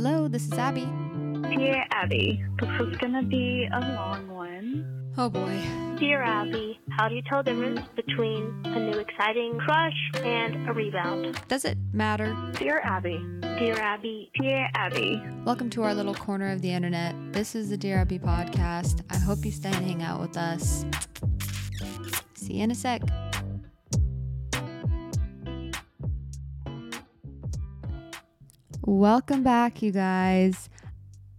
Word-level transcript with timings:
Hello, 0.00 0.28
this 0.28 0.46
is 0.46 0.52
Abbey. 0.52 0.86
Dear 1.56 1.84
Abbey, 1.90 2.40
this 2.60 2.70
is 2.86 2.96
gonna 2.98 3.24
be 3.24 3.68
a 3.72 3.80
long 3.80 4.28
one. 4.28 5.12
Oh 5.16 5.28
boy. 5.28 5.60
Dear 5.98 6.22
Abbey, 6.22 6.78
how 6.90 7.08
do 7.08 7.16
you 7.16 7.22
tell 7.28 7.42
the 7.42 7.50
difference 7.50 7.80
between 7.96 8.62
a 8.66 8.78
new 8.78 8.96
exciting 8.96 9.58
crush 9.58 10.10
and 10.22 10.68
a 10.68 10.72
rebound? 10.72 11.42
Does 11.48 11.64
it 11.64 11.76
matter? 11.92 12.36
Dear 12.52 12.80
Abbey, 12.84 13.18
Dear 13.58 13.74
Abbey, 13.80 14.30
dear 14.40 14.68
Abbey, 14.76 15.20
Welcome 15.44 15.68
to 15.70 15.82
our 15.82 15.94
little 15.94 16.14
corner 16.14 16.52
of 16.52 16.62
the 16.62 16.70
internet. 16.70 17.16
This 17.32 17.56
is 17.56 17.68
the 17.68 17.76
Dear 17.76 17.98
Abbey 17.98 18.20
podcast. 18.20 19.02
I 19.10 19.16
hope 19.16 19.44
you 19.44 19.50
stay 19.50 19.72
and 19.72 19.84
hang 19.84 20.04
out 20.04 20.20
with 20.20 20.36
us. 20.36 20.84
See 22.34 22.52
you 22.52 22.62
in 22.62 22.70
a 22.70 22.76
sec. 22.76 23.02
Welcome 28.90 29.42
back, 29.42 29.82
you 29.82 29.92
guys. 29.92 30.70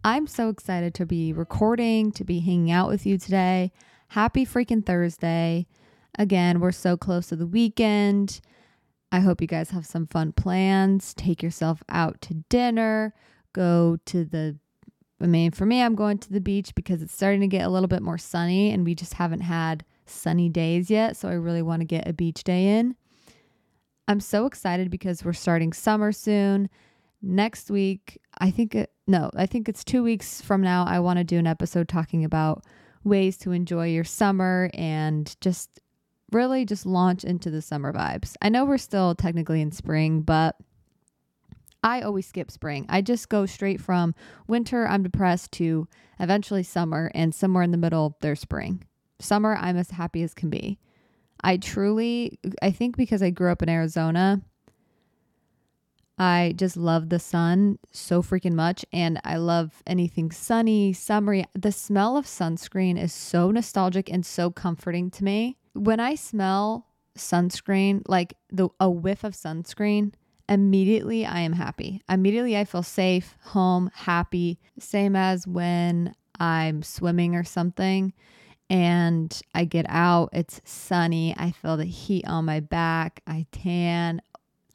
I'm 0.03 0.27
so 0.27 0.49
excited 0.49 0.93
to 0.93 1.05
be 1.07 1.33
recording, 1.33 2.11
to 2.11 2.23
be 2.23 2.41
hanging 2.41 2.69
out 2.69 2.89
with 2.89 3.07
you 3.07 3.17
today. 3.17 3.71
Happy 4.09 4.45
freaking 4.45 4.85
Thursday. 4.85 5.65
Again, 6.19 6.59
we're 6.59 6.71
so 6.71 6.95
close 6.95 7.25
to 7.29 7.35
the 7.35 7.47
weekend. 7.47 8.39
I 9.11 9.21
hope 9.21 9.41
you 9.41 9.47
guys 9.47 9.71
have 9.71 9.88
some 9.88 10.05
fun 10.05 10.31
plans. 10.31 11.15
Take 11.15 11.41
yourself 11.41 11.81
out 11.89 12.21
to 12.21 12.35
dinner, 12.49 13.15
go 13.53 13.97
to 14.05 14.25
the 14.25 14.59
I 15.19 15.25
mean, 15.25 15.49
for 15.49 15.66
me, 15.66 15.81
I'm 15.81 15.95
going 15.95 16.19
to 16.19 16.31
the 16.31 16.39
beach 16.39 16.75
because 16.75 17.02
it's 17.02 17.16
starting 17.16 17.41
to 17.41 17.47
get 17.47 17.66
a 17.66 17.69
little 17.69 17.88
bit 17.88 18.03
more 18.03 18.19
sunny 18.19 18.69
and 18.69 18.85
we 18.85 18.93
just 18.93 19.16
haven't 19.16 19.41
had 19.41 19.83
sunny 20.05 20.49
days 20.49 20.91
yet. 20.91 21.17
So 21.17 21.27
I 21.27 21.33
really 21.33 21.63
want 21.63 21.81
to 21.81 21.85
get 21.85 22.07
a 22.07 22.13
beach 22.13 22.43
day 22.43 22.77
in. 22.77 22.95
I'm 24.07 24.19
so 24.19 24.45
excited 24.45 24.91
because 24.91 25.25
we're 25.25 25.33
starting 25.33 25.73
summer 25.73 26.11
soon. 26.11 26.69
Next 27.21 27.69
week, 27.69 28.19
I 28.37 28.51
think 28.51 28.75
it, 28.75 28.91
no, 29.07 29.29
I 29.35 29.45
think 29.45 29.67
it's 29.67 29.83
two 29.83 30.03
weeks 30.03 30.41
from 30.41 30.61
now. 30.61 30.85
I 30.85 30.99
want 30.99 31.17
to 31.17 31.23
do 31.23 31.38
an 31.38 31.47
episode 31.47 31.89
talking 31.89 32.23
about 32.23 32.63
ways 33.03 33.38
to 33.39 33.52
enjoy 33.52 33.88
your 33.88 34.03
summer 34.03 34.69
and 34.73 35.35
just 35.41 35.81
really 36.31 36.66
just 36.66 36.85
launch 36.85 37.23
into 37.23 37.49
the 37.49 37.61
summer 37.61 37.91
vibes. 37.91 38.35
I 38.41 38.49
know 38.49 38.66
we're 38.66 38.77
still 38.77 39.16
technically 39.16 39.61
in 39.61 39.71
spring, 39.71 40.21
but 40.21 40.55
I 41.83 42.02
always 42.02 42.27
skip 42.27 42.52
spring. 42.52 42.85
I 42.89 43.02
just 43.02 43.29
go 43.29 43.45
straight 43.45 43.81
from 43.81 44.13
winter, 44.47 44.88
I'm 44.88 45.03
depressed, 45.03 45.51
to 45.53 45.88
eventually 46.19 46.63
summer, 46.63 47.11
and 47.16 47.33
somewhere 47.33 47.63
in 47.63 47.72
the 47.72 47.77
middle, 47.77 48.17
there's 48.22 48.41
spring. 48.41 48.83
Summer, 49.19 49.55
I'm 49.55 49.77
as 49.77 49.91
happy 49.91 50.23
as 50.23 50.33
can 50.33 50.49
be. 50.49 50.77
I 51.41 51.57
truly, 51.57 52.38
I 52.61 52.72
think 52.72 52.97
because 52.97 53.23
I 53.23 53.29
grew 53.29 53.51
up 53.51 53.61
in 53.61 53.69
Arizona, 53.69 54.41
I 56.20 56.53
just 56.58 56.75
love 56.75 57.09
the 57.09 57.20
sun 57.20 57.80
so 57.92 58.22
freaking 58.22 58.53
much. 58.53 58.86
And 58.92 59.22
I 59.23 59.38
love 59.38 59.81
anything 59.88 60.31
sunny, 60.31 60.92
summery. 60.92 61.45
The 61.53 61.72
smell 61.72 62.17
of 62.17 62.25
sunscreen 62.25 63.02
is 63.02 63.14
so 63.14 63.50
nostalgic 63.52 64.12
and 64.12 64.25
so 64.25 64.52
comforting 64.52 65.09
to 65.12 65.23
me. 65.23 65.58
When 65.73 66.02
I 66.02 66.16
smell 66.16 66.86
sunscreen, 67.17 68.02
like 68.08 68.34
the 68.52 68.70
a 68.80 68.90
whiff 68.90 69.23
of 69.23 69.34
sunscreen, 69.34 70.14
immediately 70.50 71.25
I 71.25 71.40
am 71.40 71.53
happy. 71.53 72.02
Immediately 72.09 72.58
I 72.58 72.66
feel 72.66 72.84
safe, 72.84 73.36
home, 73.42 73.90
happy. 73.94 74.59
Same 74.78 75.16
as 75.16 75.47
when 75.47 76.14
I'm 76.38 76.84
swimming 76.84 77.36
or 77.36 77.45
something 77.45 78.14
and 78.70 79.42
I 79.56 79.66
get 79.66 79.88
out, 79.90 80.30
it's 80.31 80.62
sunny. 80.64 81.34
I 81.38 81.52
feel 81.52 81.75
the 81.78 81.86
heat 81.86 82.28
on 82.28 82.45
my 82.45 82.59
back. 82.59 83.22
I 83.25 83.47
tan. 83.52 84.22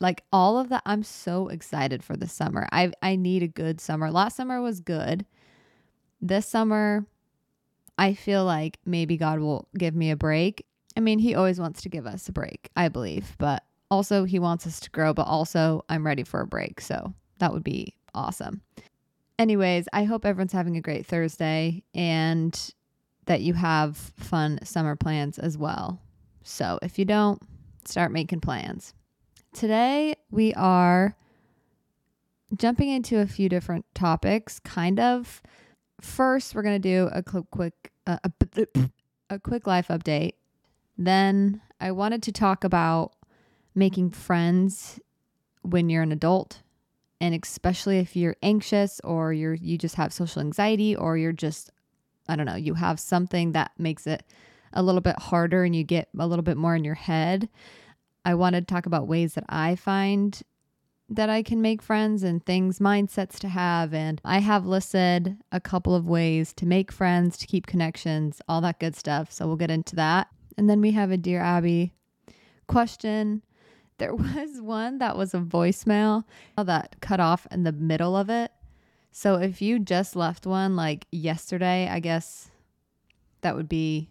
Like 0.01 0.25
all 0.33 0.59
of 0.59 0.69
that, 0.71 0.83
I'm 0.85 1.03
so 1.03 1.49
excited 1.49 2.03
for 2.03 2.17
the 2.17 2.29
summer. 2.29 2.69
I 2.73 2.93
I 3.03 3.17
need 3.17 3.43
a 3.43 3.49
good 3.49 3.81
summer. 3.81 4.11
Last 4.11 4.37
summer 4.37 4.61
was 4.61 4.81
good. 4.81 5.25
This 6.21 6.47
summer, 6.47 7.07
I 7.99 8.15
feel 8.15 8.45
like 8.45 8.79
maybe 8.85 9.17
God 9.17 9.39
will 9.39 9.69
give 9.79 9.95
me 9.95 10.11
a 10.11 10.17
break. 10.17 10.67
I 10.97 11.01
mean, 11.01 11.19
he 11.19 11.35
always 11.35 11.61
wants 11.61 11.83
to 11.83 11.89
give 11.89 12.07
us 12.07 12.29
a 12.29 12.33
break, 12.33 12.71
I 12.77 12.89
believe, 12.89 13.37
but 13.39 13.65
also 13.91 14.25
he 14.25 14.39
wants 14.39 14.67
us 14.67 14.81
to 14.81 14.91
grow, 14.91 15.13
but 15.13 15.27
also 15.27 15.85
I'm 15.89 16.07
ready 16.07 16.23
for 16.25 16.41
a 16.41 16.47
break. 16.47 16.81
So 16.81 17.15
that 17.39 17.53
would 17.53 17.65
be 17.65 17.95
awesome. 18.15 18.63
Anyways, 19.39 19.89
I 19.93 20.05
hope 20.05 20.25
everyone's 20.25 20.53
having 20.53 20.77
a 20.77 20.81
great 20.81 21.07
Thursday 21.07 21.83
and 21.95 22.73
that 23.27 23.41
you 23.41 23.55
have 23.55 23.97
fun 23.97 24.61
summer 24.65 24.97
plans 24.97 25.39
as 25.39 25.59
well. 25.59 26.01
So 26.43 26.79
if 26.83 26.99
you 26.99 27.05
don't, 27.05 27.43
start 27.85 28.13
making 28.13 28.41
plans. 28.41 28.95
Today 29.55 30.17
we 30.33 30.53
are 30.55 31.17
jumping 32.57 32.89
into 32.89 33.21
a 33.21 33.27
few 33.27 33.49
different 33.49 33.87
topics, 33.95 34.59
kind 34.59 34.99
of. 34.99 35.41
First, 36.01 36.55
we're 36.55 36.63
going 36.63 36.83
to 36.83 36.89
do 36.89 37.09
a 37.13 37.23
quick, 37.23 37.93
uh, 38.05 38.19
a, 38.25 38.67
a 39.31 39.39
quick 39.39 39.69
life 39.69 39.89
update. 39.89 40.33
Then 40.99 41.63
I 41.81 41.93
wanted 41.93 42.21
to 42.25 42.33
talk 42.33 42.65
about 42.65 43.13
making 43.77 44.11
friends 44.11 44.99
when 45.63 45.89
you're 45.89 46.03
an 46.03 46.13
adult 46.13 46.63
and 47.21 47.33
especially 47.41 48.01
if 48.01 48.17
you're 48.17 48.37
anxious 48.43 49.01
or 49.05 49.33
you're 49.33 49.55
you 49.55 49.79
just 49.79 49.95
have 49.95 50.13
social 50.13 50.41
anxiety 50.41 50.95
or 50.95 51.17
you're 51.17 51.33
just 51.33 51.71
I 52.29 52.35
don't 52.35 52.47
know, 52.47 52.57
you 52.57 52.75
have 52.75 52.99
something 52.99 53.53
that 53.53 53.71
makes 53.79 54.07
it 54.07 54.25
a 54.73 54.83
little 54.83 55.01
bit 55.01 55.19
harder 55.19 55.63
and 55.63 55.75
you 55.77 55.85
get 55.85 56.09
a 56.19 56.27
little 56.27 56.43
bit 56.43 56.57
more 56.57 56.75
in 56.75 56.85
your 56.85 56.95
head. 56.95 57.49
I 58.25 58.35
want 58.35 58.55
to 58.55 58.63
talk 58.63 58.87
about 58.87 59.07
ways 59.07 59.35
that 59.35 59.45
I 59.49 59.77
find 59.77 60.41
that 61.09 61.29
I 61.29 61.43
can 61.43 61.61
make 61.61 61.83
friends 61.83 62.23
and 62.23 62.45
things, 62.45 62.79
mindsets 62.79 63.39
to 63.41 63.49
have. 63.49 63.93
And 63.93 64.21
I 64.25 64.39
have 64.39 64.67
listed 64.67 65.37
a 65.53 65.61
couple 65.61 65.95
of 65.95 66.09
ways 66.09 66.53
to 66.55 66.67
make 66.67 66.91
friends, 66.91 67.37
to 67.39 67.47
keep 67.47 67.67
connections, 67.67 68.41
all 68.49 68.61
that 68.63 68.81
good 68.81 68.97
stuff. 68.97 69.31
So 69.31 69.47
we'll 69.47 69.57
get 69.57 69.71
into 69.71 69.97
that. 69.97 70.29
And 70.57 70.71
then 70.71 70.81
we 70.81 70.93
have 70.93 71.11
a 71.11 71.17
Dear 71.17 71.41
Abbey 71.41 71.93
question. 72.67 73.43
There 73.99 74.15
was 74.15 74.61
one 74.61 74.99
that 74.99 75.17
was 75.17 75.35
a 75.35 75.41
voicemail 75.41 76.25
that 76.57 76.97
cut 77.01 77.21
off 77.21 77.47
in 77.51 77.65
the 77.65 77.73
middle 77.73 78.17
of 78.17 78.31
it. 78.31 78.51
So 79.13 79.37
if 79.37 79.63
you 79.63 79.79
just 79.79 80.17
left 80.17 80.47
one 80.47 80.75
like 80.75 81.07
yesterday, 81.13 81.89
I 81.89 82.01
guess 82.01 82.51
that 83.43 83.55
would 83.55 83.69
be 83.69 84.11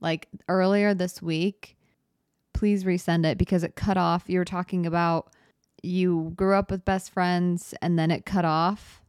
like 0.00 0.28
earlier 0.48 0.94
this 0.94 1.20
week, 1.20 1.76
please 2.64 2.84
resend 2.84 3.26
it 3.26 3.36
because 3.36 3.62
it 3.62 3.76
cut 3.76 3.98
off. 3.98 4.24
You 4.26 4.38
were 4.38 4.44
talking 4.46 4.86
about 4.86 5.30
you 5.82 6.32
grew 6.34 6.54
up 6.54 6.70
with 6.70 6.82
best 6.82 7.10
friends 7.10 7.74
and 7.82 7.98
then 7.98 8.10
it 8.10 8.24
cut 8.24 8.46
off. 8.46 9.02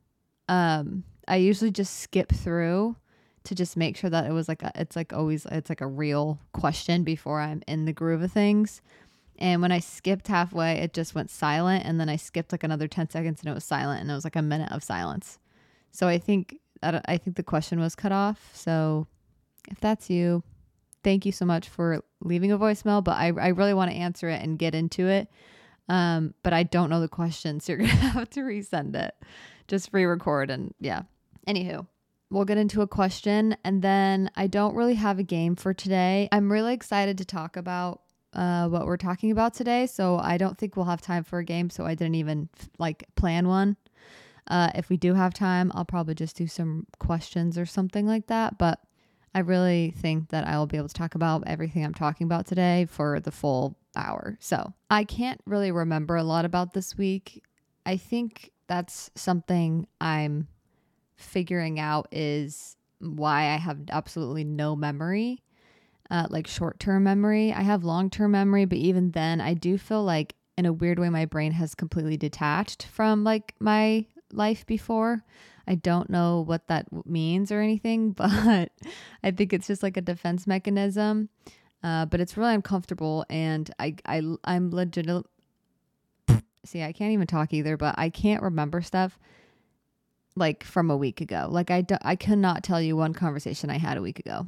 Um, 0.50 1.06
I 1.26 1.38
usually 1.38 1.72
just 1.72 2.02
skip 2.02 2.34
through 2.34 2.98
to 3.46 3.56
just 3.56 3.78
make 3.78 3.96
sure 3.96 4.10
that 4.10 4.26
it 4.26 4.34
was 4.34 4.50
like 4.50 4.62
a, 4.62 4.74
it's 4.76 4.98
like 4.98 5.14
always 5.14 5.46
it's 5.46 5.70
like 5.70 5.80
a 5.80 5.88
real 5.88 6.38
question 6.52 7.06
before 7.06 7.40
I'm 7.40 7.64
in 7.66 7.86
the 7.86 7.94
groove 7.94 8.22
of 8.24 8.34
things. 8.34 8.82
And 9.40 9.62
when 9.62 9.72
I 9.72 9.80
skipped 9.80 10.28
halfway, 10.28 10.74
it 10.80 10.94
just 10.94 11.16
went 11.16 11.30
silent. 11.30 11.86
And 11.86 11.98
then 11.98 12.10
I 12.10 12.18
skipped 12.18 12.52
like 12.52 12.66
another 12.66 12.90
10 12.90 13.10
seconds 13.10 13.40
and 13.40 13.50
it 13.50 13.54
was 13.54 13.64
silent. 13.64 14.02
And 14.02 14.12
it 14.12 14.14
was 14.14 14.26
like 14.26 14.36
a 14.36 14.42
minute 14.42 14.74
of 14.74 14.84
silence. 14.84 15.40
So 15.94 16.10
I 16.10 16.18
think, 16.18 16.58
I 16.84 17.16
think 17.16 17.38
the 17.38 17.42
question 17.42 17.80
was 17.80 17.96
cut 17.96 18.12
off. 18.12 18.50
So 18.54 19.08
if 19.72 19.80
that's 19.80 20.10
you, 20.10 20.44
thank 21.06 21.26
you 21.26 21.32
so 21.32 21.46
much 21.46 21.70
for 21.70 22.04
leaving 22.20 22.52
a 22.52 22.58
voicemail. 22.58 23.02
But 23.02 23.14
I, 23.14 23.28
I 23.28 23.48
really 23.50 23.74
want 23.74 23.92
to 23.92 23.98
answer 23.98 24.28
it 24.28 24.42
and 24.42 24.60
get 24.60 24.76
into 24.76 25.08
it. 25.08 25.30
Um, 25.88 26.34
but 26.44 26.52
I 26.52 26.64
don't 26.64 26.90
know 26.90 27.00
the 27.00 27.08
question. 27.08 27.62
So 27.62 27.72
you're 27.72 27.78
going 27.80 27.92
to 27.92 27.96
have 27.96 28.30
to 28.32 28.42
resend 28.42 28.96
it. 28.96 29.16
Just 29.70 29.90
re 29.94 30.04
record. 30.04 30.50
And 30.50 30.74
yeah. 30.82 31.04
Anywho, 31.48 31.86
we'll 32.30 32.46
get 32.46 32.58
into 32.58 32.82
a 32.82 32.88
question. 32.88 33.56
And 33.64 33.82
then 33.82 34.32
I 34.36 34.48
don't 34.48 34.76
really 34.76 34.96
have 34.96 35.20
a 35.20 35.24
game 35.24 35.56
for 35.56 35.74
today. 35.74 36.28
I'm 36.32 36.52
really 36.52 36.74
excited 36.74 37.20
to 37.20 37.26
talk 37.26 37.56
about 37.56 38.02
uh, 38.34 38.68
what 38.68 38.86
we're 38.86 38.98
talking 38.98 39.32
about 39.32 39.54
today. 39.54 39.86
So 39.86 40.18
I 40.18 40.38
don't 40.38 40.58
think 40.58 40.76
we'll 40.76 40.86
have 40.86 41.02
time 41.02 41.24
for 41.24 41.40
a 41.40 41.46
game. 41.46 41.70
So 41.70 41.86
I 41.86 41.94
didn't 41.94 42.16
even 42.16 42.50
like 42.80 43.06
plan 43.16 43.48
one. 43.48 43.78
Uh, 44.48 44.72
if 44.76 44.90
we 44.90 44.98
do 44.98 45.14
have 45.14 45.34
time, 45.34 45.72
I'll 45.74 45.86
probably 45.86 46.16
just 46.16 46.36
do 46.36 46.48
some 46.48 46.88
questions 47.00 47.58
or 47.58 47.66
something 47.66 48.06
like 48.06 48.28
that. 48.28 48.58
But 48.58 48.80
I 49.36 49.40
really 49.40 49.94
think 49.98 50.30
that 50.30 50.48
I 50.48 50.58
will 50.58 50.66
be 50.66 50.78
able 50.78 50.88
to 50.88 50.94
talk 50.94 51.14
about 51.14 51.44
everything 51.46 51.86
I'm 51.86 51.94
talking 51.94 52.26
about 52.26 52.48
today 52.48 52.88
for 52.90 53.20
the 53.20 53.32
full 53.32 53.76
hour. 53.96 54.38
So 54.40 54.74
I 54.90 55.04
can't 55.04 55.42
really 55.46 55.72
remember 55.72 56.16
a 56.16 56.24
lot 56.24 56.46
about 56.46 56.74
this 56.74 56.98
week. 56.98 57.44
I 57.86 57.98
think 57.98 58.52
that's 58.68 59.12
something 59.14 59.86
I'm 60.02 60.48
figuring 61.18 61.80
out 61.80 62.08
is 62.12 62.78
why 63.00 63.54
I 63.54 63.58
have 63.58 63.82
absolutely 63.92 64.44
no 64.44 64.76
memory 64.76 65.44
uh, 66.10 66.28
like 66.30 66.48
short 66.48 66.80
term 66.80 67.04
memory. 67.04 67.52
I 67.52 67.62
have 67.62 67.84
long 67.84 68.10
term 68.10 68.32
memory, 68.32 68.66
but 68.66 68.78
even 68.78 69.12
then, 69.12 69.42
I 69.42 69.54
do 69.54 69.78
feel 69.78 70.04
like 70.04 70.36
in 70.58 70.66
a 70.66 70.74
weird 70.74 71.00
way, 71.00 71.10
my 71.10 71.26
brain 71.26 71.52
has 71.54 71.76
completely 71.76 72.18
detached 72.18 72.84
from 72.84 73.24
like 73.24 73.56
my 73.60 74.06
life 74.32 74.66
before. 74.66 75.24
I 75.68 75.76
don't 75.76 76.10
know 76.10 76.42
what 76.42 76.68
that 76.68 76.88
means 77.06 77.52
or 77.52 77.62
anything, 77.62 78.12
but 78.14 78.72
I 79.24 79.32
think 79.32 79.54
it's 79.54 79.68
just 79.68 79.84
like 79.84 79.98
a 79.98 80.02
defense 80.02 80.48
mechanism. 80.48 81.30
Uh, 81.84 82.06
but 82.06 82.20
it's 82.20 82.36
really 82.36 82.56
uncomfortable, 82.56 83.26
and 83.30 83.70
I 83.78 83.96
I 84.06 84.22
I'm 84.44 84.72
legit. 84.72 85.08
See, 86.66 86.82
I 86.82 86.94
can't 86.94 87.12
even 87.12 87.28
talk 87.28 87.54
either, 87.54 87.78
but 87.78 87.94
I 87.98 88.10
can't 88.10 88.42
remember 88.42 88.82
stuff 88.82 89.20
like 90.36 90.64
from 90.64 90.90
a 90.90 90.98
week 90.98 91.22
ago. 91.22 91.48
Like 91.50 91.72
I 91.72 91.82
do, 91.82 91.96
I 92.02 92.16
could 92.16 92.40
not 92.40 92.64
tell 92.64 92.82
you 92.82 92.96
one 92.96 93.14
conversation 93.14 93.70
I 93.70 93.78
had 93.78 93.98
a 93.98 94.02
week 94.02 94.20
ago. 94.20 94.48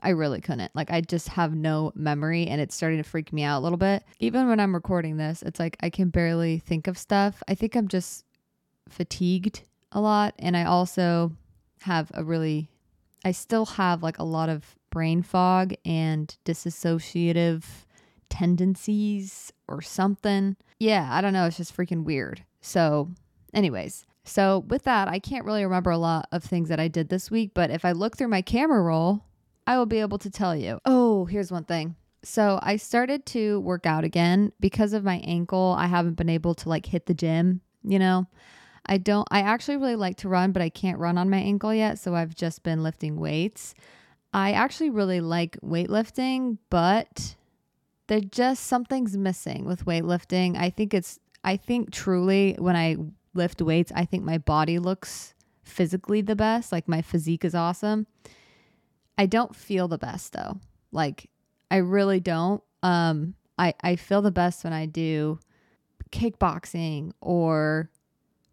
I 0.00 0.10
really 0.10 0.40
couldn't. 0.40 0.74
Like 0.74 0.90
I 0.90 1.00
just 1.00 1.28
have 1.30 1.54
no 1.54 1.92
memory 1.94 2.46
and 2.46 2.60
it's 2.60 2.74
starting 2.74 2.98
to 2.98 3.08
freak 3.08 3.32
me 3.32 3.42
out 3.42 3.60
a 3.60 3.64
little 3.64 3.78
bit. 3.78 4.04
Even 4.20 4.48
when 4.48 4.60
I'm 4.60 4.74
recording 4.74 5.16
this, 5.16 5.42
it's 5.42 5.58
like 5.58 5.76
I 5.80 5.90
can 5.90 6.10
barely 6.10 6.58
think 6.58 6.86
of 6.86 6.98
stuff. 6.98 7.42
I 7.48 7.54
think 7.54 7.74
I'm 7.74 7.88
just 7.88 8.24
fatigued 8.88 9.64
a 9.96 10.00
lot 10.00 10.34
and 10.38 10.56
I 10.56 10.64
also 10.64 11.32
have 11.80 12.12
a 12.14 12.22
really 12.22 12.68
I 13.24 13.32
still 13.32 13.66
have 13.66 14.02
like 14.02 14.18
a 14.18 14.24
lot 14.24 14.48
of 14.48 14.76
brain 14.90 15.22
fog 15.22 15.74
and 15.84 16.36
disassociative 16.44 17.64
tendencies 18.28 19.52
or 19.66 19.82
something. 19.82 20.56
Yeah, 20.78 21.08
I 21.10 21.20
don't 21.20 21.32
know, 21.32 21.46
it's 21.46 21.56
just 21.56 21.76
freaking 21.76 22.04
weird. 22.04 22.44
So, 22.60 23.10
anyways, 23.52 24.06
so 24.24 24.64
with 24.68 24.84
that, 24.84 25.08
I 25.08 25.18
can't 25.18 25.44
really 25.44 25.64
remember 25.64 25.90
a 25.90 25.98
lot 25.98 26.28
of 26.30 26.44
things 26.44 26.68
that 26.68 26.78
I 26.78 26.88
did 26.88 27.08
this 27.08 27.30
week, 27.30 27.52
but 27.54 27.70
if 27.70 27.84
I 27.84 27.92
look 27.92 28.16
through 28.16 28.28
my 28.28 28.42
camera 28.42 28.82
roll, 28.82 29.24
I 29.66 29.78
will 29.78 29.86
be 29.86 30.00
able 30.00 30.18
to 30.18 30.30
tell 30.30 30.54
you. 30.54 30.78
Oh, 30.84 31.24
here's 31.24 31.50
one 31.50 31.64
thing. 31.64 31.96
So 32.22 32.60
I 32.62 32.76
started 32.76 33.24
to 33.26 33.60
work 33.60 33.86
out 33.86 34.04
again 34.04 34.52
because 34.60 34.92
of 34.92 35.04
my 35.04 35.16
ankle. 35.18 35.74
I 35.78 35.86
haven't 35.86 36.14
been 36.14 36.28
able 36.28 36.54
to 36.56 36.68
like 36.68 36.86
hit 36.86 37.06
the 37.06 37.14
gym, 37.14 37.60
you 37.82 37.98
know. 37.98 38.26
I 38.86 38.98
don't 38.98 39.26
I 39.30 39.40
actually 39.40 39.76
really 39.76 39.96
like 39.96 40.16
to 40.18 40.28
run, 40.28 40.52
but 40.52 40.62
I 40.62 40.68
can't 40.68 40.98
run 40.98 41.18
on 41.18 41.30
my 41.30 41.38
ankle 41.38 41.74
yet, 41.74 41.98
so 41.98 42.14
I've 42.14 42.34
just 42.34 42.62
been 42.62 42.82
lifting 42.82 43.16
weights. 43.18 43.74
I 44.32 44.52
actually 44.52 44.90
really 44.90 45.20
like 45.20 45.58
weightlifting, 45.60 46.58
but 46.70 47.36
there 48.06 48.20
just 48.20 48.64
something's 48.64 49.16
missing 49.16 49.64
with 49.64 49.84
weightlifting. 49.84 50.56
I 50.56 50.70
think 50.70 50.94
it's 50.94 51.18
I 51.42 51.56
think 51.56 51.90
truly 51.90 52.54
when 52.58 52.76
I 52.76 52.96
lift 53.34 53.60
weights, 53.60 53.92
I 53.94 54.04
think 54.04 54.24
my 54.24 54.38
body 54.38 54.78
looks 54.78 55.34
physically 55.62 56.20
the 56.20 56.36
best, 56.36 56.72
like 56.72 56.88
my 56.88 57.02
physique 57.02 57.44
is 57.44 57.54
awesome. 57.54 58.06
I 59.18 59.26
don't 59.26 59.54
feel 59.54 59.88
the 59.88 59.98
best 59.98 60.32
though. 60.32 60.58
Like 60.92 61.28
I 61.70 61.78
really 61.78 62.20
don't. 62.20 62.62
Um 62.82 63.34
I 63.58 63.74
I 63.80 63.96
feel 63.96 64.22
the 64.22 64.30
best 64.30 64.64
when 64.64 64.72
I 64.72 64.86
do 64.86 65.38
kickboxing 66.10 67.12
or 67.20 67.90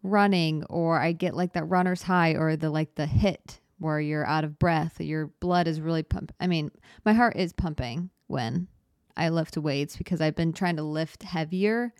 running 0.04 0.62
or 0.64 1.00
I 1.00 1.10
get 1.10 1.34
like 1.34 1.54
that 1.54 1.64
runner's 1.64 2.02
high 2.02 2.34
or 2.34 2.54
the 2.54 2.70
like 2.70 2.94
the 2.94 3.06
hit 3.06 3.58
where 3.78 4.00
you're 4.00 4.26
out 4.26 4.44
of 4.44 4.58
breath, 4.58 5.00
your 5.00 5.26
blood 5.40 5.66
is 5.66 5.80
really 5.80 6.04
pump 6.04 6.32
I 6.38 6.46
mean, 6.46 6.70
my 7.04 7.12
heart 7.12 7.36
is 7.36 7.52
pumping 7.52 8.10
when 8.28 8.68
I 9.16 9.30
lift 9.30 9.56
weights 9.56 9.96
because 9.96 10.20
I've 10.20 10.36
been 10.36 10.52
trying 10.52 10.76
to 10.76 10.82
lift 10.82 11.24
heavier. 11.24 11.92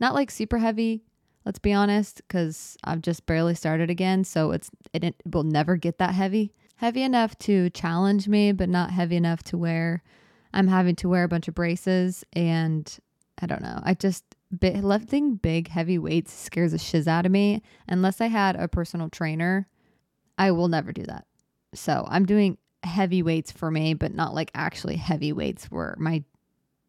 Not 0.00 0.14
like 0.14 0.30
super 0.30 0.58
heavy, 0.58 1.04
let's 1.44 1.58
be 1.58 1.72
honest, 1.72 2.22
cuz 2.28 2.76
I've 2.82 3.02
just 3.02 3.26
barely 3.26 3.54
started 3.54 3.90
again, 3.90 4.24
so 4.24 4.50
it's 4.50 4.70
it, 4.92 5.04
it 5.04 5.14
will 5.24 5.44
never 5.44 5.76
get 5.76 5.98
that 5.98 6.14
heavy 6.14 6.52
heavy 6.80 7.02
enough 7.02 7.36
to 7.36 7.68
challenge 7.70 8.26
me, 8.26 8.52
but 8.52 8.66
not 8.66 8.90
heavy 8.90 9.14
enough 9.14 9.42
to 9.42 9.58
where 9.58 10.02
I'm 10.54 10.66
having 10.66 10.96
to 10.96 11.10
wear 11.10 11.24
a 11.24 11.28
bunch 11.28 11.46
of 11.46 11.54
braces. 11.54 12.24
And 12.32 12.90
I 13.38 13.44
don't 13.44 13.60
know. 13.60 13.80
I 13.82 13.92
just 13.92 14.24
lifting 14.62 15.36
big, 15.36 15.68
heavy 15.68 15.98
weights 15.98 16.32
scares 16.32 16.72
the 16.72 16.78
shiz 16.78 17.06
out 17.06 17.26
of 17.26 17.32
me. 17.32 17.62
Unless 17.88 18.20
I 18.20 18.26
had 18.26 18.56
a 18.56 18.68
personal 18.68 19.08
trainer, 19.08 19.68
I 20.38 20.50
will 20.50 20.68
never 20.68 20.92
do 20.92 21.02
that. 21.04 21.26
So 21.74 22.06
I'm 22.08 22.26
doing 22.26 22.58
heavy 22.82 23.22
weights 23.22 23.52
for 23.52 23.70
me, 23.70 23.94
but 23.94 24.14
not 24.14 24.34
like 24.34 24.50
actually 24.54 24.96
heavy 24.96 25.32
weights 25.32 25.66
where 25.66 25.94
my 25.98 26.24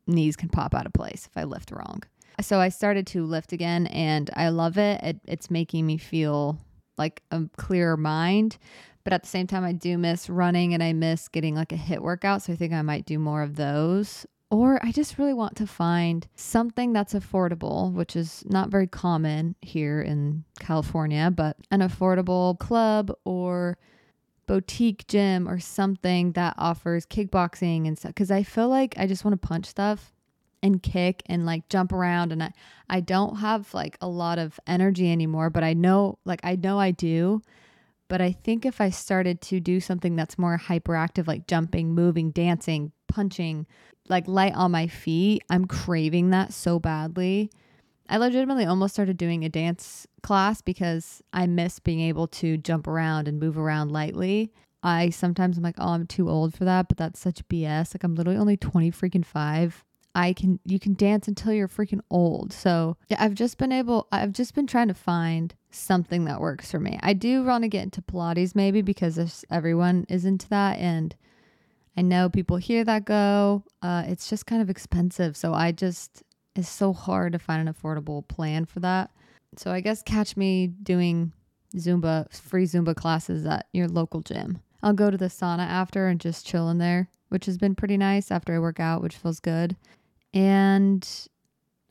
knees 0.07 0.35
can 0.35 0.49
pop 0.49 0.73
out 0.73 0.85
of 0.85 0.93
place 0.93 1.27
if 1.29 1.37
I 1.37 1.43
lift 1.43 1.71
wrong. 1.71 2.03
So 2.39 2.59
I 2.59 2.69
started 2.69 3.05
to 3.07 3.25
lift 3.25 3.53
again 3.53 3.87
and 3.87 4.29
I 4.35 4.49
love 4.49 4.77
it. 4.77 5.01
it 5.03 5.19
it's 5.25 5.51
making 5.51 5.85
me 5.85 5.97
feel 5.97 6.57
like 6.97 7.21
a 7.31 7.43
clearer 7.57 7.97
mind. 7.97 8.57
But 9.03 9.13
at 9.13 9.23
the 9.23 9.29
same 9.29 9.47
time, 9.47 9.63
I 9.63 9.71
do 9.71 9.97
miss 9.97 10.29
running 10.29 10.73
and 10.73 10.83
I 10.83 10.93
miss 10.93 11.27
getting 11.27 11.55
like 11.55 11.71
a 11.71 11.77
HIIT 11.77 11.99
workout. 11.99 12.43
So 12.43 12.53
I 12.53 12.55
think 12.55 12.73
I 12.73 12.81
might 12.83 13.05
do 13.05 13.17
more 13.17 13.41
of 13.41 13.55
those. 13.55 14.25
Or 14.51 14.83
I 14.83 14.91
just 14.91 15.17
really 15.17 15.33
want 15.33 15.55
to 15.55 15.65
find 15.65 16.27
something 16.35 16.91
that's 16.91 17.13
affordable, 17.13 17.93
which 17.93 18.17
is 18.17 18.43
not 18.45 18.69
very 18.69 18.85
common 18.85 19.55
here 19.61 20.01
in 20.01 20.43
California, 20.59 21.31
but 21.33 21.55
an 21.71 21.79
affordable 21.79 22.59
club 22.59 23.13
or 23.23 23.77
boutique 24.47 25.07
gym 25.07 25.47
or 25.47 25.61
something 25.61 26.33
that 26.33 26.55
offers 26.57 27.05
kickboxing 27.05 27.87
and 27.87 27.97
stuff. 27.97 28.09
Because 28.09 28.29
I 28.29 28.43
feel 28.43 28.67
like 28.67 28.93
I 28.97 29.07
just 29.07 29.23
want 29.23 29.41
to 29.41 29.47
punch 29.47 29.67
stuff 29.67 30.11
and 30.61 30.83
kick 30.83 31.23
and 31.27 31.45
like 31.45 31.69
jump 31.69 31.93
around 31.93 32.33
and 32.33 32.43
I 32.43 32.51
I 32.89 32.99
don't 32.99 33.37
have 33.37 33.73
like 33.73 33.97
a 34.01 34.07
lot 34.09 34.37
of 34.37 34.59
energy 34.67 35.09
anymore, 35.09 35.49
but 35.49 35.63
I 35.63 35.71
know 35.73 36.19
like 36.25 36.41
I 36.43 36.57
know 36.57 36.77
I 36.77 36.91
do. 36.91 37.41
But 38.09 38.19
I 38.19 38.33
think 38.33 38.65
if 38.65 38.81
I 38.81 38.89
started 38.89 39.39
to 39.43 39.61
do 39.61 39.79
something 39.79 40.17
that's 40.17 40.37
more 40.37 40.59
hyperactive, 40.61 41.27
like 41.27 41.47
jumping, 41.47 41.95
moving, 41.95 42.31
dancing, 42.31 42.91
punching, 43.07 43.65
like 44.09 44.27
light 44.27 44.53
on 44.55 44.71
my 44.71 44.87
feet, 44.87 45.43
I'm 45.49 45.65
craving 45.65 46.31
that 46.31 46.53
so 46.53 46.79
badly. 46.79 47.51
I 48.09 48.17
legitimately 48.17 48.65
almost 48.65 48.93
started 48.93 49.17
doing 49.17 49.45
a 49.45 49.49
dance 49.49 50.05
class 50.21 50.61
because 50.61 51.21
I 51.31 51.47
miss 51.47 51.79
being 51.79 52.01
able 52.01 52.27
to 52.27 52.57
jump 52.57 52.87
around 52.87 53.27
and 53.27 53.39
move 53.39 53.57
around 53.57 53.91
lightly. 53.91 54.51
I 54.83 55.11
sometimes 55.11 55.57
I'm 55.57 55.63
like, 55.63 55.75
oh, 55.77 55.89
I'm 55.89 56.07
too 56.07 56.29
old 56.29 56.53
for 56.53 56.65
that, 56.65 56.87
but 56.89 56.97
that's 56.97 57.19
such 57.19 57.47
BS. 57.47 57.95
Like 57.95 58.03
I'm 58.03 58.15
literally 58.15 58.39
only 58.39 58.57
20 58.57 58.91
freaking 58.91 59.25
5. 59.25 59.85
I 60.13 60.33
can 60.33 60.59
you 60.65 60.77
can 60.77 60.93
dance 60.93 61.29
until 61.29 61.53
you're 61.53 61.69
freaking 61.69 62.01
old. 62.09 62.51
So, 62.51 62.97
yeah, 63.07 63.17
I've 63.19 63.33
just 63.33 63.57
been 63.57 63.71
able 63.71 64.07
I've 64.11 64.33
just 64.33 64.53
been 64.53 64.67
trying 64.67 64.89
to 64.89 64.93
find 64.93 65.55
something 65.69 66.25
that 66.25 66.41
works 66.41 66.69
for 66.69 66.79
me. 66.79 66.99
I 67.01 67.13
do 67.13 67.43
want 67.43 67.63
to 67.63 67.69
get 67.69 67.83
into 67.83 68.01
Pilates 68.01 68.55
maybe 68.55 68.81
because 68.81 69.45
everyone 69.49 70.05
is 70.09 70.25
into 70.25 70.49
that 70.49 70.77
and 70.79 71.15
I 71.97 72.01
know 72.01 72.29
people 72.29 72.57
hear 72.57 72.83
that 72.83 73.05
go. 73.05 73.63
Uh, 73.81 74.03
it's 74.07 74.29
just 74.29 74.45
kind 74.45 74.61
of 74.61 74.69
expensive. 74.69 75.35
So 75.35 75.53
I 75.53 75.71
just, 75.71 76.23
it's 76.55 76.69
so 76.69 76.93
hard 76.93 77.33
to 77.33 77.39
find 77.39 77.67
an 77.67 77.73
affordable 77.73 78.27
plan 78.27 78.65
for 78.65 78.79
that. 78.79 79.11
So 79.57 79.71
I 79.71 79.81
guess 79.81 80.01
catch 80.01 80.37
me 80.37 80.67
doing 80.67 81.33
Zumba, 81.75 82.31
free 82.33 82.65
Zumba 82.65 82.95
classes 82.95 83.45
at 83.45 83.67
your 83.73 83.87
local 83.87 84.21
gym. 84.21 84.61
I'll 84.83 84.93
go 84.93 85.11
to 85.11 85.17
the 85.17 85.25
sauna 85.25 85.67
after 85.67 86.07
and 86.07 86.19
just 86.19 86.45
chill 86.45 86.69
in 86.69 86.77
there, 86.77 87.09
which 87.29 87.45
has 87.45 87.57
been 87.57 87.75
pretty 87.75 87.97
nice 87.97 88.31
after 88.31 88.55
I 88.55 88.59
work 88.59 88.79
out, 88.79 89.01
which 89.01 89.17
feels 89.17 89.39
good. 89.39 89.75
And 90.33 91.07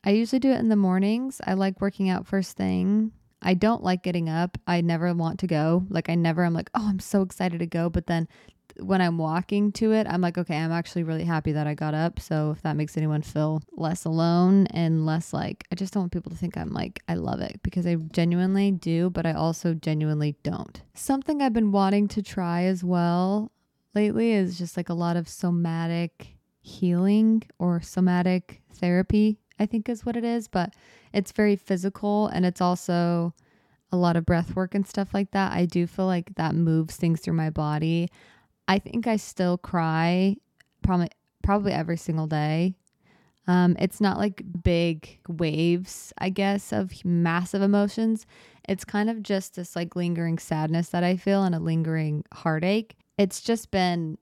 I 0.03 0.11
usually 0.11 0.39
do 0.39 0.51
it 0.51 0.59
in 0.59 0.69
the 0.69 0.75
mornings. 0.75 1.39
I 1.45 1.53
like 1.53 1.79
working 1.79 2.09
out 2.09 2.27
first 2.27 2.57
thing 2.57 3.11
I 3.41 3.53
don't 3.53 3.83
like 3.83 4.03
getting 4.03 4.29
up. 4.29 4.57
I 4.67 4.81
never 4.81 5.13
want 5.13 5.39
to 5.39 5.47
go. 5.47 5.85
Like 5.89 6.09
I 6.09 6.15
never 6.15 6.43
I'm 6.43 6.53
like, 6.53 6.69
"Oh, 6.75 6.87
I'm 6.87 6.99
so 6.99 7.21
excited 7.21 7.59
to 7.59 7.65
go." 7.65 7.89
But 7.89 8.07
then 8.07 8.27
when 8.81 9.01
I'm 9.01 9.17
walking 9.17 9.71
to 9.73 9.91
it, 9.93 10.07
I'm 10.07 10.21
like, 10.21 10.37
"Okay, 10.37 10.57
I'm 10.57 10.71
actually 10.71 11.03
really 11.03 11.23
happy 11.23 11.51
that 11.53 11.67
I 11.67 11.73
got 11.73 11.93
up." 11.93 12.19
So 12.19 12.51
if 12.51 12.61
that 12.63 12.75
makes 12.75 12.97
anyone 12.97 13.21
feel 13.21 13.61
less 13.71 14.05
alone 14.05 14.67
and 14.67 15.05
less 15.05 15.33
like 15.33 15.65
I 15.71 15.75
just 15.75 15.93
don't 15.93 16.03
want 16.03 16.11
people 16.11 16.31
to 16.31 16.37
think 16.37 16.57
I'm 16.57 16.71
like 16.71 17.03
I 17.07 17.15
love 17.15 17.41
it 17.41 17.59
because 17.63 17.85
I 17.85 17.95
genuinely 17.95 18.71
do, 18.71 19.09
but 19.09 19.25
I 19.25 19.33
also 19.33 19.73
genuinely 19.73 20.35
don't. 20.43 20.81
Something 20.93 21.41
I've 21.41 21.53
been 21.53 21.71
wanting 21.71 22.07
to 22.09 22.21
try 22.21 22.63
as 22.63 22.83
well 22.83 23.51
lately 23.93 24.31
is 24.31 24.57
just 24.57 24.77
like 24.77 24.89
a 24.89 24.93
lot 24.93 25.17
of 25.17 25.27
somatic 25.27 26.37
healing 26.61 27.43
or 27.59 27.81
somatic 27.81 28.61
therapy, 28.73 29.37
I 29.59 29.65
think 29.65 29.89
is 29.89 30.05
what 30.05 30.15
it 30.15 30.23
is, 30.23 30.47
but 30.47 30.73
it's 31.13 31.31
very 31.31 31.55
physical 31.55 32.27
and 32.27 32.45
it's 32.45 32.61
also 32.61 33.33
a 33.91 33.97
lot 33.97 34.15
of 34.15 34.25
breath 34.25 34.55
work 34.55 34.73
and 34.73 34.87
stuff 34.87 35.13
like 35.13 35.31
that. 35.31 35.51
I 35.51 35.65
do 35.65 35.85
feel 35.85 36.05
like 36.05 36.35
that 36.35 36.55
moves 36.55 36.95
things 36.95 37.19
through 37.19 37.33
my 37.33 37.49
body. 37.49 38.09
I 38.67 38.79
think 38.79 39.07
I 39.07 39.17
still 39.17 39.57
cry 39.57 40.37
probably 40.81 41.09
probably 41.43 41.73
every 41.73 41.97
single 41.97 42.27
day. 42.27 42.75
Um, 43.47 43.75
it's 43.79 43.99
not 43.99 44.17
like 44.17 44.43
big 44.63 45.19
waves, 45.27 46.13
I 46.17 46.29
guess, 46.29 46.71
of 46.71 47.03
massive 47.03 47.61
emotions. 47.61 48.25
It's 48.69 48.85
kind 48.85 49.09
of 49.09 49.23
just 49.23 49.55
this 49.55 49.75
like 49.75 49.95
lingering 49.95 50.37
sadness 50.37 50.89
that 50.89 51.03
I 51.03 51.17
feel 51.17 51.43
and 51.43 51.55
a 51.55 51.59
lingering 51.59 52.23
heartache. 52.33 52.95
It's 53.17 53.41
just 53.41 53.71
been 53.71 54.17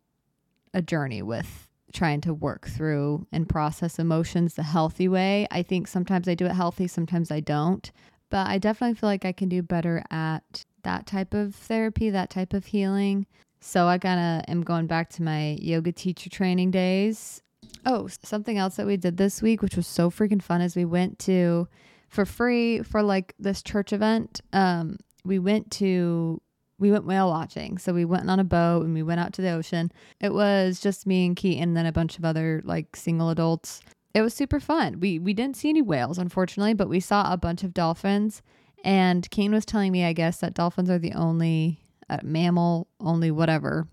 a 0.73 0.81
journey 0.81 1.21
with 1.21 1.67
trying 1.91 2.21
to 2.21 2.33
work 2.33 2.67
through 2.67 3.25
and 3.31 3.49
process 3.49 3.99
emotions 3.99 4.53
the 4.53 4.63
healthy 4.63 5.07
way. 5.07 5.47
I 5.51 5.63
think 5.63 5.87
sometimes 5.87 6.27
I 6.27 6.35
do 6.35 6.45
it 6.45 6.53
healthy, 6.53 6.87
sometimes 6.87 7.31
I 7.31 7.39
don't. 7.39 7.91
But 8.29 8.47
I 8.47 8.59
definitely 8.59 8.95
feel 8.95 9.09
like 9.09 9.25
I 9.25 9.31
can 9.31 9.49
do 9.49 9.61
better 9.63 10.03
at 10.11 10.63
that 10.83 11.07
type 11.07 11.33
of 11.33 11.55
therapy, 11.55 12.09
that 12.11 12.29
type 12.29 12.53
of 12.53 12.67
healing. 12.67 13.25
So 13.61 13.87
I 13.87 13.97
kind 13.97 14.19
of 14.19 14.49
am 14.51 14.61
going 14.61 14.87
back 14.87 15.09
to 15.11 15.23
my 15.23 15.57
yoga 15.61 15.91
teacher 15.91 16.29
training 16.29 16.71
days. 16.71 17.41
Oh, 17.85 18.07
something 18.23 18.57
else 18.57 18.75
that 18.77 18.87
we 18.87 18.97
did 18.97 19.17
this 19.17 19.41
week, 19.41 19.61
which 19.61 19.75
was 19.75 19.87
so 19.87 20.09
freaking 20.09 20.41
fun, 20.41 20.61
is 20.61 20.75
we 20.75 20.85
went 20.85 21.19
to 21.19 21.67
for 22.09 22.25
free 22.25 22.81
for 22.81 23.03
like 23.03 23.33
this 23.39 23.61
church 23.61 23.93
event. 23.93 24.41
Um, 24.53 24.97
we 25.23 25.39
went 25.39 25.71
to 25.71 26.41
we 26.79 26.91
went 26.91 27.05
whale 27.05 27.29
watching. 27.29 27.77
So 27.77 27.93
we 27.93 28.05
went 28.05 28.29
on 28.29 28.39
a 28.39 28.43
boat 28.45 28.85
and 28.85 28.93
we 28.93 29.03
went 29.03 29.19
out 29.19 29.33
to 29.33 29.41
the 29.41 29.51
ocean. 29.51 29.91
It 30.21 30.33
was 30.33 30.79
just 30.79 31.05
me 31.05 31.25
and 31.25 31.35
Keaton 31.35 31.63
and 31.63 31.77
then 31.77 31.85
a 31.85 31.91
bunch 31.91 32.17
of 32.17 32.25
other 32.25 32.61
like 32.65 32.95
single 32.95 33.29
adults. 33.29 33.81
It 34.13 34.21
was 34.21 34.33
super 34.33 34.59
fun. 34.59 34.99
We 34.99 35.19
we 35.19 35.33
didn't 35.33 35.57
see 35.57 35.69
any 35.69 35.81
whales 35.81 36.17
unfortunately, 36.17 36.73
but 36.73 36.89
we 36.89 36.99
saw 37.01 37.31
a 37.31 37.37
bunch 37.37 37.63
of 37.63 37.73
dolphins 37.73 38.41
And 38.83 39.29
Kane 39.29 39.51
was 39.51 39.65
telling 39.65 39.91
me, 39.91 40.05
I 40.05 40.13
guess, 40.13 40.37
that 40.37 40.53
dolphins 40.53 40.89
are 40.89 40.99
the 40.99 41.13
only 41.13 41.79
uh, 42.09 42.19
mammal, 42.23 42.87
only 42.99 43.31
whatever 43.31 43.87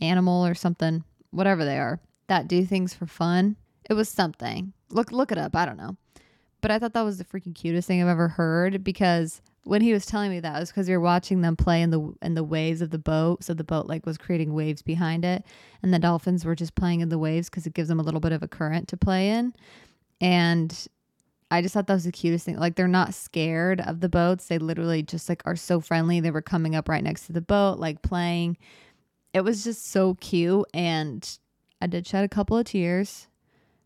animal 0.00 0.46
or 0.46 0.54
something, 0.54 1.04
whatever 1.30 1.64
they 1.64 1.78
are, 1.78 2.00
that 2.28 2.48
do 2.48 2.64
things 2.64 2.94
for 2.94 3.06
fun. 3.06 3.56
It 3.88 3.94
was 3.94 4.08
something. 4.08 4.72
Look, 4.90 5.12
look 5.12 5.32
it 5.32 5.38
up. 5.38 5.56
I 5.56 5.66
don't 5.66 5.76
know. 5.76 5.96
But 6.60 6.70
I 6.70 6.78
thought 6.78 6.92
that 6.92 7.02
was 7.02 7.18
the 7.18 7.24
freaking 7.24 7.54
cutest 7.54 7.88
thing 7.88 8.00
I've 8.00 8.08
ever 8.08 8.28
heard 8.28 8.84
because 8.84 9.42
when 9.64 9.80
he 9.80 9.92
was 9.92 10.06
telling 10.06 10.30
me 10.30 10.40
that 10.40 10.56
it 10.56 10.60
was 10.60 10.70
because 10.70 10.88
we 10.88 10.94
were 10.94 11.00
watching 11.00 11.40
them 11.40 11.56
play 11.56 11.82
in 11.82 11.90
the 11.90 12.14
in 12.22 12.34
the 12.34 12.44
waves 12.44 12.82
of 12.82 12.90
the 12.90 12.98
boat. 12.98 13.44
So 13.44 13.54
the 13.54 13.64
boat 13.64 13.86
like 13.86 14.06
was 14.06 14.18
creating 14.18 14.54
waves 14.54 14.82
behind 14.82 15.24
it, 15.24 15.44
and 15.82 15.92
the 15.92 15.98
dolphins 15.98 16.44
were 16.44 16.54
just 16.54 16.74
playing 16.74 17.00
in 17.00 17.08
the 17.08 17.18
waves 17.18 17.48
because 17.48 17.66
it 17.66 17.74
gives 17.74 17.88
them 17.88 18.00
a 18.00 18.02
little 18.02 18.20
bit 18.20 18.32
of 18.32 18.42
a 18.42 18.48
current 18.48 18.88
to 18.88 18.96
play 18.96 19.30
in. 19.30 19.52
And 20.20 20.86
I 21.52 21.60
just 21.60 21.74
thought 21.74 21.86
that 21.86 21.94
was 21.94 22.04
the 22.04 22.12
cutest 22.12 22.46
thing. 22.46 22.56
Like 22.56 22.76
they're 22.76 22.88
not 22.88 23.12
scared 23.12 23.82
of 23.82 24.00
the 24.00 24.08
boats. 24.08 24.48
They 24.48 24.58
literally 24.58 25.02
just 25.02 25.28
like 25.28 25.42
are 25.44 25.54
so 25.54 25.80
friendly. 25.80 26.18
They 26.18 26.30
were 26.30 26.40
coming 26.40 26.74
up 26.74 26.88
right 26.88 27.04
next 27.04 27.26
to 27.26 27.32
the 27.32 27.42
boat, 27.42 27.78
like 27.78 28.00
playing. 28.00 28.56
It 29.34 29.42
was 29.42 29.62
just 29.62 29.90
so 29.90 30.14
cute, 30.14 30.66
and 30.72 31.38
I 31.82 31.88
did 31.88 32.06
shed 32.06 32.24
a 32.24 32.28
couple 32.28 32.56
of 32.56 32.64
tears 32.64 33.28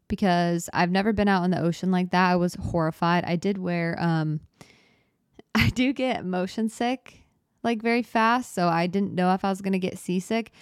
because 0.07 0.71
I've 0.73 0.93
never 0.93 1.13
been 1.13 1.27
out 1.27 1.43
in 1.43 1.51
the 1.51 1.61
ocean 1.61 1.91
like 1.91 2.13
that. 2.13 2.31
I 2.31 2.37
was 2.37 2.55
horrified. 2.55 3.25
I 3.25 3.35
did 3.35 3.59
wear 3.59 3.97
um 3.99 4.41
I 5.57 5.71
do 5.71 5.93
get 5.93 6.25
motion 6.25 6.69
sick 6.69 7.25
like 7.65 7.83
very 7.83 8.05
fast, 8.05 8.55
so 8.55 8.69
I 8.69 8.87
didn't 8.87 9.15
know 9.15 9.35
if 9.35 9.45
I 9.45 9.51
was 9.51 9.61
going 9.61 9.73
to 9.73 9.81
get 9.81 9.99
seasick. 9.99 10.53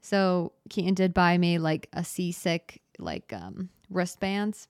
So 0.00 0.52
Keaton 0.70 0.94
did 0.94 1.12
buy 1.12 1.36
me 1.36 1.58
like 1.58 1.90
a 1.92 2.02
seasick 2.02 2.80
like 2.98 3.30
um 3.34 3.68
wristbands 3.90 4.68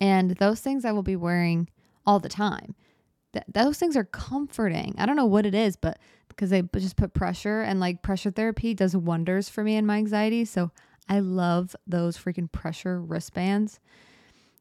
and 0.00 0.32
those 0.32 0.60
things 0.60 0.84
I 0.84 0.92
will 0.92 1.02
be 1.02 1.16
wearing 1.16 1.68
all 2.06 2.18
the 2.18 2.28
time. 2.28 2.74
Th- 3.32 3.44
those 3.48 3.78
things 3.78 3.96
are 3.96 4.04
comforting. 4.04 4.94
I 4.98 5.06
don't 5.06 5.16
know 5.16 5.26
what 5.26 5.46
it 5.46 5.54
is, 5.54 5.76
but 5.76 5.98
because 6.28 6.50
they 6.50 6.62
just 6.74 6.96
put 6.96 7.14
pressure 7.14 7.62
and 7.62 7.80
like 7.80 8.02
pressure 8.02 8.30
therapy 8.30 8.74
does 8.74 8.96
wonders 8.96 9.48
for 9.48 9.64
me 9.64 9.76
and 9.76 9.86
my 9.86 9.96
anxiety. 9.96 10.44
So 10.44 10.70
I 11.08 11.20
love 11.20 11.74
those 11.86 12.18
freaking 12.18 12.50
pressure 12.50 13.00
wristbands. 13.00 13.80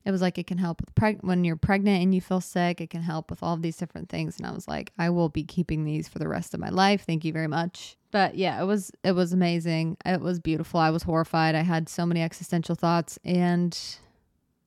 It 0.06 0.12
was 0.12 0.22
like 0.22 0.38
it 0.38 0.46
can 0.46 0.60
help 0.60 0.82
with 0.82 0.94
preg- 0.94 1.24
when 1.24 1.44
you're 1.44 1.56
pregnant 1.56 2.04
and 2.04 2.14
you 2.14 2.22
feel 2.22 2.40
sick. 2.40 2.80
It 2.80 2.92
can 2.92 3.02
help 3.02 3.32
with 3.32 3.42
all 3.42 3.58
these 3.58 3.76
different 3.76 4.08
things. 4.08 4.38
And 4.38 4.46
I 4.46 4.52
was 4.52 4.68
like, 4.68 4.92
I 5.00 5.10
will 5.10 5.30
be 5.30 5.44
keeping 5.44 5.84
these 5.84 6.08
for 6.08 6.20
the 6.20 6.28
rest 6.28 6.54
of 6.54 6.60
my 6.60 6.70
life. 6.70 7.06
Thank 7.06 7.26
you 7.26 7.34
very 7.34 7.48
much. 7.48 7.98
But 8.12 8.36
yeah, 8.36 8.62
it 8.62 8.66
was 8.66 8.92
it 9.04 9.14
was 9.14 9.34
amazing. 9.34 9.98
It 10.06 10.22
was 10.22 10.40
beautiful. 10.40 10.80
I 10.80 10.92
was 10.92 11.04
horrified. 11.04 11.56
I 11.56 11.62
had 11.62 11.90
so 11.90 12.06
many 12.06 12.22
existential 12.22 12.76
thoughts, 12.76 13.18
and 13.26 13.78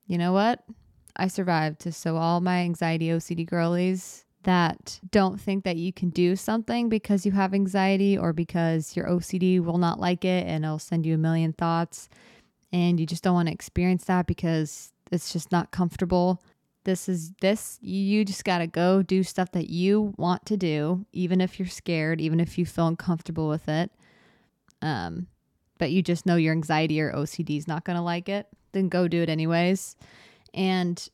you 0.09 0.17
know 0.17 0.33
what? 0.33 0.63
I 1.15 1.27
survived. 1.27 1.81
To 1.81 1.91
so 1.93 2.17
all 2.17 2.41
my 2.41 2.59
anxiety 2.59 3.09
OCD 3.09 3.45
girlies 3.45 4.25
that 4.43 4.99
don't 5.11 5.39
think 5.39 5.63
that 5.63 5.77
you 5.77 5.93
can 5.93 6.09
do 6.09 6.35
something 6.35 6.89
because 6.89 7.25
you 7.25 7.31
have 7.33 7.53
anxiety 7.53 8.17
or 8.17 8.33
because 8.33 8.95
your 8.95 9.05
OCD 9.05 9.63
will 9.63 9.77
not 9.77 9.99
like 9.99 10.25
it 10.25 10.47
and 10.47 10.65
it'll 10.65 10.79
send 10.79 11.05
you 11.05 11.13
a 11.13 11.17
million 11.17 11.53
thoughts 11.53 12.09
and 12.71 12.99
you 12.99 13.05
just 13.05 13.23
don't 13.23 13.35
want 13.35 13.47
to 13.47 13.53
experience 13.53 14.05
that 14.05 14.25
because 14.25 14.91
it's 15.11 15.31
just 15.31 15.51
not 15.51 15.71
comfortable. 15.71 16.41
This 16.85 17.07
is 17.07 17.33
this 17.41 17.77
you 17.81 18.25
just 18.25 18.45
got 18.45 18.59
to 18.59 18.67
go 18.67 19.03
do 19.03 19.21
stuff 19.21 19.51
that 19.51 19.69
you 19.69 20.15
want 20.17 20.45
to 20.47 20.57
do 20.57 21.05
even 21.11 21.39
if 21.39 21.59
you're 21.59 21.67
scared, 21.67 22.19
even 22.19 22.39
if 22.39 22.57
you 22.57 22.65
feel 22.65 22.87
uncomfortable 22.87 23.47
with 23.47 23.69
it. 23.69 23.91
Um 24.81 25.27
but 25.77 25.91
you 25.91 26.01
just 26.01 26.25
know 26.25 26.35
your 26.35 26.53
anxiety 26.53 26.99
or 26.99 27.13
OCD 27.13 27.57
is 27.57 27.67
not 27.67 27.85
going 27.85 27.95
to 27.95 28.01
like 28.01 28.27
it, 28.27 28.47
then 28.71 28.89
go 28.89 29.07
do 29.07 29.21
it 29.21 29.29
anyways. 29.29 29.95
And 30.53 31.07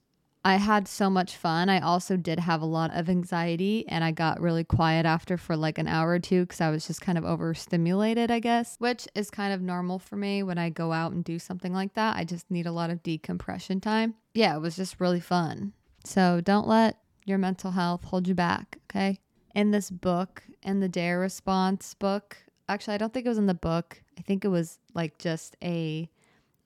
I 0.46 0.58
had 0.58 0.88
so 0.88 1.10
much 1.10 1.36
fun. 1.36 1.70
I 1.70 1.80
also 1.80 2.18
did 2.18 2.40
have 2.40 2.62
a 2.62 2.68
lot 2.68 2.92
of 2.94 3.10
anxiety 3.10 3.84
and 3.88 4.04
I 4.04 4.12
got 4.12 4.40
really 4.40 4.64
quiet 4.64 5.04
after 5.04 5.38
for 5.38 5.58
like 5.58 5.80
an 5.80 5.88
hour 5.88 6.12
or 6.12 6.20
two 6.20 6.42
because 6.42 6.62
I 6.62 6.70
was 6.70 6.86
just 6.86 7.02
kind 7.02 7.18
of 7.18 7.26
overstimulated, 7.26 8.30
I 8.30 8.40
guess, 8.40 8.76
which 8.78 9.08
is 9.16 9.32
kind 9.32 9.52
of 9.52 9.64
normal 9.64 9.98
for 9.98 10.18
me 10.18 10.44
when 10.44 10.60
I 10.60 10.70
go 10.70 10.94
out 10.94 11.14
and 11.14 11.24
do 11.24 11.40
something 11.40 11.74
like 11.74 11.96
that. 11.96 12.16
I 12.16 12.26
just 12.26 12.52
need 12.52 12.68
a 12.68 12.72
lot 12.72 12.92
of 12.92 13.02
decompression 13.02 13.82
time. 13.82 14.14
Yeah, 14.36 14.56
it 14.56 14.60
was 14.60 14.76
just 14.76 15.00
really 15.00 15.20
fun. 15.20 15.74
So 16.04 16.42
don't 16.42 16.68
let 16.68 17.00
your 17.26 17.40
mental 17.40 17.72
health 17.72 18.04
hold 18.04 18.28
you 18.28 18.36
back, 18.36 18.78
okay? 18.88 19.20
In 19.56 19.72
this 19.72 19.90
book, 19.90 20.44
in 20.62 20.80
the 20.80 20.88
Dare 20.88 21.20
Response 21.20 21.96
book, 21.96 22.38
actually, 22.70 22.94
I 22.94 22.98
don't 23.00 23.12
think 23.12 23.26
it 23.26 23.30
was 23.30 23.40
in 23.40 23.48
the 23.48 23.56
book. 23.56 24.00
I 24.16 24.22
think 24.22 24.46
it 24.46 24.50
was 24.50 24.78
like 24.94 25.18
just 25.18 25.56
a 25.64 26.08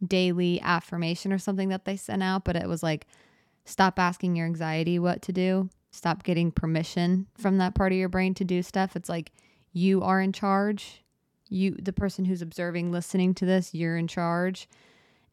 daily 0.05 0.61
affirmation 0.61 1.33
or 1.33 1.37
something 1.37 1.69
that 1.69 1.85
they 1.85 1.97
sent 1.97 2.23
out, 2.23 2.45
but 2.45 2.55
it 2.55 2.67
was 2.67 2.83
like, 2.83 3.07
Stop 3.69 3.99
asking 3.99 4.35
your 4.35 4.47
anxiety 4.47 4.97
what 4.97 5.21
to 5.21 5.31
do. 5.31 5.69
Stop 5.91 6.23
getting 6.23 6.51
permission 6.51 7.27
from 7.37 7.59
that 7.59 7.75
part 7.75 7.91
of 7.91 7.99
your 7.99 8.09
brain 8.09 8.33
to 8.33 8.43
do 8.43 8.63
stuff. 8.63 8.95
It's 8.95 9.09
like 9.09 9.31
you 9.71 10.01
are 10.01 10.19
in 10.19 10.33
charge. 10.33 11.03
You, 11.49 11.75
the 11.79 11.93
person 11.93 12.25
who's 12.25 12.41
observing, 12.41 12.91
listening 12.91 13.35
to 13.35 13.45
this, 13.45 13.75
you're 13.75 13.95
in 13.95 14.07
charge. 14.07 14.67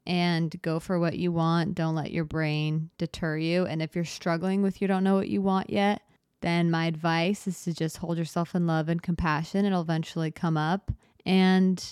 And 0.07 0.55
go 0.61 0.79
for 0.79 0.99
what 0.99 1.17
you 1.17 1.33
want. 1.33 1.75
Don't 1.75 1.95
let 1.95 2.11
your 2.11 2.25
brain 2.25 2.91
deter 2.99 3.39
you. 3.39 3.65
And 3.65 3.81
if 3.81 3.97
you're 3.97 4.05
struggling 4.05 4.63
with 4.63 4.83
you 4.83 4.87
don't 4.87 5.03
know 5.03 5.15
what 5.15 5.29
you 5.29 5.41
want 5.41 5.71
yet, 5.71 6.03
then 6.43 6.71
my 6.71 6.85
advice 6.85 7.47
is 7.47 7.65
to 7.65 7.73
just 7.73 7.97
hold 7.97 8.19
yourself 8.19 8.55
in 8.55 8.67
love 8.67 8.91
and 8.91 9.03
compassion. 9.03 9.65
It'll 9.65 9.81
eventually 9.81 10.31
come 10.31 10.59
up. 10.59 10.93
And 11.25 11.83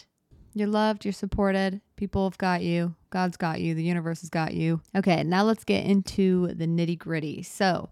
you're 0.54 0.68
loved, 0.68 1.04
you're 1.04 1.12
supported. 1.12 1.80
People 1.96 2.28
have 2.28 2.38
got 2.38 2.62
you. 2.62 2.94
God's 3.10 3.36
got 3.36 3.60
you. 3.60 3.74
The 3.74 3.82
universe 3.82 4.20
has 4.20 4.30
got 4.30 4.54
you. 4.54 4.80
Okay, 4.96 5.22
now 5.24 5.42
let's 5.42 5.64
get 5.64 5.84
into 5.84 6.48
the 6.54 6.66
nitty 6.66 6.98
gritty. 6.98 7.42
So, 7.42 7.90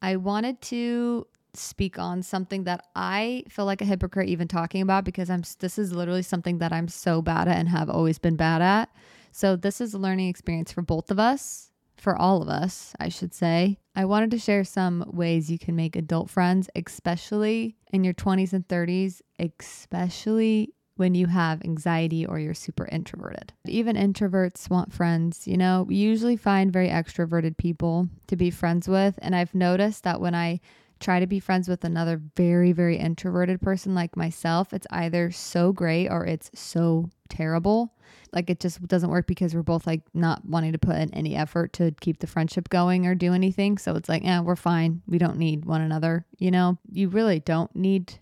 I 0.00 0.16
wanted 0.16 0.60
to 0.62 1.26
speak 1.54 1.98
on 1.98 2.22
something 2.22 2.64
that 2.64 2.84
I 2.94 3.42
feel 3.48 3.64
like 3.64 3.80
a 3.80 3.86
hypocrite 3.86 4.28
even 4.28 4.46
talking 4.46 4.82
about 4.82 5.04
because 5.04 5.30
I'm 5.30 5.42
this 5.58 5.78
is 5.78 5.92
literally 5.92 6.22
something 6.22 6.58
that 6.58 6.72
I'm 6.72 6.88
so 6.88 7.22
bad 7.22 7.48
at 7.48 7.56
and 7.56 7.68
have 7.70 7.90
always 7.90 8.18
been 8.18 8.36
bad 8.36 8.62
at. 8.62 8.90
So, 9.32 9.56
this 9.56 9.80
is 9.80 9.94
a 9.94 9.98
learning 9.98 10.28
experience 10.28 10.70
for 10.70 10.82
both 10.82 11.10
of 11.10 11.18
us, 11.18 11.70
for 11.96 12.16
all 12.16 12.42
of 12.42 12.48
us, 12.48 12.94
I 13.00 13.08
should 13.08 13.32
say. 13.32 13.78
I 13.96 14.04
wanted 14.04 14.30
to 14.32 14.38
share 14.38 14.62
some 14.62 15.04
ways 15.12 15.50
you 15.50 15.58
can 15.58 15.74
make 15.74 15.96
adult 15.96 16.28
friends, 16.28 16.68
especially 16.76 17.76
in 17.92 18.04
your 18.04 18.14
20s 18.14 18.52
and 18.52 18.68
30s, 18.68 19.22
especially 19.38 20.74
when 20.98 21.14
you 21.14 21.28
have 21.28 21.62
anxiety 21.62 22.26
or 22.26 22.40
you're 22.40 22.54
super 22.54 22.88
introverted. 22.90 23.52
Even 23.66 23.94
introverts 23.94 24.68
want 24.68 24.92
friends. 24.92 25.46
You 25.46 25.56
know, 25.56 25.84
we 25.86 25.94
usually 25.94 26.36
find 26.36 26.72
very 26.72 26.88
extroverted 26.88 27.56
people 27.56 28.08
to 28.26 28.34
be 28.34 28.50
friends 28.50 28.88
with. 28.88 29.16
And 29.22 29.34
I've 29.34 29.54
noticed 29.54 30.02
that 30.02 30.20
when 30.20 30.34
I 30.34 30.60
try 30.98 31.20
to 31.20 31.26
be 31.28 31.38
friends 31.38 31.68
with 31.68 31.84
another 31.84 32.20
very, 32.36 32.72
very 32.72 32.96
introverted 32.96 33.60
person 33.60 33.94
like 33.94 34.16
myself, 34.16 34.72
it's 34.72 34.88
either 34.90 35.30
so 35.30 35.72
great 35.72 36.08
or 36.08 36.26
it's 36.26 36.50
so 36.52 37.08
terrible. 37.28 37.94
Like 38.32 38.50
it 38.50 38.58
just 38.58 38.84
doesn't 38.88 39.10
work 39.10 39.28
because 39.28 39.54
we're 39.54 39.62
both 39.62 39.86
like 39.86 40.02
not 40.14 40.44
wanting 40.44 40.72
to 40.72 40.78
put 40.78 40.96
in 40.96 41.14
any 41.14 41.36
effort 41.36 41.72
to 41.74 41.94
keep 42.00 42.18
the 42.18 42.26
friendship 42.26 42.68
going 42.70 43.06
or 43.06 43.14
do 43.14 43.32
anything. 43.32 43.78
So 43.78 43.94
it's 43.94 44.08
like, 44.08 44.24
yeah, 44.24 44.40
we're 44.40 44.56
fine. 44.56 45.02
We 45.06 45.18
don't 45.18 45.38
need 45.38 45.64
one 45.64 45.80
another. 45.80 46.26
You 46.38 46.50
know, 46.50 46.78
you 46.90 47.08
really 47.08 47.38
don't 47.38 47.74
need 47.76 48.14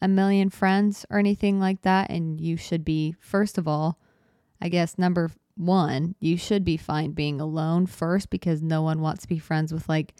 a 0.00 0.08
million 0.08 0.50
friends 0.50 1.04
or 1.10 1.18
anything 1.18 1.58
like 1.58 1.82
that. 1.82 2.10
And 2.10 2.40
you 2.40 2.56
should 2.56 2.84
be, 2.84 3.16
first 3.20 3.58
of 3.58 3.66
all, 3.66 3.98
I 4.60 4.68
guess, 4.68 4.98
number 4.98 5.30
one, 5.56 6.14
you 6.20 6.36
should 6.36 6.64
be 6.64 6.76
fine 6.76 7.12
being 7.12 7.40
alone 7.40 7.86
first 7.86 8.30
because 8.30 8.62
no 8.62 8.82
one 8.82 9.00
wants 9.00 9.22
to 9.22 9.28
be 9.28 9.38
friends 9.38 9.72
with 9.72 9.88
like, 9.88 10.14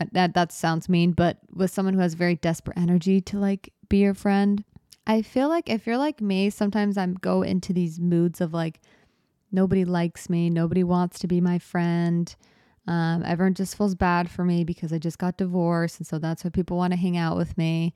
uh, 0.00 0.06
that 0.12 0.34
that 0.34 0.52
sounds 0.52 0.88
mean, 0.88 1.12
but 1.12 1.38
with 1.54 1.70
someone 1.70 1.94
who 1.94 2.00
has 2.00 2.14
very 2.14 2.36
desperate 2.36 2.78
energy 2.78 3.20
to 3.20 3.38
like 3.38 3.72
be 3.88 3.98
your 3.98 4.14
friend. 4.14 4.64
I 5.06 5.22
feel 5.22 5.48
like 5.48 5.68
if 5.68 5.86
you're 5.86 5.98
like 5.98 6.20
me, 6.20 6.48
sometimes 6.48 6.96
I'm 6.96 7.14
go 7.14 7.42
into 7.42 7.72
these 7.72 8.00
moods 8.00 8.40
of 8.40 8.54
like 8.54 8.80
nobody 9.50 9.84
likes 9.84 10.30
me, 10.30 10.48
nobody 10.48 10.82
wants 10.82 11.18
to 11.20 11.26
be 11.26 11.40
my 11.40 11.58
friend. 11.58 12.34
Um, 12.88 13.22
everyone 13.24 13.54
just 13.54 13.76
feels 13.76 13.94
bad 13.94 14.30
for 14.30 14.44
me 14.44 14.64
because 14.64 14.92
I 14.92 14.98
just 14.98 15.18
got 15.18 15.36
divorced, 15.36 15.98
and 15.98 16.06
so 16.06 16.18
that's 16.18 16.42
why 16.42 16.50
people 16.50 16.78
want 16.78 16.92
to 16.92 16.98
hang 16.98 17.16
out 17.16 17.36
with 17.36 17.56
me 17.58 17.94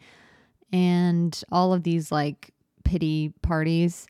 and 0.72 1.42
all 1.50 1.72
of 1.72 1.82
these 1.82 2.10
like 2.10 2.52
pity 2.84 3.32
parties. 3.42 4.06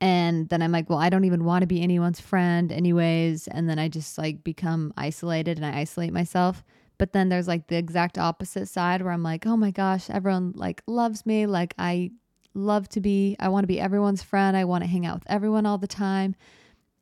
And 0.00 0.48
then 0.48 0.60
I'm 0.60 0.72
like, 0.72 0.90
well, 0.90 0.98
I 0.98 1.08
don't 1.08 1.24
even 1.24 1.44
want 1.44 1.62
to 1.62 1.66
be 1.66 1.80
anyone's 1.80 2.20
friend, 2.20 2.70
anyways. 2.70 3.48
And 3.48 3.70
then 3.70 3.78
I 3.78 3.88
just 3.88 4.18
like 4.18 4.44
become 4.44 4.92
isolated 4.96 5.56
and 5.56 5.64
I 5.64 5.78
isolate 5.80 6.12
myself. 6.12 6.62
But 6.98 7.12
then 7.12 7.28
there's 7.28 7.48
like 7.48 7.68
the 7.68 7.76
exact 7.76 8.18
opposite 8.18 8.68
side 8.68 9.02
where 9.02 9.12
I'm 9.12 9.22
like, 9.22 9.46
oh 9.46 9.56
my 9.56 9.70
gosh, 9.70 10.10
everyone 10.10 10.52
like 10.56 10.82
loves 10.86 11.24
me. 11.24 11.46
Like 11.46 11.74
I 11.78 12.10
love 12.54 12.88
to 12.90 13.00
be, 13.00 13.36
I 13.40 13.48
want 13.48 13.64
to 13.64 13.68
be 13.68 13.80
everyone's 13.80 14.22
friend. 14.22 14.56
I 14.56 14.64
want 14.64 14.84
to 14.84 14.90
hang 14.90 15.06
out 15.06 15.14
with 15.14 15.30
everyone 15.30 15.66
all 15.66 15.78
the 15.78 15.86
time. 15.86 16.36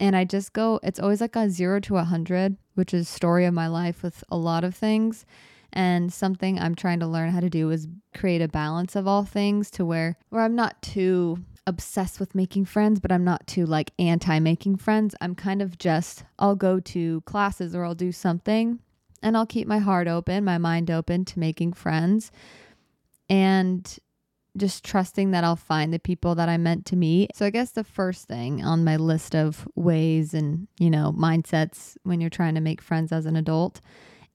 And 0.01 0.17
I 0.17 0.25
just 0.25 0.53
go, 0.53 0.81
it's 0.83 0.99
always 0.99 1.21
like 1.21 1.37
a 1.37 1.51
zero 1.51 1.79
to 1.81 1.97
a 1.97 2.05
hundred, 2.05 2.57
which 2.75 2.95
is 2.95 3.09
story 3.09 3.45
of 3.45 3.55
my 3.55 3.69
life 3.69 4.03
with 4.03 4.25
a 4.31 4.37
lot 4.37 4.65
of 4.65 4.75
things. 4.75 5.27
And 5.73 6.13
something 6.13 6.59
I'm 6.59 6.75
trying 6.75 7.01
to 7.01 7.07
learn 7.07 7.31
how 7.31 7.41
to 7.41 7.49
do 7.49 7.71
is 7.71 7.89
create 8.15 8.43
a 8.43 8.49
balance 8.49 8.95
of 8.95 9.07
all 9.07 9.25
things 9.25 9.71
to 9.73 9.85
where 9.85 10.19
where 10.29 10.43
I'm 10.43 10.55
not 10.55 10.81
too 10.83 11.39
obsessed 11.67 12.21
with 12.21 12.35
making 12.35 12.65
friends, 12.67 13.01
but 13.01 13.13
I'm 13.13 13.25
not 13.25 13.47
too 13.47 13.65
like 13.65 13.93
anti 13.99 14.39
making 14.39 14.77
friends. 14.77 15.15
I'm 15.21 15.35
kind 15.35 15.63
of 15.63 15.79
just 15.79 16.25
I'll 16.39 16.57
go 16.57 16.81
to 16.81 17.23
classes 17.23 17.75
or 17.75 17.85
I'll 17.85 17.95
do 17.95 18.13
something 18.13 18.81
and 19.23 19.37
I'll 19.37 19.47
keep 19.47 19.67
my 19.67 19.79
heart 19.79 20.09
open, 20.09 20.45
my 20.45 20.59
mind 20.59 20.91
open 20.91 21.25
to 21.27 21.39
making 21.39 21.73
friends 21.75 22.31
and 23.31 23.99
just 24.57 24.85
trusting 24.85 25.31
that 25.31 25.45
I'll 25.45 25.57
find 25.57 25.93
the 25.93 25.99
people 25.99 26.35
that 26.35 26.49
I'm 26.49 26.63
meant 26.63 26.85
to 26.87 26.97
meet. 26.97 27.35
So 27.35 27.47
I 27.47 27.51
guess 27.51 27.71
the 27.71 27.85
first 27.85 28.29
thing 28.29 28.63
on 28.63 28.85
my 28.85 28.97
list 28.97 29.35
of 29.35 29.67
ways 29.75 30.35
and, 30.35 30.69
you 30.79 30.91
know, 30.91 31.15
mindsets 31.17 31.97
when 32.03 32.21
you're 32.21 32.29
trying 32.29 32.55
to 32.57 32.61
make 32.61 32.83
friends 32.83 33.13
as 33.13 33.25
an 33.25 33.37
adult 33.37 33.81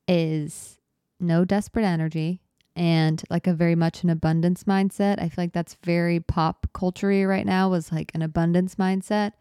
is 0.07 0.79
no 1.19 1.45
desperate 1.45 1.85
energy 1.85 2.41
and 2.75 3.23
like 3.29 3.47
a 3.47 3.53
very 3.53 3.75
much 3.75 4.03
an 4.03 4.09
abundance 4.09 4.65
mindset. 4.65 5.19
I 5.19 5.29
feel 5.29 5.43
like 5.43 5.53
that's 5.53 5.77
very 5.83 6.19
pop 6.19 6.67
culture 6.73 7.27
right 7.27 7.45
now 7.45 7.69
was 7.69 7.91
like 7.91 8.11
an 8.13 8.21
abundance 8.21 8.75
mindset. 8.75 9.31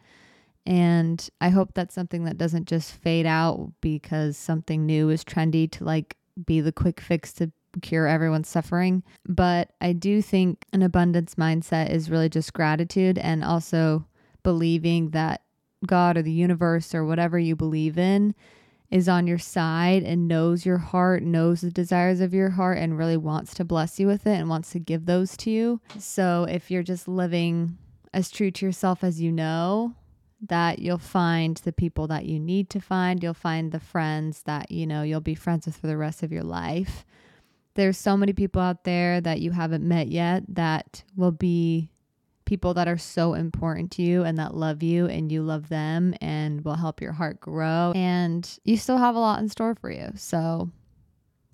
And 0.64 1.28
I 1.40 1.50
hope 1.50 1.74
that's 1.74 1.94
something 1.94 2.24
that 2.24 2.38
doesn't 2.38 2.66
just 2.66 2.92
fade 2.92 3.26
out 3.26 3.72
because 3.80 4.36
something 4.36 4.84
new 4.84 5.10
is 5.10 5.22
trendy 5.22 5.70
to 5.72 5.84
like 5.84 6.16
be 6.44 6.60
the 6.60 6.72
quick 6.72 6.98
fix 7.00 7.32
to 7.34 7.52
cure 7.82 8.06
everyone's 8.06 8.48
suffering. 8.48 9.02
But 9.28 9.72
I 9.80 9.92
do 9.92 10.22
think 10.22 10.64
an 10.72 10.82
abundance 10.82 11.34
mindset 11.34 11.90
is 11.90 12.10
really 12.10 12.30
just 12.30 12.54
gratitude 12.54 13.18
and 13.18 13.44
also 13.44 14.06
believing 14.42 15.10
that 15.10 15.42
God 15.86 16.16
or 16.16 16.22
the 16.22 16.32
universe 16.32 16.94
or 16.94 17.04
whatever 17.04 17.38
you 17.38 17.54
believe 17.54 17.98
in 17.98 18.34
is 18.90 19.08
on 19.08 19.26
your 19.26 19.38
side 19.38 20.02
and 20.02 20.28
knows 20.28 20.64
your 20.64 20.78
heart, 20.78 21.22
knows 21.22 21.60
the 21.60 21.70
desires 21.70 22.20
of 22.20 22.32
your 22.32 22.50
heart, 22.50 22.78
and 22.78 22.98
really 22.98 23.16
wants 23.16 23.54
to 23.54 23.64
bless 23.64 23.98
you 23.98 24.06
with 24.06 24.26
it 24.26 24.38
and 24.38 24.48
wants 24.48 24.70
to 24.70 24.78
give 24.78 25.06
those 25.06 25.36
to 25.38 25.50
you. 25.50 25.80
So 25.98 26.46
if 26.48 26.70
you're 26.70 26.82
just 26.82 27.08
living 27.08 27.78
as 28.12 28.30
true 28.30 28.50
to 28.50 28.66
yourself 28.66 29.02
as 29.02 29.20
you 29.20 29.32
know, 29.32 29.94
that 30.48 30.78
you'll 30.78 30.98
find 30.98 31.56
the 31.58 31.72
people 31.72 32.06
that 32.08 32.26
you 32.26 32.38
need 32.38 32.70
to 32.70 32.80
find. 32.80 33.22
You'll 33.22 33.34
find 33.34 33.72
the 33.72 33.80
friends 33.80 34.42
that, 34.42 34.70
you 34.70 34.86
know, 34.86 35.02
you'll 35.02 35.20
be 35.20 35.34
friends 35.34 35.66
with 35.66 35.76
for 35.76 35.86
the 35.86 35.96
rest 35.96 36.22
of 36.22 36.32
your 36.32 36.42
life. 36.42 37.04
There's 37.74 37.98
so 37.98 38.16
many 38.16 38.32
people 38.32 38.62
out 38.62 38.84
there 38.84 39.20
that 39.20 39.40
you 39.40 39.50
haven't 39.50 39.86
met 39.86 40.08
yet 40.08 40.44
that 40.48 41.04
will 41.14 41.32
be 41.32 41.90
people 42.46 42.72
that 42.74 42.88
are 42.88 42.96
so 42.96 43.34
important 43.34 43.90
to 43.90 44.02
you 44.02 44.22
and 44.22 44.38
that 44.38 44.54
love 44.54 44.82
you 44.82 45.06
and 45.06 45.30
you 45.30 45.42
love 45.42 45.68
them 45.68 46.14
and 46.20 46.64
will 46.64 46.76
help 46.76 47.02
your 47.02 47.12
heart 47.12 47.40
grow. 47.40 47.92
And 47.94 48.48
you 48.64 48.78
still 48.78 48.96
have 48.98 49.14
a 49.14 49.18
lot 49.18 49.40
in 49.40 49.48
store 49.48 49.74
for 49.74 49.90
you. 49.90 50.12
So 50.14 50.70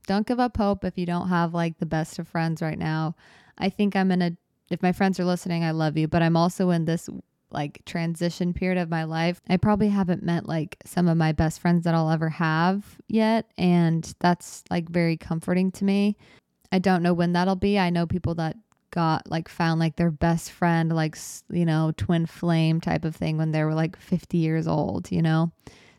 don't 0.07 0.27
give 0.27 0.39
up 0.39 0.57
hope 0.57 0.85
if 0.85 0.97
you 0.97 1.07
don't 1.07 1.29
have 1.29 1.55
like 1.55 1.79
the 1.79 1.87
best 1.87 2.19
of 2.19 2.29
friends 2.29 2.63
right 2.63 2.79
now. 2.79 3.17
I 3.59 3.71
think 3.71 3.97
I'm 3.97 4.13
in 4.13 4.23
a, 4.23 4.37
if 4.71 4.83
my 4.83 4.93
friends 4.93 5.19
are 5.19 5.25
listening, 5.25 5.65
I 5.65 5.73
love 5.73 5.97
you, 5.97 6.07
but 6.07 6.23
I'm 6.23 6.37
also 6.37 6.71
in 6.71 6.85
this 6.85 7.09
like 7.51 7.83
transition 7.85 8.55
period 8.55 8.81
of 8.81 8.89
my 8.89 9.05
life. 9.05 9.41
I 9.49 9.57
probably 9.57 9.89
haven't 9.89 10.23
met 10.23 10.47
like 10.47 10.77
some 10.85 11.09
of 11.09 11.17
my 11.17 11.33
best 11.33 11.61
friends 11.61 11.85
that 11.85 11.95
I'll 11.95 12.11
ever 12.11 12.29
have 12.29 12.99
yet. 13.09 13.51
And 13.59 14.13
that's 14.21 14.65
like 14.71 14.89
very 14.89 15.17
comforting 15.17 15.71
to 15.73 15.85
me. 15.85 16.17
I 16.71 16.79
don't 16.79 17.03
know 17.03 17.13
when 17.13 17.33
that'll 17.33 17.57
be. 17.57 17.79
I 17.79 17.91
know 17.91 18.07
people 18.07 18.35
that 18.37 18.57
got 18.93 19.29
like 19.29 19.49
found 19.49 19.81
like 19.81 19.97
their 19.97 20.13
best 20.13 20.53
friend, 20.53 20.95
like, 20.95 21.17
you 21.51 21.67
know, 21.67 21.93
twin 21.97 22.27
flame 22.27 22.81
type 22.81 23.05
of 23.05 23.17
thing 23.17 23.37
when 23.37 23.51
they 23.51 23.65
were 23.65 23.75
like 23.75 23.97
50 23.97 24.39
years 24.39 24.69
old, 24.69 25.11
you 25.11 25.21
know? 25.21 25.51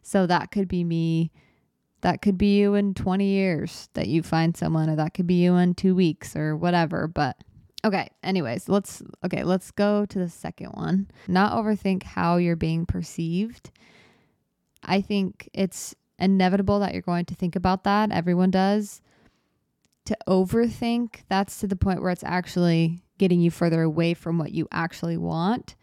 So 0.02 0.26
that 0.28 0.52
could 0.52 0.70
be 0.70 0.86
me. 0.86 1.32
That 2.02 2.22
could 2.22 2.38
be 2.38 2.58
you 2.58 2.76
in 2.76 2.94
20 2.94 3.26
years 3.26 3.90
that 3.94 4.08
you 4.08 4.24
find 4.24 4.56
someone, 4.56 4.90
or 4.90 4.96
that 4.96 5.14
could 5.14 5.28
be 5.28 5.44
you 5.44 5.56
in 5.56 5.74
two 5.74 5.96
weeks 5.96 6.36
or 6.36 6.56
whatever. 6.56 7.08
But 7.08 7.38
Okay, 7.86 8.10
anyways, 8.24 8.70
let's 8.70 9.04
okay, 9.26 9.44
let's 9.44 9.70
go 9.72 10.06
to 10.06 10.20
the 10.20 10.30
second 10.30 10.68
one. 10.68 11.10
Not 11.28 11.52
overthink 11.52 12.04
how 12.04 12.38
you're 12.38 12.56
being 12.56 12.86
perceived. 12.86 13.72
I 14.82 15.02
think 15.02 15.50
it's 15.54 15.94
inevitable 16.18 16.80
that 16.80 16.94
you're 16.94 17.02
going 17.02 17.26
to 17.26 17.36
think 17.36 17.58
about 17.58 17.84
that. 17.84 18.12
Everyone 18.12 18.52
does. 18.52 19.02
To 20.06 20.18
overthink, 20.28 21.22
that's 21.30 21.60
to 21.60 21.68
the 21.68 21.76
point 21.76 22.02
where 22.02 22.12
it's 22.12 22.24
actually 22.26 23.00
getting 23.18 23.40
you 23.40 23.52
further 23.52 23.82
away 23.82 24.14
from 24.14 24.38
what 24.38 24.52
you 24.52 24.68
actually 24.72 25.18
want. 25.18 25.76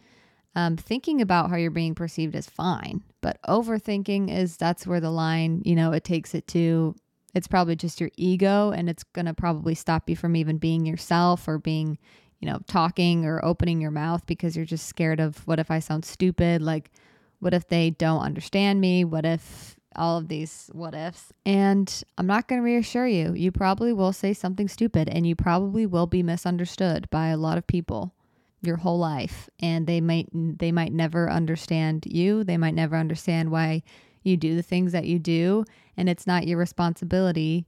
Um, 0.55 0.77
thinking 0.77 1.23
about 1.23 1.49
how 1.49 1.57
you're 1.57 1.71
being 1.71 1.95
perceived 1.95 2.35
is 2.35 2.49
fine, 2.49 3.03
but 3.21 3.39
overthinking 3.49 4.31
is 4.37 4.57
that's 4.57 4.87
where 4.87 5.01
the 5.01 5.11
line, 5.11 5.63
you 5.65 5.77
know, 5.77 5.93
it 5.93 6.05
takes 6.05 6.35
it 6.35 6.47
to 6.49 6.97
it's 7.35 7.49
probably 7.49 7.77
just 7.77 8.01
your 8.01 8.11
ego 8.17 8.71
and 8.71 8.89
it's 8.89 9.05
going 9.05 9.27
to 9.27 9.35
probably 9.35 9.75
stop 9.75 10.09
you 10.09 10.17
from 10.17 10.37
even 10.37 10.59
being 10.59 10.85
yourself 10.85 11.47
or 11.47 11.59
being, 11.59 11.99
you 12.41 12.49
know, 12.49 12.59
talking 12.67 13.25
or 13.25 13.45
opening 13.45 13.81
your 13.81 13.91
mouth 13.91 14.27
because 14.27 14.57
you're 14.57 14.65
just 14.65 14.87
scared 14.87 15.21
of 15.21 15.47
what 15.47 15.61
if 15.61 15.71
I 15.71 15.79
sound 15.79 16.05
stupid? 16.05 16.63
Like, 16.63 16.91
what 17.39 17.55
if 17.55 17.69
they 17.69 17.91
don't 17.91 18.21
understand 18.21 18.81
me? 18.81 19.05
What 19.05 19.25
if 19.25 19.77
all 19.97 20.19
of 20.19 20.29
these 20.29 20.71
what 20.73 20.95
ifs? 20.95 21.33
And 21.45 22.03
I'm 22.17 22.27
not 22.27 22.49
going 22.49 22.61
to 22.61 22.65
reassure 22.65 23.07
you. 23.07 23.35
You 23.35 23.53
probably 23.53 23.93
will 23.93 24.13
say 24.13 24.33
something 24.33 24.69
stupid 24.69 25.09
and 25.09 25.27
you 25.27 25.35
probably 25.35 25.87
will 25.87 26.07
be 26.07 26.23
misunderstood 26.23 27.09
by 27.11 27.29
a 27.29 27.37
lot 27.37 27.59
of 27.59 27.67
people 27.67 28.15
your 28.63 28.77
whole 28.77 28.99
life 28.99 29.49
and 29.61 29.87
they 29.87 30.01
might 30.01 30.29
they 30.33 30.71
might 30.71 30.93
never 30.93 31.31
understand 31.31 32.07
you. 32.07 32.45
They 32.45 32.57
might 32.57 32.75
never 32.75 32.97
understand 32.97 33.51
why 33.51 33.83
you 34.23 34.37
do 34.37 34.55
the 34.55 34.63
things 34.63 34.93
that 34.93 35.07
you 35.07 35.19
do, 35.19 35.65
and 35.97 36.09
it's 36.09 36.27
not 36.27 36.47
your 36.47 36.59
responsibility 36.59 37.67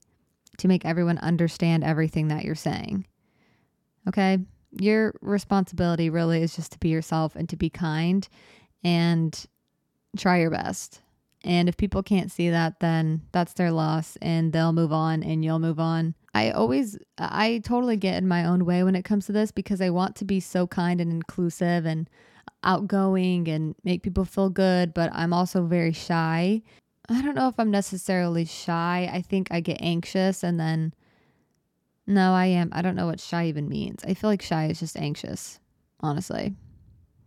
to 0.59 0.69
make 0.69 0.85
everyone 0.85 1.19
understand 1.19 1.83
everything 1.83 2.29
that 2.29 2.45
you're 2.45 2.55
saying. 2.55 3.07
Okay? 4.09 4.39
Your 4.81 5.15
responsibility 5.21 6.11
really 6.11 6.43
is 6.43 6.55
just 6.55 6.73
to 6.73 6.79
be 6.79 6.89
yourself 6.89 7.37
and 7.37 7.49
to 7.49 7.57
be 7.57 7.71
kind 7.71 8.29
and 8.85 9.47
try 10.17 10.41
your 10.41 10.51
best. 10.51 11.01
And 11.45 11.69
if 11.69 11.77
people 11.77 12.03
can't 12.03 12.31
see 12.31 12.51
that, 12.51 12.81
then 12.81 13.23
that's 13.33 13.55
their 13.55 13.73
loss 13.73 14.17
and 14.23 14.53
they'll 14.53 14.73
move 14.73 14.93
on 14.93 15.23
and 15.23 15.45
you'll 15.45 15.59
move 15.59 15.81
on. 15.81 16.15
I 16.35 16.51
always, 16.51 16.97
I 17.19 17.61
totally 17.65 17.97
get 17.97 18.17
in 18.17 18.29
my 18.29 18.45
own 18.45 18.65
way 18.65 18.85
when 18.85 18.95
it 18.95 19.05
comes 19.05 19.27
to 19.27 19.33
this 19.33 19.51
because 19.51 19.81
I 19.81 19.91
want 19.91 20.17
to 20.17 20.25
be 20.25 20.41
so 20.41 20.67
kind 20.67 21.01
and 21.01 21.11
inclusive 21.11 21.85
and 21.85 22.09
outgoing 22.63 23.49
and 23.49 23.75
make 23.83 24.03
people 24.03 24.25
feel 24.25 24.51
good, 24.51 24.95
but 24.95 25.11
I'm 25.13 25.33
also 25.33 25.65
very 25.67 25.93
shy. 25.93 26.63
I 27.09 27.23
don't 27.23 27.35
know 27.35 27.49
if 27.49 27.59
I'm 27.59 27.71
necessarily 27.71 28.45
shy. 28.45 29.11
I 29.13 29.21
think 29.21 29.49
I 29.51 29.61
get 29.61 29.79
anxious 29.81 30.45
and 30.45 30.61
then 30.61 30.95
no, 32.07 32.35
I 32.35 32.47
am. 32.47 32.71
I 32.73 32.83
don't 32.83 32.97
know 32.97 33.07
what 33.07 33.21
shy 33.21 33.47
even 33.47 33.69
means. 33.69 34.03
I 34.05 34.15
feel 34.15 34.31
like 34.31 34.43
shy 34.43 34.67
is 34.67 34.81
just 34.81 34.97
anxious, 34.97 35.61
honestly. 36.01 36.55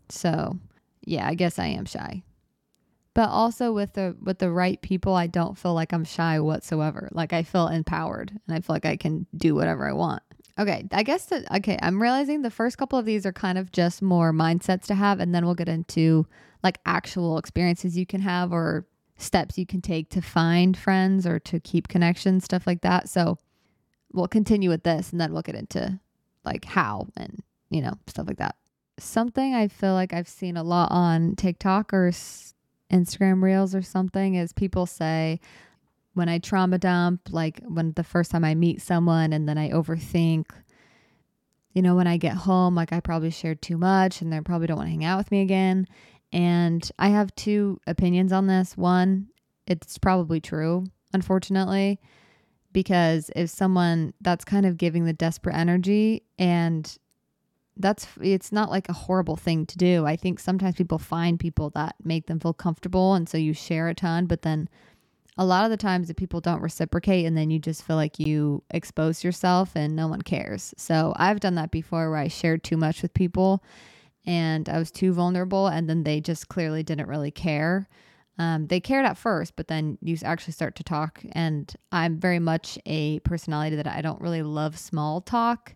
So, 0.10 0.58
yeah, 1.06 1.28
I 1.28 1.34
guess 1.34 1.60
I 1.60 1.68
am 1.68 1.86
shy. 1.86 2.24
But 3.16 3.30
also 3.30 3.72
with 3.72 3.94
the 3.94 4.16
with 4.22 4.38
the 4.40 4.52
right 4.52 4.80
people, 4.82 5.16
I 5.16 5.26
don't 5.26 5.58
feel 5.58 5.74
like 5.74 5.94
I'm 5.94 6.04
shy 6.04 6.40
whatsoever. 6.40 7.10
Like 7.12 7.34
I 7.34 7.42
feel 7.42 7.68
empowered 7.68 8.30
and 8.30 8.56
I 8.56 8.60
feel 8.60 8.76
like 8.76 8.86
I 8.86 8.98
can 8.98 9.26
do 9.36 9.56
whatever 9.56 9.90
I 9.90 9.94
want. 9.94 10.22
Okay, 10.60 10.86
I 10.92 11.04
guess 11.04 11.26
that 11.28 11.50
okay, 11.52 11.80
I'm 11.82 12.02
realizing 12.02 12.42
the 12.42 12.52
first 12.52 12.78
couple 12.78 13.00
of 13.00 13.06
these 13.06 13.26
are 13.26 13.34
kind 13.34 13.58
of 13.58 13.72
just 13.72 14.02
more 14.02 14.32
mindsets 14.32 14.86
to 14.88 14.96
have 14.96 15.20
and 15.20 15.34
then 15.34 15.46
we'll 15.46 15.56
get 15.56 15.70
into 15.70 16.28
like 16.62 16.80
actual 16.86 17.38
experiences 17.38 17.98
you 17.98 18.06
can 18.06 18.22
have 18.22 18.52
or 18.52 18.86
steps 19.18 19.58
you 19.58 19.66
can 19.66 19.82
take 19.82 20.10
to 20.10 20.22
find 20.22 20.78
friends 20.78 21.26
or 21.26 21.40
to 21.40 21.60
keep 21.62 21.88
connections, 21.88 22.44
stuff 22.44 22.68
like 22.68 22.82
that. 22.82 23.08
So 23.10 23.38
we'll 24.12 24.28
continue 24.28 24.70
with 24.70 24.84
this 24.84 25.12
and 25.12 25.20
then 25.22 25.32
we'll 25.32 25.42
get 25.42 25.56
into 25.56 26.00
like 26.44 26.66
how 26.66 27.08
and 27.16 27.42
you 27.70 27.82
know, 27.82 27.94
stuff 28.08 28.28
like 28.28 28.38
that. 28.38 28.56
Something 28.98 29.54
I 29.54 29.68
feel 29.68 29.94
like 29.94 30.14
I've 30.14 30.28
seen 30.28 30.58
a 30.58 30.64
lot 30.64 30.92
on 30.92 31.36
TikTok 31.36 31.94
or 31.94 32.12
Instagram 32.92 33.42
reels 33.42 33.74
or 33.74 33.82
something 33.82 34.36
is 34.36 34.54
people 34.54 34.86
say, 34.86 35.40
when 36.14 36.30
I 36.30 36.40
trauma 36.40 36.78
dump, 36.78 37.22
like 37.30 37.62
when 37.68 37.92
the 37.94 38.04
first 38.04 38.32
time 38.32 38.46
I 38.46 38.56
meet 38.56 38.82
someone 38.82 39.34
and 39.34 39.48
then 39.48 39.58
I 39.58 39.70
overthink, 39.70 40.46
you 41.74 41.82
know, 41.82 41.96
when 41.96 42.08
I 42.08 42.16
get 42.16 42.36
home, 42.36 42.74
like 42.74 42.94
I 42.94 43.02
probably 43.02 43.32
shared 43.32 43.62
too 43.62 43.78
much 43.78 44.22
and 44.22 44.32
they 44.32 44.40
probably 44.40 44.68
don't 44.68 44.78
want 44.78 44.88
to 44.88 44.92
hang 44.92 45.04
out 45.04 45.18
with 45.18 45.30
me 45.30 45.42
again. 45.42 45.88
And 46.32 46.90
I 46.98 47.10
have 47.10 47.36
two 47.36 47.80
opinions 47.86 48.32
on 48.32 48.48
this. 48.48 48.78
One, 48.78 49.28
it's 49.68 49.98
probably 49.98 50.40
true, 50.40 50.86
unfortunately, 51.14 52.00
because 52.72 53.30
if 53.36 53.50
someone 53.50 54.14
that's 54.22 54.46
kind 54.46 54.66
of 54.66 54.78
giving 54.78 55.04
the 55.04 55.14
desperate 55.14 55.56
energy 55.56 56.24
and 56.40 56.98
that's 57.78 58.08
it's 58.22 58.52
not 58.52 58.70
like 58.70 58.90
a 58.90 58.94
horrible 58.94 59.36
thing 59.36 59.66
to 59.66 59.78
do. 59.78 60.06
I 60.06 60.16
think 60.16 60.40
sometimes 60.40 60.76
people 60.76 60.98
find 60.98 61.40
people 61.40 61.70
that 61.72 61.96
make 62.04 62.28
them 62.28 62.40
feel 62.40 62.54
comfortable 62.54 63.14
and 63.14 63.28
so 63.28 63.38
you 63.38 63.54
share 63.54 63.90
a 63.90 63.96
ton, 63.96 64.26
but 64.26 64.44
then 64.44 64.70
a 65.38 65.46
lot 65.46 65.66
of 65.66 65.72
the 65.72 65.78
times 65.78 66.08
that 66.08 66.18
people 66.18 66.40
don't 66.40 66.62
reciprocate 66.62 67.26
and 67.26 67.36
then 67.38 67.52
you 67.52 67.60
just 67.60 67.84
feel 67.84 67.98
like 67.98 68.20
you 68.20 68.64
expose 68.72 69.24
yourself 69.24 69.76
and 69.76 69.96
no 69.96 70.08
one 70.08 70.22
cares. 70.22 70.74
So 70.78 71.14
I've 71.18 71.42
done 71.42 71.56
that 71.56 71.72
before 71.72 72.10
where 72.10 72.20
I 72.20 72.30
shared 72.30 72.64
too 72.64 72.78
much 72.78 73.02
with 73.02 73.14
people 73.14 73.62
and 74.26 74.70
I 74.70 74.80
was 74.80 74.92
too 74.92 75.12
vulnerable 75.12 75.68
and 75.68 75.90
then 75.90 76.04
they 76.04 76.22
just 76.22 76.48
clearly 76.48 76.84
didn't 76.84 77.10
really 77.10 77.32
care. 77.32 77.90
Um, 78.38 78.68
they 78.68 78.80
cared 78.80 79.06
at 79.06 79.18
first, 79.18 79.56
but 79.56 79.68
then 79.68 79.98
you 80.02 80.18
actually 80.24 80.54
start 80.54 80.76
to 80.76 80.84
talk. 80.84 81.22
And 81.34 81.74
I'm 81.92 82.18
very 82.18 82.40
much 82.40 82.78
a 82.86 83.20
personality 83.20 83.76
that 83.78 83.88
I 83.88 84.02
don't 84.02 84.22
really 84.22 84.44
love 84.44 84.78
small 84.78 85.22
talk 85.22 85.76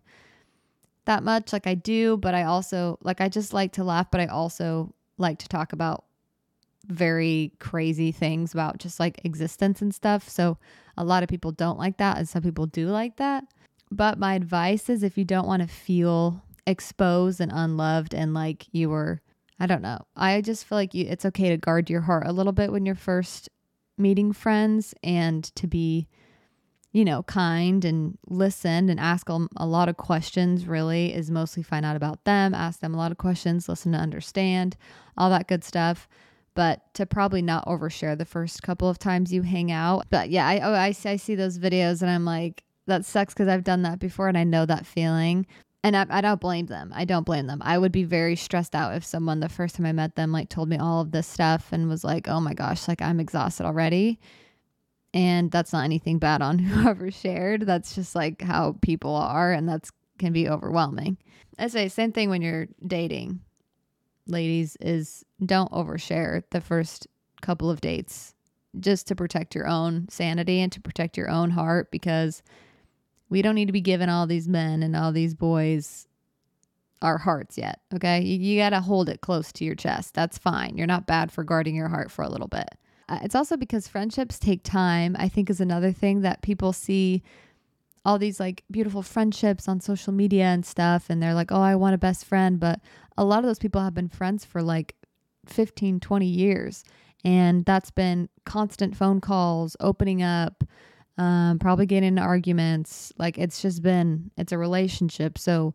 that 1.10 1.24
much. 1.24 1.52
Like 1.52 1.66
I 1.66 1.74
do, 1.74 2.18
but 2.18 2.36
I 2.36 2.44
also 2.44 3.00
like 3.02 3.20
I 3.20 3.30
just 3.30 3.52
like 3.52 3.74
to 3.74 3.84
laugh, 3.84 4.12
but 4.12 4.22
I 4.22 4.28
also 4.28 4.94
like 5.18 5.40
to 5.40 5.48
talk 5.50 5.74
about 5.74 6.06
very 6.88 7.52
crazy 7.60 8.12
things 8.12 8.54
about 8.54 8.78
just 8.78 9.00
like 9.00 9.20
existence 9.26 9.82
and 9.82 9.94
stuff. 9.94 10.30
So 10.30 10.58
a 10.98 11.04
lot 11.04 11.24
of 11.24 11.30
people 11.30 11.52
don't 11.52 11.80
like 11.80 11.98
that, 11.98 12.18
and 12.18 12.30
some 12.30 12.44
people 12.44 12.68
do 12.68 12.88
like 12.88 13.18
that. 13.18 13.44
But 13.92 14.20
my 14.20 14.36
advice 14.36 14.88
is 14.88 15.02
if 15.02 15.18
you 15.18 15.26
don't 15.26 15.48
want 15.48 15.64
to 15.64 15.68
feel 15.68 16.44
exposed 16.68 17.42
and 17.42 17.52
unloved 17.52 18.14
and 18.14 18.36
like 18.36 18.68
you 18.72 18.90
were, 18.90 19.20
I 19.60 19.66
don't 19.66 19.82
know, 19.82 20.06
I 20.16 20.42
just 20.42 20.66
feel 20.66 20.78
like 20.78 20.94
you, 20.94 21.08
it's 21.10 21.26
okay 21.26 21.50
to 21.50 21.58
guard 21.58 21.90
your 21.90 22.02
heart 22.02 22.28
a 22.28 22.32
little 22.32 22.54
bit 22.54 22.72
when 22.72 22.86
you're 22.86 22.94
first 22.94 23.50
meeting 23.98 24.32
friends 24.32 24.94
and 25.04 25.44
to 25.56 25.66
be 25.66 26.08
you 26.92 27.06
know, 27.06 27.22
kind 27.24 27.86
and 27.86 28.18
listen 28.28 28.90
and 28.90 29.00
ask 29.00 29.30
a, 29.30 29.48
a 29.58 29.66
lot 29.66 29.90
of 29.90 29.98
questions 29.98 30.66
really 30.66 31.14
is 31.14 31.30
mostly 31.30 31.62
find 31.62 31.86
out 31.86 31.96
about 31.96 32.24
them, 32.24 32.54
ask 32.56 32.80
them 32.80 32.96
a 32.96 32.98
lot 32.98 33.12
of 33.12 33.18
questions, 33.18 33.70
listen 33.70 33.92
to 33.92 33.98
understand, 33.98 34.76
all 35.18 35.30
that 35.30 35.48
good 35.48 35.64
stuff. 35.64 36.08
But 36.56 36.94
to 36.96 37.06
probably 37.06 37.42
not 37.42 37.66
overshare 37.68 38.18
the 38.18 38.26
first 38.26 38.64
couple 38.64 38.90
of 38.90 38.98
times 38.98 39.32
you 39.32 39.44
hang 39.44 39.72
out. 39.72 40.08
But 40.10 40.30
yeah, 40.30 40.48
I, 40.48 40.60
oh, 40.60 40.74
I, 40.74 40.96
I 41.06 41.16
see 41.16 41.36
those 41.36 41.60
videos 41.60 42.02
and 42.02 42.10
I'm 42.10 42.26
like, 42.26 42.64
that 42.88 43.06
sucks 43.06 43.34
because 43.34 43.48
I've 43.48 43.64
done 43.64 43.84
that 43.84 44.00
before 44.00 44.28
and 44.28 44.38
I 44.38 44.44
know 44.44 44.66
that 44.66 44.86
feeling. 44.86 45.46
And 45.84 45.96
I, 45.96 46.08
I 46.10 46.22
don't 46.22 46.42
blame 46.42 46.66
them. 46.66 46.92
I 46.94 47.06
don't 47.06 47.24
blame 47.24 47.46
them. 47.46 47.62
I 47.64 47.78
would 47.78 47.92
be 47.92 48.04
very 48.04 48.36
stressed 48.36 48.76
out 48.76 48.96
if 48.96 49.06
someone 49.06 49.40
the 49.40 49.48
first 49.48 49.76
time 49.76 49.86
I 49.86 49.94
met 49.94 50.16
them 50.16 50.32
like 50.32 50.50
told 50.50 50.68
me 50.68 50.78
all 50.78 51.02
of 51.02 51.12
this 51.12 51.28
stuff 51.28 51.72
and 51.72 51.88
was 51.88 52.04
like, 52.04 52.28
oh 52.28 52.42
my 52.42 52.56
gosh, 52.56 52.88
like 52.88 53.02
I'm 53.02 53.20
exhausted 53.20 53.66
already 53.66 54.20
and 55.14 55.52
that's 55.52 55.74
not 55.74 55.84
anything 55.84 56.20
bad 56.20 56.42
on 56.42 56.60
whoever 56.60 57.12
shared. 57.12 57.62
That's 57.62 57.96
just 57.96 58.16
like 58.16 58.42
how 58.42 58.78
people 58.82 59.16
are, 59.16 59.52
and 59.52 59.68
that's 59.68 59.92
can 60.18 60.34
be 60.34 60.50
overwhelming. 60.50 61.18
I 61.58 61.68
say 61.68 61.88
same 61.88 62.12
thing 62.12 62.30
when 62.30 62.42
you're 62.42 62.68
dating, 62.86 63.40
ladies. 64.28 64.78
Is 64.80 65.26
don't 65.46 65.72
overshare 65.72 66.44
the 66.52 66.62
first 66.62 67.08
couple 67.42 67.70
of 67.70 67.82
dates, 67.82 68.34
just 68.80 69.08
to 69.08 69.16
protect 69.16 69.56
your 69.56 69.68
own 69.68 70.08
sanity 70.10 70.60
and 70.60 70.72
to 70.72 70.82
protect 70.82 71.18
your 71.18 71.30
own 71.30 71.52
heart, 71.52 71.92
because 71.92 72.44
we 73.30 73.42
don't 73.42 73.56
need 73.56 73.68
to 73.68 73.74
be 73.74 73.82
giving 73.82 74.10
all 74.10 74.28
these 74.28 74.48
men 74.48 74.84
and 74.84 74.96
all 74.96 75.12
these 75.12 75.34
boys 75.34 76.08
our 77.02 77.18
hearts 77.18 77.58
yet. 77.58 77.80
Okay, 77.96 78.22
you, 78.22 78.38
you 78.38 78.60
got 78.60 78.72
to 78.72 78.82
hold 78.82 79.10
it 79.10 79.22
close 79.22 79.52
to 79.54 79.64
your 79.64 79.76
chest. 79.76 80.14
That's 80.14 80.38
fine. 80.38 80.78
You're 80.78 80.88
not 80.88 81.08
bad 81.08 81.32
for 81.32 81.44
guarding 81.44 81.76
your 81.76 81.88
heart 81.88 82.12
for 82.12 82.24
a 82.24 82.30
little 82.30 82.48
bit. 82.48 82.76
Uh, 83.10 83.20
it's 83.24 83.36
also 83.36 83.58
because 83.58 83.88
friendships 83.88 84.38
take 84.38 84.62
time, 84.64 85.16
I 85.20 85.28
think, 85.28 85.50
is 85.50 85.60
another 85.60 85.92
thing 85.92 86.22
that 86.22 86.44
people 86.44 86.72
see 86.72 87.24
all 88.06 88.20
these 88.20 88.40
like 88.40 88.64
beautiful 88.72 89.02
friendships 89.02 89.68
on 89.68 89.82
social 89.82 90.14
media 90.14 90.46
and 90.46 90.66
stuff. 90.66 91.10
And 91.10 91.22
they're 91.22 91.34
like, 91.34 91.52
oh, 91.52 91.62
I 91.62 91.76
want 91.76 91.96
a 91.96 91.98
best 91.98 92.24
friend. 92.24 92.60
But 92.60 92.80
a 93.18 93.26
lot 93.26 93.40
of 93.40 93.46
those 93.46 93.60
people 93.60 93.82
have 93.82 93.96
been 93.96 94.10
friends 94.10 94.46
for 94.46 94.62
like 94.62 94.96
15, 95.48 96.00
20 96.00 96.26
years. 96.26 96.84
And 97.26 97.66
that's 97.66 97.92
been 97.92 98.30
constant 98.46 98.96
phone 98.96 99.20
calls, 99.20 99.76
opening 99.80 100.22
up, 100.22 100.64
um, 101.18 101.60
probably 101.60 101.88
getting 101.88 102.10
into 102.10 102.22
arguments. 102.22 103.12
Like 103.18 103.38
it's 103.38 103.62
just 103.62 103.82
been, 103.82 104.32
it's 104.38 104.54
a 104.54 104.58
relationship. 104.58 105.38
So 105.38 105.74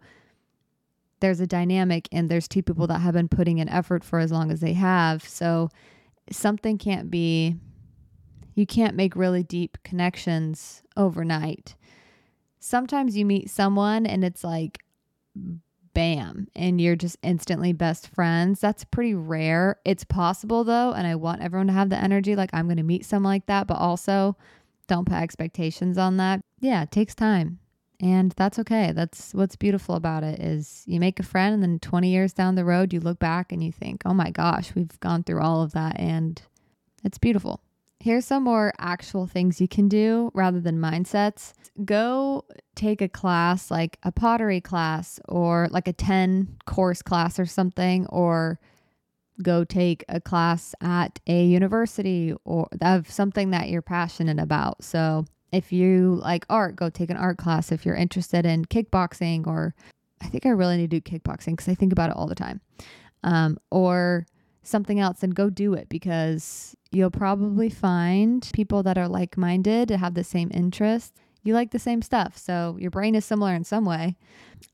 there's 1.21 1.41
a 1.41 1.47
dynamic 1.47 2.09
and 2.13 2.31
there's 2.31 2.49
two 2.49 2.63
people 2.63 2.87
that 2.87 3.01
have 3.01 3.15
been 3.15 3.29
putting 3.29 3.59
in 3.59 3.69
effort 3.69 4.05
for 4.05 4.21
as 4.21 4.31
long 4.31 4.51
as 4.51 4.61
they 4.61 4.73
have. 4.75 5.29
So 5.29 5.69
something 6.31 6.79
can't 6.79 7.11
be 7.11 7.57
you 8.55 8.67
can't 8.67 8.95
make 8.95 9.17
really 9.17 9.43
deep 9.43 9.79
connections 9.83 10.83
overnight. 10.97 11.75
Sometimes 12.61 13.17
you 13.17 13.27
meet 13.27 13.51
someone 13.51 14.07
and 14.07 14.25
it's 14.25 14.45
like 14.45 14.79
bam 15.93 16.49
and 16.55 16.81
you're 16.81 16.97
just 16.97 17.17
instantly 17.23 17.73
best 17.73 18.09
friends. 18.09 18.61
That's 18.61 18.85
pretty 18.85 19.15
rare. 19.15 19.81
It's 19.85 20.05
possible 20.05 20.65
though, 20.65 20.93
and 20.93 21.07
I 21.07 21.15
want 21.17 21.43
everyone 21.43 21.67
to 21.69 21.73
have 21.73 21.91
the 21.91 21.99
energy 21.99 22.37
like 22.37 22.51
I'm 22.53 22.67
going 22.67 22.77
to 22.77 22.83
meet 22.83 23.05
someone 23.05 23.33
like 23.33 23.47
that, 23.47 23.67
but 23.67 23.79
also 23.79 24.37
don't 24.87 25.07
put 25.07 25.17
expectations 25.17 25.99
on 25.99 26.17
that. 26.19 26.41
Yeah, 26.61 26.83
it 26.83 26.91
takes 26.91 27.15
time. 27.15 27.59
And 28.05 28.33
that's 28.33 28.59
okay. 28.59 28.93
That's 28.93 29.33
what's 29.33 29.57
beautiful 29.57 29.95
about 29.95 30.25
it 30.25 30.39
is 30.39 30.83
you 30.87 31.01
make 31.01 31.19
a 31.19 31.23
friend 31.23 31.55
and 31.55 31.63
then 31.63 31.79
20 31.79 32.11
years 32.11 32.35
down 32.35 32.55
the 32.55 32.65
road 32.65 32.93
you 32.93 33.01
look 33.01 33.19
back 33.19 33.51
and 33.51 33.65
you 33.65 33.73
think, 33.73 34.03
"Oh 34.05 34.13
my 34.13 34.31
gosh, 34.31 34.75
we've 34.75 35.01
gone 35.01 35.25
through 35.25 35.41
all 35.41 35.63
of 35.63 35.73
that 35.73 35.99
and 35.99 36.43
it's 37.03 37.17
beautiful." 37.17 37.61
Here's 38.01 38.27
some 38.27 38.43
more 38.43 38.75
actual 38.79 39.27
things 39.27 39.59
you 39.59 39.69
can 39.69 39.89
do 39.89 40.31
rather 40.35 40.61
than 40.61 40.79
mindsets. 40.79 41.55
Go 41.83 42.45
take 42.75 43.01
a 43.01 43.09
class 43.09 43.71
like 43.71 43.99
a 44.03 44.13
pottery 44.13 44.61
class 44.61 45.19
or 45.27 45.69
like 45.71 45.89
a 45.89 45.93
10 45.95 46.59
course 46.67 47.01
class 47.01 47.39
or 47.39 47.47
something 47.47 48.07
or 48.09 48.61
go 49.43 49.65
take 49.65 50.05
a 50.11 50.21
class 50.21 50.75
at 50.83 51.21
a 51.27 51.47
university 51.47 52.35
or 52.45 52.69
of 52.83 53.11
something 53.11 53.51
that 53.51 53.71
you're 53.71 53.81
passionate 53.81 54.39
about. 54.39 54.85
So 54.85 55.25
if 55.55 55.73
you 55.73 56.19
like 56.23 56.45
art, 56.51 56.77
go 56.77 56.91
take 56.91 57.11
an 57.11 57.17
art 57.17 57.39
class. 57.39 57.71
If 57.71 57.87
you're 57.87 57.95
interested 57.95 58.45
in 58.45 58.65
kickboxing, 58.65 59.47
or 59.47 59.75
I 60.21 60.27
think 60.27 60.47
I 60.47 60.51
really 60.51 60.77
need 60.77 60.91
to 60.91 61.01
do 61.01 61.19
kickboxing 61.19 61.53
because 61.53 61.69
I 61.69 61.75
think 61.75 61.93
about 61.93 62.11
it 62.11 62.17
all 62.17 62.27
the 62.27 62.35
time, 62.35 62.61
um, 63.23 63.59
or 63.71 64.27
something 64.63 64.99
else, 64.99 65.21
then 65.21 65.31
go 65.31 65.51
do 65.51 65.75
it 65.75 65.89
because 65.89 66.75
you'll 66.91 67.11
probably 67.11 67.71
find 67.71 68.49
people 68.53 68.83
that 68.83 68.99
are 68.99 69.09
like 69.09 69.37
minded, 69.37 69.91
have 69.91 70.15
the 70.15 70.25
same 70.25 70.51
interests. 70.53 71.13
You 71.43 71.53
like 71.53 71.73
the 71.73 71.79
same 71.79 72.01
stuff. 72.01 72.39
So 72.39 72.79
your 72.81 72.91
brain 72.91 73.15
is 73.15 73.25
similar 73.25 73.55
in 73.55 73.65
some 73.65 73.85
way. 73.85 74.17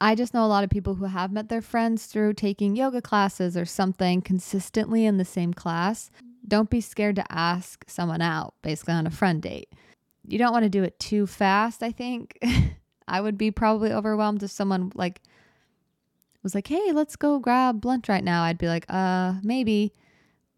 I 0.01 0.15
just 0.15 0.33
know 0.33 0.45
a 0.45 0.47
lot 0.47 0.63
of 0.63 0.71
people 0.71 0.95
who 0.95 1.07
have 1.07 1.33
met 1.33 1.49
their 1.49 1.61
friends 1.61 2.07
through 2.07 2.35
taking 2.35 2.77
yoga 2.77 3.03
classes 3.03 3.57
or 3.57 3.65
something 3.65 4.23
consistently 4.23 5.05
in 5.05 5.19
the 5.19 5.25
same 5.25 5.53
class. 5.53 6.13
Don't 6.47 6.71
be 6.71 6.81
scared 6.81 7.17
to 7.17 7.25
ask 7.29 7.85
someone 7.89 8.23
out, 8.23 8.55
basically 8.63 8.95
on 8.95 9.07
a 9.07 9.11
friend 9.11 9.43
date 9.43 9.69
you 10.27 10.39
don't 10.39 10.53
want 10.53 10.65
to 10.65 10.71
do 10.71 10.83
it 10.83 10.99
too 10.99 11.27
fast, 11.27 11.83
I 11.83 11.93
think. 11.93 12.39
I 13.09 13.21
would 13.21 13.37
be 13.37 13.51
probably 13.51 13.93
overwhelmed 13.93 14.43
if 14.43 14.51
someone 14.51 14.93
like 14.95 15.21
was 16.43 16.55
like, 16.55 16.69
"Hey, 16.69 16.93
let's 16.93 17.17
go 17.17 17.39
grab 17.39 17.85
lunch 17.85 18.09
right 18.09 18.25
now." 18.25 18.45
I'd 18.45 18.59
be 18.59 18.69
like, 18.69 18.87
"Uh, 18.89 19.35
maybe." 19.43 19.93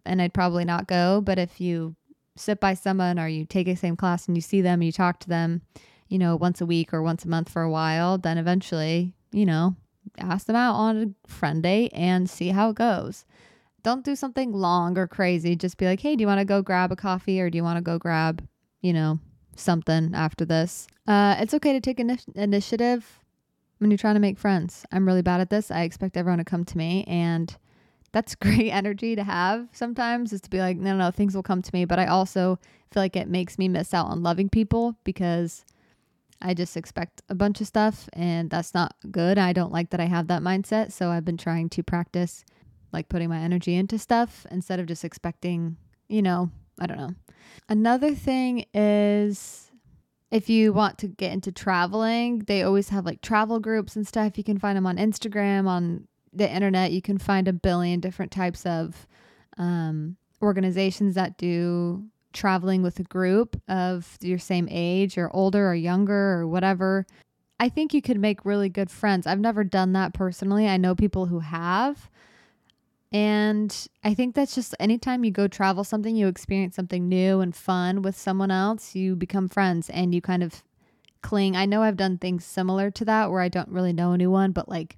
And 0.04 0.20
I'd 0.20 0.34
probably 0.34 0.64
not 0.64 0.88
go, 0.88 1.20
but 1.20 1.38
if 1.38 1.60
you 1.60 1.94
sit 2.36 2.58
by 2.60 2.74
someone 2.74 3.18
or 3.20 3.28
you 3.28 3.44
take 3.44 3.68
a 3.68 3.76
same 3.76 3.96
class 3.96 4.26
and 4.26 4.36
you 4.36 4.40
see 4.40 4.60
them, 4.60 4.82
you 4.82 4.90
talk 4.90 5.20
to 5.20 5.28
them, 5.28 5.62
you 6.08 6.18
know, 6.18 6.34
once 6.34 6.60
a 6.60 6.66
week 6.66 6.92
or 6.92 7.02
once 7.02 7.24
a 7.24 7.28
month 7.28 7.48
for 7.48 7.62
a 7.62 7.70
while, 7.70 8.18
then 8.18 8.36
eventually, 8.36 9.14
you 9.30 9.46
know, 9.46 9.76
ask 10.18 10.46
them 10.46 10.56
out 10.56 10.74
on 10.74 10.96
a 10.96 11.28
friend 11.28 11.62
date 11.62 11.92
and 11.94 12.28
see 12.28 12.48
how 12.48 12.70
it 12.70 12.76
goes. 12.76 13.24
Don't 13.84 14.04
do 14.04 14.16
something 14.16 14.52
long 14.52 14.98
or 14.98 15.06
crazy. 15.06 15.54
Just 15.54 15.76
be 15.78 15.86
like, 15.86 16.00
"Hey, 16.00 16.16
do 16.16 16.22
you 16.22 16.26
want 16.26 16.40
to 16.40 16.44
go 16.44 16.62
grab 16.62 16.90
a 16.90 16.96
coffee 16.96 17.40
or 17.40 17.48
do 17.48 17.56
you 17.56 17.64
want 17.64 17.76
to 17.76 17.82
go 17.82 17.98
grab, 17.98 18.46
you 18.80 18.92
know, 18.92 19.20
something 19.56 20.14
after 20.14 20.44
this. 20.44 20.86
Uh, 21.06 21.36
it's 21.38 21.54
okay 21.54 21.72
to 21.72 21.80
take 21.80 22.00
an 22.00 22.18
initiative 22.34 23.20
when 23.78 23.90
you're 23.90 23.98
trying 23.98 24.14
to 24.14 24.20
make 24.20 24.38
friends. 24.38 24.86
I'm 24.92 25.06
really 25.06 25.22
bad 25.22 25.40
at 25.40 25.50
this. 25.50 25.70
I 25.70 25.82
expect 25.82 26.16
everyone 26.16 26.38
to 26.38 26.44
come 26.44 26.64
to 26.64 26.78
me, 26.78 27.04
and 27.06 27.54
that's 28.12 28.34
great 28.36 28.70
energy 28.70 29.16
to 29.16 29.24
have 29.24 29.68
sometimes 29.72 30.32
is 30.32 30.40
to 30.42 30.50
be 30.50 30.58
like, 30.58 30.76
no, 30.76 30.92
no, 30.92 31.06
no, 31.06 31.10
things 31.10 31.34
will 31.34 31.42
come 31.42 31.62
to 31.62 31.70
me. 31.74 31.84
But 31.84 31.98
I 31.98 32.06
also 32.06 32.58
feel 32.92 33.02
like 33.02 33.16
it 33.16 33.28
makes 33.28 33.58
me 33.58 33.68
miss 33.68 33.92
out 33.92 34.06
on 34.06 34.22
loving 34.22 34.48
people 34.48 34.96
because 35.04 35.64
I 36.40 36.54
just 36.54 36.76
expect 36.76 37.22
a 37.28 37.34
bunch 37.34 37.60
of 37.60 37.66
stuff, 37.66 38.08
and 38.12 38.50
that's 38.50 38.74
not 38.74 38.94
good. 39.10 39.38
I 39.38 39.52
don't 39.52 39.72
like 39.72 39.90
that 39.90 40.00
I 40.00 40.06
have 40.06 40.28
that 40.28 40.42
mindset. 40.42 40.92
So 40.92 41.10
I've 41.10 41.24
been 41.24 41.36
trying 41.36 41.68
to 41.70 41.82
practice 41.82 42.44
like 42.92 43.08
putting 43.08 43.28
my 43.28 43.38
energy 43.38 43.74
into 43.74 43.98
stuff 43.98 44.46
instead 44.50 44.78
of 44.78 44.86
just 44.86 45.04
expecting, 45.04 45.76
you 46.08 46.22
know, 46.22 46.50
I 46.80 46.86
don't 46.86 46.98
know. 46.98 47.14
Another 47.68 48.14
thing 48.14 48.66
is 48.74 49.70
if 50.30 50.48
you 50.48 50.72
want 50.72 50.98
to 50.98 51.08
get 51.08 51.32
into 51.32 51.52
traveling, 51.52 52.40
they 52.40 52.62
always 52.62 52.88
have 52.88 53.04
like 53.04 53.20
travel 53.20 53.60
groups 53.60 53.96
and 53.96 54.06
stuff. 54.06 54.38
You 54.38 54.44
can 54.44 54.58
find 54.58 54.76
them 54.76 54.86
on 54.86 54.96
Instagram, 54.96 55.66
on 55.66 56.08
the 56.32 56.50
internet. 56.50 56.92
You 56.92 57.02
can 57.02 57.18
find 57.18 57.46
a 57.46 57.52
billion 57.52 58.00
different 58.00 58.32
types 58.32 58.64
of 58.64 59.06
um, 59.58 60.16
organizations 60.40 61.14
that 61.16 61.36
do 61.36 62.04
traveling 62.32 62.82
with 62.82 62.98
a 62.98 63.04
group 63.04 63.60
of 63.68 64.16
your 64.20 64.38
same 64.38 64.66
age 64.70 65.18
or 65.18 65.30
older 65.34 65.68
or 65.68 65.74
younger 65.74 66.32
or 66.32 66.46
whatever. 66.46 67.06
I 67.60 67.68
think 67.68 67.92
you 67.94 68.02
could 68.02 68.18
make 68.18 68.44
really 68.44 68.68
good 68.68 68.90
friends. 68.90 69.26
I've 69.26 69.38
never 69.38 69.64
done 69.64 69.92
that 69.92 70.14
personally. 70.14 70.66
I 70.66 70.78
know 70.78 70.94
people 70.94 71.26
who 71.26 71.40
have. 71.40 72.10
And 73.12 73.86
I 74.02 74.14
think 74.14 74.34
that's 74.34 74.54
just 74.54 74.74
anytime 74.80 75.22
you 75.22 75.30
go 75.30 75.46
travel 75.46 75.84
something, 75.84 76.16
you 76.16 76.28
experience 76.28 76.74
something 76.74 77.08
new 77.08 77.40
and 77.40 77.54
fun 77.54 78.00
with 78.00 78.16
someone 78.16 78.50
else, 78.50 78.94
you 78.94 79.14
become 79.14 79.48
friends 79.48 79.90
and 79.90 80.14
you 80.14 80.22
kind 80.22 80.42
of 80.42 80.62
cling. 81.20 81.54
I 81.54 81.66
know 81.66 81.82
I've 81.82 81.98
done 81.98 82.16
things 82.16 82.44
similar 82.44 82.90
to 82.92 83.04
that 83.04 83.30
where 83.30 83.42
I 83.42 83.48
don't 83.48 83.68
really 83.68 83.92
know 83.92 84.12
anyone, 84.12 84.52
but 84.52 84.68
like 84.68 84.96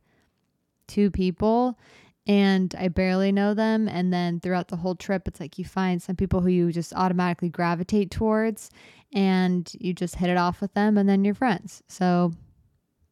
two 0.86 1.10
people 1.10 1.76
and 2.24 2.72
I 2.78 2.86
barely 2.86 3.32
know 3.32 3.52
them. 3.52 3.88
And 3.88 4.12
then 4.12 4.38
throughout 4.38 4.68
the 4.68 4.76
whole 4.76 4.94
trip, 4.94 5.26
it's 5.26 5.40
like 5.40 5.58
you 5.58 5.64
find 5.64 6.00
some 6.00 6.14
people 6.14 6.40
who 6.40 6.48
you 6.48 6.70
just 6.70 6.92
automatically 6.94 7.48
gravitate 7.48 8.12
towards 8.12 8.70
and 9.12 9.70
you 9.80 9.92
just 9.92 10.16
hit 10.16 10.30
it 10.30 10.36
off 10.36 10.60
with 10.60 10.72
them 10.74 10.96
and 10.96 11.08
then 11.08 11.24
you're 11.24 11.34
friends. 11.34 11.82
So 11.88 12.32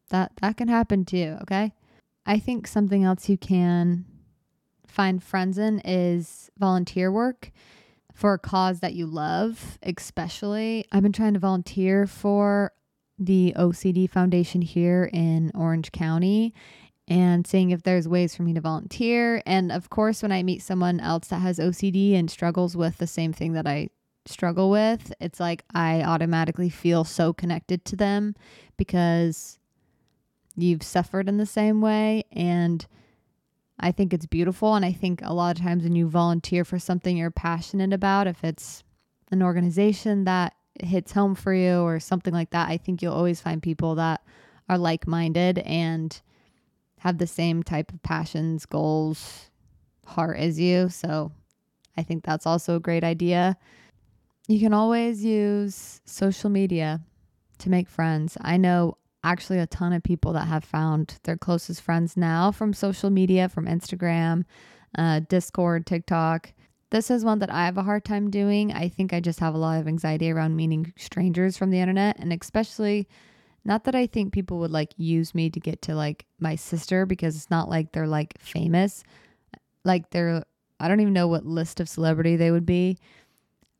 that 0.09 0.31
that 0.41 0.55
can 0.55 0.69
happen 0.69 1.03
too, 1.03 1.37
okay? 1.41 1.73
I 2.25 2.39
think 2.39 2.67
something 2.67 3.03
else 3.03 3.27
you 3.27 3.37
can 3.37 4.05
find 4.93 5.23
friends 5.23 5.57
in 5.57 5.81
is 5.83 6.51
volunteer 6.59 7.11
work 7.11 7.51
for 8.13 8.33
a 8.33 8.39
cause 8.39 8.79
that 8.81 8.93
you 8.93 9.07
love, 9.07 9.79
especially. 9.81 10.85
I've 10.91 11.01
been 11.01 11.11
trying 11.11 11.33
to 11.33 11.39
volunteer 11.39 12.05
for 12.05 12.71
the 13.17 13.53
OCD 13.57 14.07
Foundation 14.07 14.61
here 14.61 15.09
in 15.11 15.51
Orange 15.55 15.91
County 15.91 16.53
and 17.07 17.45
seeing 17.47 17.71
if 17.71 17.81
there's 17.81 18.07
ways 18.07 18.35
for 18.35 18.43
me 18.43 18.53
to 18.53 18.61
volunteer. 18.61 19.41
And 19.47 19.71
of 19.71 19.89
course, 19.89 20.21
when 20.21 20.31
I 20.31 20.43
meet 20.43 20.61
someone 20.61 20.99
else 20.99 21.27
that 21.29 21.39
has 21.39 21.57
OCD 21.57 22.13
and 22.13 22.29
struggles 22.29 22.77
with 22.77 22.99
the 22.99 23.07
same 23.07 23.33
thing 23.33 23.53
that 23.53 23.65
I 23.65 23.89
struggle 24.27 24.69
with, 24.69 25.11
it's 25.19 25.39
like 25.39 25.63
I 25.73 26.03
automatically 26.03 26.69
feel 26.69 27.03
so 27.03 27.33
connected 27.33 27.83
to 27.85 27.95
them 27.95 28.35
because 28.77 29.57
you've 30.55 30.83
suffered 30.83 31.27
in 31.27 31.37
the 31.37 31.47
same 31.47 31.81
way. 31.81 32.25
And 32.31 32.85
I 33.83 33.91
think 33.91 34.13
it's 34.13 34.25
beautiful. 34.25 34.75
And 34.75 34.85
I 34.85 34.93
think 34.93 35.19
a 35.21 35.33
lot 35.33 35.57
of 35.57 35.61
times 35.61 35.83
when 35.83 35.93
you 35.93 36.07
volunteer 36.07 36.63
for 36.63 36.79
something 36.79 37.17
you're 37.17 37.29
passionate 37.29 37.91
about, 37.91 38.27
if 38.27 38.41
it's 38.41 38.81
an 39.29 39.43
organization 39.43 40.23
that 40.23 40.53
hits 40.81 41.11
home 41.11 41.35
for 41.35 41.53
you 41.53 41.81
or 41.81 41.99
something 41.99 42.33
like 42.33 42.51
that, 42.51 42.69
I 42.69 42.77
think 42.77 43.01
you'll 43.01 43.13
always 43.13 43.41
find 43.41 43.61
people 43.61 43.95
that 43.95 44.21
are 44.69 44.77
like 44.77 45.05
minded 45.05 45.59
and 45.59 46.19
have 46.99 47.17
the 47.17 47.27
same 47.27 47.61
type 47.61 47.91
of 47.91 48.01
passions, 48.03 48.65
goals, 48.65 49.49
heart 50.05 50.37
as 50.37 50.57
you. 50.57 50.87
So 50.87 51.33
I 51.97 52.03
think 52.03 52.23
that's 52.23 52.45
also 52.45 52.77
a 52.77 52.79
great 52.79 53.03
idea. 53.03 53.57
You 54.47 54.61
can 54.61 54.73
always 54.73 55.25
use 55.25 55.99
social 56.05 56.49
media 56.49 57.01
to 57.57 57.69
make 57.69 57.89
friends. 57.89 58.37
I 58.39 58.55
know 58.55 58.97
actually 59.23 59.59
a 59.59 59.67
ton 59.67 59.93
of 59.93 60.03
people 60.03 60.33
that 60.33 60.47
have 60.47 60.63
found 60.63 61.19
their 61.23 61.37
closest 61.37 61.81
friends 61.81 62.17
now 62.17 62.51
from 62.51 62.73
social 62.73 63.09
media, 63.09 63.49
from 63.49 63.65
Instagram, 63.65 64.43
uh, 64.97 65.21
Discord, 65.29 65.85
TikTok. 65.85 66.53
This 66.89 67.09
is 67.09 67.25
one 67.25 67.39
that 67.39 67.51
I 67.51 67.65
have 67.65 67.77
a 67.77 67.83
hard 67.83 68.05
time 68.05 68.29
doing. 68.29 68.71
I 68.71 68.89
think 68.89 69.13
I 69.13 69.19
just 69.19 69.39
have 69.39 69.55
a 69.55 69.57
lot 69.57 69.79
of 69.79 69.87
anxiety 69.87 70.29
around 70.29 70.55
meeting 70.55 70.93
strangers 70.97 71.57
from 71.57 71.71
the 71.71 71.79
internet, 71.79 72.19
and 72.19 72.31
especially 72.31 73.07
not 73.65 73.85
that 73.85 73.95
I 73.95 74.07
think 74.07 74.33
people 74.33 74.59
would 74.59 74.71
like 74.71 74.93
use 74.97 75.33
me 75.33 75.49
to 75.49 75.59
get 75.59 75.81
to 75.83 75.95
like 75.95 76.25
my 76.39 76.55
sister 76.55 77.05
because 77.05 77.35
it's 77.35 77.49
not 77.49 77.69
like 77.69 77.91
they're 77.91 78.07
like 78.07 78.37
famous. 78.39 79.03
Like 79.85 80.09
they're, 80.09 80.43
I 80.79 80.87
don't 80.87 80.99
even 80.99 81.13
know 81.13 81.27
what 81.27 81.45
list 81.45 81.79
of 81.79 81.87
celebrity 81.87 82.35
they 82.35 82.51
would 82.51 82.65
be. 82.65 82.97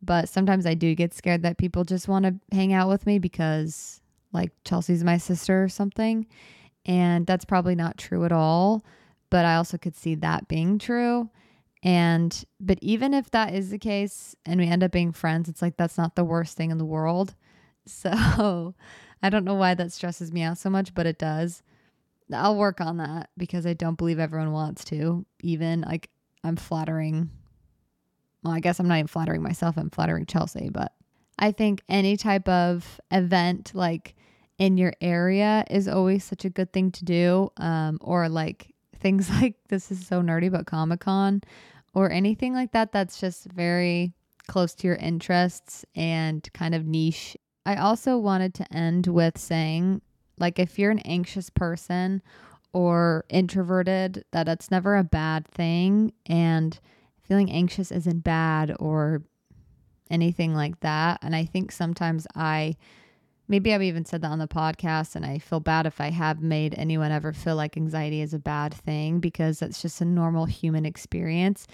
But 0.01 0.27
sometimes 0.27 0.65
I 0.65 0.73
do 0.73 0.95
get 0.95 1.13
scared 1.13 1.43
that 1.43 1.57
people 1.57 1.83
just 1.83 2.07
want 2.07 2.25
to 2.25 2.35
hang 2.55 2.73
out 2.73 2.89
with 2.89 3.05
me 3.05 3.19
because 3.19 4.01
like 4.33 4.51
Chelsea's 4.65 5.03
my 5.03 5.17
sister 5.17 5.63
or 5.63 5.69
something. 5.69 6.27
And 6.85 7.25
that's 7.25 7.45
probably 7.45 7.75
not 7.75 7.97
true 7.97 8.25
at 8.25 8.31
all. 8.31 8.83
But 9.29 9.45
I 9.45 9.55
also 9.55 9.77
could 9.77 9.95
see 9.95 10.15
that 10.15 10.47
being 10.47 10.79
true. 10.79 11.29
And, 11.81 12.43
but 12.59 12.79
even 12.81 13.13
if 13.13 13.31
that 13.31 13.53
is 13.53 13.69
the 13.69 13.77
case 13.79 14.35
and 14.45 14.59
we 14.59 14.67
end 14.67 14.83
up 14.83 14.91
being 14.91 15.11
friends, 15.11 15.49
it's 15.49 15.61
like 15.61 15.75
that's 15.77 15.97
not 15.97 16.15
the 16.15 16.23
worst 16.23 16.55
thing 16.57 16.71
in 16.71 16.77
the 16.77 16.85
world. 16.85 17.35
So 17.85 18.73
I 19.21 19.29
don't 19.29 19.43
know 19.43 19.55
why 19.55 19.73
that 19.73 19.91
stresses 19.91 20.31
me 20.31 20.41
out 20.41 20.57
so 20.57 20.69
much, 20.69 20.93
but 20.93 21.05
it 21.05 21.19
does. 21.19 21.63
I'll 22.33 22.55
work 22.55 22.79
on 22.79 22.95
that 22.97 23.29
because 23.37 23.65
I 23.65 23.73
don't 23.73 23.97
believe 23.97 24.19
everyone 24.19 24.53
wants 24.53 24.85
to. 24.85 25.25
Even 25.41 25.81
like 25.81 26.09
I'm 26.45 26.55
flattering. 26.55 27.29
Well, 28.43 28.53
I 28.53 28.61
guess 28.61 28.79
I'm 28.79 28.87
not 28.87 28.99
even 28.99 29.07
flattering 29.07 29.43
myself. 29.43 29.75
I'm 29.77 29.89
flattering 29.89 30.25
Chelsea, 30.25 30.69
but 30.69 30.93
I 31.39 31.51
think 31.51 31.81
any 31.89 32.17
type 32.17 32.47
of 32.47 33.01
event 33.11 33.71
like 33.73 34.15
in 34.57 34.77
your 34.77 34.93
area 35.01 35.65
is 35.69 35.87
always 35.87 36.23
such 36.23 36.45
a 36.45 36.49
good 36.49 36.71
thing 36.71 36.91
to 36.91 37.05
do. 37.05 37.51
Um, 37.57 37.97
or 38.01 38.29
like 38.29 38.73
things 38.95 39.29
like 39.29 39.55
this 39.67 39.91
is 39.91 40.05
so 40.05 40.21
nerdy, 40.21 40.51
but 40.51 40.65
Comic 40.65 41.01
Con 41.01 41.41
or 41.93 42.11
anything 42.11 42.53
like 42.53 42.71
that 42.71 42.91
that's 42.91 43.19
just 43.19 43.45
very 43.51 44.13
close 44.47 44.73
to 44.75 44.87
your 44.87 44.95
interests 44.97 45.85
and 45.95 46.47
kind 46.53 46.75
of 46.75 46.85
niche. 46.85 47.37
I 47.65 47.75
also 47.75 48.17
wanted 48.17 48.53
to 48.55 48.73
end 48.73 49.07
with 49.07 49.37
saying, 49.37 50.01
like, 50.37 50.59
if 50.59 50.77
you're 50.77 50.91
an 50.91 50.99
anxious 50.99 51.49
person 51.49 52.21
or 52.73 53.25
introverted, 53.29 54.25
that 54.31 54.47
it's 54.47 54.71
never 54.71 54.97
a 54.97 55.03
bad 55.03 55.47
thing. 55.47 56.11
And 56.25 56.77
feeling 57.21 57.49
anxious 57.51 57.91
isn't 57.91 58.23
bad 58.23 58.75
or 58.79 59.23
anything 60.13 60.53
like 60.53 60.79
that. 60.81 61.19
And 61.21 61.35
I 61.35 61.43
think 61.43 61.71
sometimes 61.71 62.27
I, 62.35 62.77
maybe 63.47 63.73
I've 63.73 63.81
even 63.81 64.05
said 64.05 64.21
that 64.21 64.31
on 64.31 64.39
the 64.39 64.47
podcast, 64.47 65.15
and 65.15 65.25
I 65.25 65.39
feel 65.39 65.59
bad 65.59 65.85
if 65.85 65.99
I 65.99 66.11
have 66.11 66.41
made 66.41 66.75
anyone 66.77 67.11
ever 67.11 67.33
feel 67.33 67.55
like 67.55 67.75
anxiety 67.75 68.21
is 68.21 68.33
a 68.33 68.39
bad 68.39 68.73
thing 68.73 69.19
because 69.19 69.59
that's 69.59 69.81
just 69.81 69.99
a 70.01 70.05
normal 70.05 70.45
human 70.45 70.85
experience. 70.85 71.67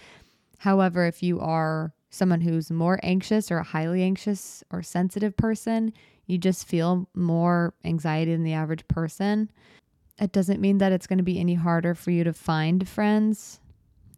However, 0.59 1.05
if 1.05 1.21
you 1.21 1.39
are 1.39 1.93
someone 2.09 2.41
who's 2.41 2.71
more 2.71 2.99
anxious 3.03 3.51
or 3.51 3.59
a 3.59 3.63
highly 3.63 4.01
anxious 4.01 4.63
or 4.71 4.81
sensitive 4.81 5.35
person, 5.37 5.93
you 6.25 6.37
just 6.37 6.67
feel 6.67 7.07
more 7.13 7.73
anxiety 7.83 8.31
than 8.31 8.43
the 8.43 8.53
average 8.53 8.87
person. 8.87 9.51
It 10.19 10.31
doesn't 10.31 10.61
mean 10.61 10.79
that 10.79 10.91
it's 10.91 11.07
going 11.07 11.17
to 11.17 11.23
be 11.23 11.39
any 11.39 11.55
harder 11.55 11.93
for 11.93 12.11
you 12.11 12.23
to 12.23 12.33
find 12.33 12.87
friends. 12.87 13.59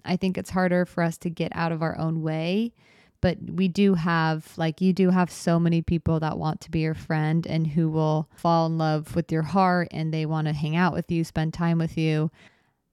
I 0.05 0.15
think 0.15 0.37
it's 0.37 0.49
harder 0.49 0.85
for 0.85 1.03
us 1.03 1.17
to 1.19 1.29
get 1.29 1.51
out 1.53 1.71
of 1.71 1.81
our 1.81 1.97
own 1.97 2.21
way 2.21 2.73
but 3.21 3.37
we 3.47 3.67
do 3.67 3.93
have 3.93 4.51
like 4.57 4.81
you 4.81 4.91
do 4.91 5.11
have 5.11 5.31
so 5.31 5.59
many 5.59 5.81
people 5.81 6.19
that 6.19 6.37
want 6.37 6.59
to 6.61 6.71
be 6.71 6.79
your 6.79 6.95
friend 6.95 7.45
and 7.45 7.67
who 7.67 7.89
will 7.89 8.27
fall 8.35 8.65
in 8.65 8.77
love 8.77 9.15
with 9.15 9.31
your 9.31 9.43
heart 9.43 9.87
and 9.91 10.11
they 10.11 10.25
want 10.25 10.47
to 10.47 10.53
hang 10.53 10.75
out 10.75 10.93
with 10.93 11.11
you 11.11 11.23
spend 11.23 11.53
time 11.53 11.77
with 11.77 11.97
you. 11.97 12.31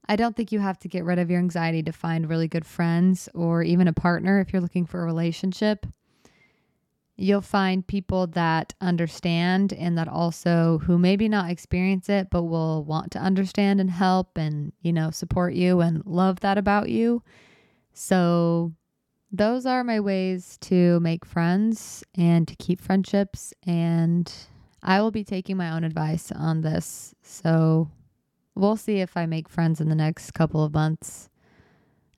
I 0.08 0.16
don't 0.16 0.36
think 0.36 0.52
you 0.52 0.60
have 0.60 0.78
to 0.80 0.88
get 0.88 1.04
rid 1.04 1.18
of 1.18 1.30
your 1.30 1.38
anxiety 1.38 1.82
to 1.82 1.92
find 1.92 2.28
really 2.28 2.48
good 2.48 2.64
friends 2.64 3.28
or 3.34 3.62
even 3.62 3.88
a 3.88 3.92
partner 3.92 4.40
if 4.40 4.52
you're 4.52 4.62
looking 4.62 4.86
for 4.86 5.02
a 5.02 5.06
relationship. 5.06 5.86
You'll 7.16 7.40
find 7.40 7.86
people 7.86 8.28
that 8.28 8.74
understand 8.80 9.72
and 9.72 9.98
that 9.98 10.08
also 10.08 10.78
who 10.84 10.98
maybe 10.98 11.28
not 11.28 11.50
experience 11.50 12.08
it 12.08 12.28
but 12.30 12.44
will 12.44 12.84
want 12.84 13.10
to 13.12 13.18
understand 13.18 13.80
and 13.80 13.90
help 13.90 14.38
and 14.38 14.72
you 14.82 14.92
know 14.92 15.10
support 15.10 15.54
you 15.54 15.80
and 15.80 16.04
love 16.06 16.40
that 16.40 16.58
about 16.58 16.90
you. 16.90 17.22
So 17.92 18.72
those 19.30 19.66
are 19.66 19.84
my 19.84 20.00
ways 20.00 20.56
to 20.62 21.00
make 21.00 21.24
friends 21.24 22.02
and 22.14 22.48
to 22.48 22.56
keep 22.56 22.80
friendships. 22.80 23.52
And 23.66 24.32
I 24.82 25.00
will 25.00 25.10
be 25.10 25.24
taking 25.24 25.56
my 25.56 25.70
own 25.70 25.84
advice 25.84 26.32
on 26.32 26.62
this. 26.62 27.14
So 27.22 27.90
we'll 28.54 28.76
see 28.76 29.00
if 29.00 29.16
I 29.16 29.26
make 29.26 29.48
friends 29.48 29.80
in 29.80 29.88
the 29.88 29.94
next 29.94 30.32
couple 30.32 30.64
of 30.64 30.72
months. 30.72 31.28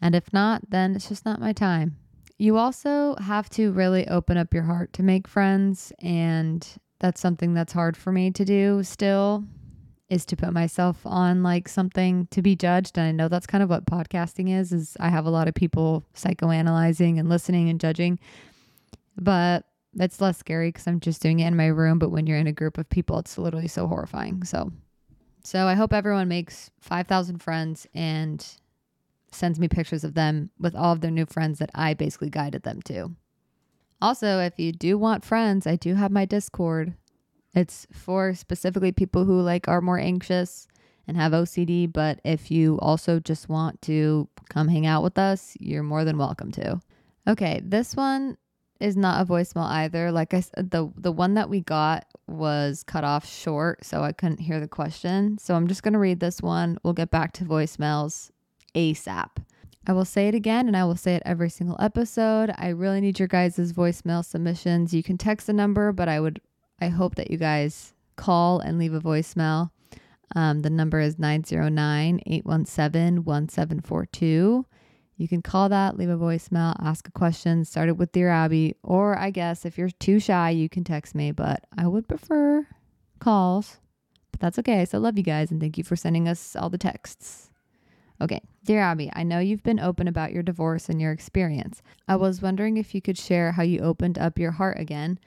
And 0.00 0.14
if 0.14 0.32
not, 0.32 0.70
then 0.70 0.94
it's 0.94 1.08
just 1.08 1.24
not 1.24 1.40
my 1.40 1.52
time. 1.52 1.96
You 2.38 2.56
also 2.56 3.16
have 3.16 3.50
to 3.50 3.72
really 3.72 4.08
open 4.08 4.38
up 4.38 4.54
your 4.54 4.62
heart 4.62 4.92
to 4.94 5.02
make 5.02 5.28
friends. 5.28 5.92
And 5.98 6.66
that's 7.00 7.20
something 7.20 7.54
that's 7.54 7.72
hard 7.72 7.96
for 7.96 8.12
me 8.12 8.30
to 8.30 8.44
do 8.44 8.82
still 8.82 9.44
is 10.10 10.26
to 10.26 10.36
put 10.36 10.52
myself 10.52 10.98
on 11.04 11.42
like 11.42 11.68
something 11.68 12.26
to 12.32 12.42
be 12.42 12.56
judged. 12.56 12.98
And 12.98 13.06
i 13.06 13.12
know 13.12 13.28
that's 13.28 13.46
kind 13.46 13.62
of 13.62 13.70
what 13.70 13.86
podcasting 13.86 14.54
is 14.54 14.72
is 14.72 14.96
i 15.00 15.08
have 15.08 15.24
a 15.24 15.30
lot 15.30 15.48
of 15.48 15.54
people 15.54 16.04
psychoanalyzing 16.14 17.18
and 17.18 17.28
listening 17.28 17.70
and 17.70 17.80
judging. 17.80 18.18
But 19.16 19.64
it's 19.94 20.20
less 20.20 20.38
scary 20.38 20.68
because 20.68 20.86
i'm 20.86 21.00
just 21.00 21.22
doing 21.22 21.40
it 21.40 21.46
in 21.46 21.56
my 21.56 21.68
room. 21.68 21.98
But 21.98 22.10
when 22.10 22.26
you're 22.26 22.38
in 22.38 22.48
a 22.48 22.52
group 22.52 22.76
of 22.76 22.90
people 22.90 23.18
it's 23.20 23.38
literally 23.38 23.68
so 23.68 23.86
horrifying. 23.86 24.44
So 24.44 24.72
so 25.42 25.66
i 25.66 25.74
hope 25.74 25.92
everyone 25.92 26.28
makes 26.28 26.70
5000 26.80 27.38
friends 27.38 27.86
and 27.94 28.44
sends 29.32 29.60
me 29.60 29.68
pictures 29.68 30.02
of 30.02 30.14
them 30.14 30.50
with 30.58 30.74
all 30.74 30.92
of 30.92 31.00
their 31.00 31.10
new 31.10 31.24
friends 31.24 31.60
that 31.60 31.70
i 31.74 31.94
basically 31.94 32.30
guided 32.30 32.64
them 32.64 32.82
to. 32.82 33.14
Also 34.02 34.40
if 34.40 34.58
you 34.58 34.72
do 34.72 34.98
want 34.98 35.24
friends 35.24 35.68
i 35.68 35.76
do 35.76 35.94
have 35.94 36.10
my 36.10 36.24
discord 36.24 36.94
it's 37.54 37.86
for 37.92 38.34
specifically 38.34 38.92
people 38.92 39.24
who 39.24 39.40
like 39.40 39.68
are 39.68 39.80
more 39.80 39.98
anxious 39.98 40.68
and 41.06 41.16
have 41.16 41.32
OCD, 41.32 41.92
but 41.92 42.20
if 42.24 42.50
you 42.50 42.78
also 42.80 43.18
just 43.18 43.48
want 43.48 43.82
to 43.82 44.28
come 44.48 44.68
hang 44.68 44.86
out 44.86 45.02
with 45.02 45.18
us, 45.18 45.56
you're 45.58 45.82
more 45.82 46.04
than 46.04 46.18
welcome 46.18 46.52
to. 46.52 46.80
Okay, 47.26 47.60
this 47.64 47.96
one 47.96 48.36
is 48.78 48.96
not 48.96 49.20
a 49.20 49.30
voicemail 49.30 49.68
either. 49.68 50.10
Like 50.12 50.32
I 50.34 50.40
said, 50.40 50.70
the 50.70 50.90
the 50.96 51.12
one 51.12 51.34
that 51.34 51.50
we 51.50 51.60
got 51.60 52.06
was 52.26 52.82
cut 52.84 53.04
off 53.04 53.28
short, 53.28 53.84
so 53.84 54.02
I 54.02 54.12
couldn't 54.12 54.40
hear 54.40 54.60
the 54.60 54.68
question. 54.68 55.36
So 55.38 55.54
I'm 55.54 55.66
just 55.66 55.82
gonna 55.82 55.98
read 55.98 56.20
this 56.20 56.40
one. 56.40 56.78
We'll 56.82 56.92
get 56.92 57.10
back 57.10 57.32
to 57.34 57.44
voicemails 57.44 58.30
ASAP. 58.74 59.28
I 59.86 59.92
will 59.92 60.04
say 60.04 60.28
it 60.28 60.34
again 60.34 60.68
and 60.68 60.76
I 60.76 60.84
will 60.84 60.96
say 60.96 61.14
it 61.14 61.22
every 61.24 61.50
single 61.50 61.76
episode. 61.80 62.52
I 62.56 62.68
really 62.68 63.00
need 63.00 63.18
your 63.18 63.28
guys' 63.28 63.72
voicemail 63.72 64.24
submissions. 64.24 64.92
You 64.92 65.02
can 65.02 65.16
text 65.18 65.46
the 65.46 65.52
number, 65.52 65.90
but 65.90 66.08
I 66.08 66.20
would 66.20 66.40
I 66.80 66.88
hope 66.88 67.16
that 67.16 67.30
you 67.30 67.36
guys 67.36 67.94
call 68.16 68.60
and 68.60 68.78
leave 68.78 68.94
a 68.94 69.00
voicemail. 69.00 69.70
Um, 70.34 70.60
the 70.60 70.70
number 70.70 71.00
is 71.00 71.18
909 71.18 72.20
817 72.26 73.24
1742. 73.24 74.66
You 75.16 75.28
can 75.28 75.42
call 75.42 75.68
that, 75.68 75.98
leave 75.98 76.08
a 76.08 76.16
voicemail, 76.16 76.74
ask 76.80 77.06
a 77.06 77.12
question, 77.12 77.64
start 77.64 77.90
it 77.90 77.98
with 77.98 78.12
Dear 78.12 78.30
Abbey, 78.30 78.76
or 78.82 79.18
I 79.18 79.30
guess 79.30 79.66
if 79.66 79.76
you're 79.76 79.90
too 79.90 80.18
shy, 80.18 80.50
you 80.50 80.68
can 80.68 80.82
text 80.82 81.14
me, 81.14 81.30
but 81.30 81.64
I 81.76 81.86
would 81.86 82.08
prefer 82.08 82.66
calls. 83.18 83.80
But 84.30 84.40
that's 84.40 84.58
okay. 84.60 84.86
So, 84.86 84.98
love 84.98 85.18
you 85.18 85.24
guys 85.24 85.50
and 85.50 85.60
thank 85.60 85.76
you 85.76 85.84
for 85.84 85.96
sending 85.96 86.26
us 86.26 86.56
all 86.56 86.70
the 86.70 86.78
texts. 86.78 87.50
Okay, 88.22 88.40
dear 88.64 88.80
Abbey, 88.80 89.10
I 89.14 89.22
know 89.22 89.40
you've 89.40 89.62
been 89.62 89.80
open 89.80 90.06
about 90.06 90.32
your 90.32 90.42
divorce 90.42 90.88
and 90.88 91.00
your 91.00 91.12
experience. 91.12 91.82
I 92.06 92.16
was 92.16 92.42
wondering 92.42 92.76
if 92.76 92.94
you 92.94 93.00
could 93.00 93.18
share 93.18 93.52
how 93.52 93.62
you 93.62 93.80
opened 93.80 94.18
up 94.18 94.38
your 94.38 94.52
heart 94.52 94.78
again. 94.78 95.18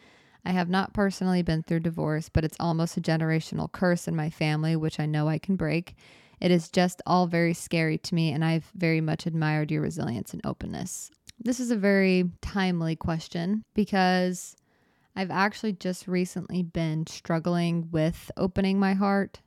I 0.46 0.52
have 0.52 0.70
not 0.70 0.94
personally 0.94 1.42
been 1.42 1.64
through 1.64 1.82
divorce, 1.82 2.30
but 2.30 2.44
it's 2.44 2.58
almost 2.60 2.98
a 2.98 3.02
generational 3.02 3.72
curse 3.72 4.08
in 4.08 4.16
my 4.16 4.30
family, 4.30 4.76
which 4.76 5.00
I 5.00 5.06
know 5.06 5.28
I 5.30 5.38
can 5.38 5.56
break. 5.56 5.96
It 6.42 6.52
is 6.52 6.70
just 6.70 7.02
all 7.06 7.28
very 7.28 7.54
scary 7.54 7.98
to 8.00 8.16
me, 8.16 8.32
and 8.32 8.44
I've 8.44 8.70
very 8.76 9.00
much 9.00 9.26
admired 9.26 9.72
your 9.72 9.82
resilience 9.82 10.34
and 10.34 10.46
openness. 10.46 11.10
This 11.40 11.60
is 11.60 11.72
a 11.72 11.78
very 11.78 12.30
timely 12.42 12.96
question 12.96 13.64
because 13.74 14.56
I've 15.16 15.32
actually 15.32 15.74
just 15.74 16.08
recently 16.08 16.62
been 16.62 17.08
struggling 17.08 17.90
with 17.92 18.30
opening 18.36 18.80
my 18.80 18.94
heart. 18.94 19.40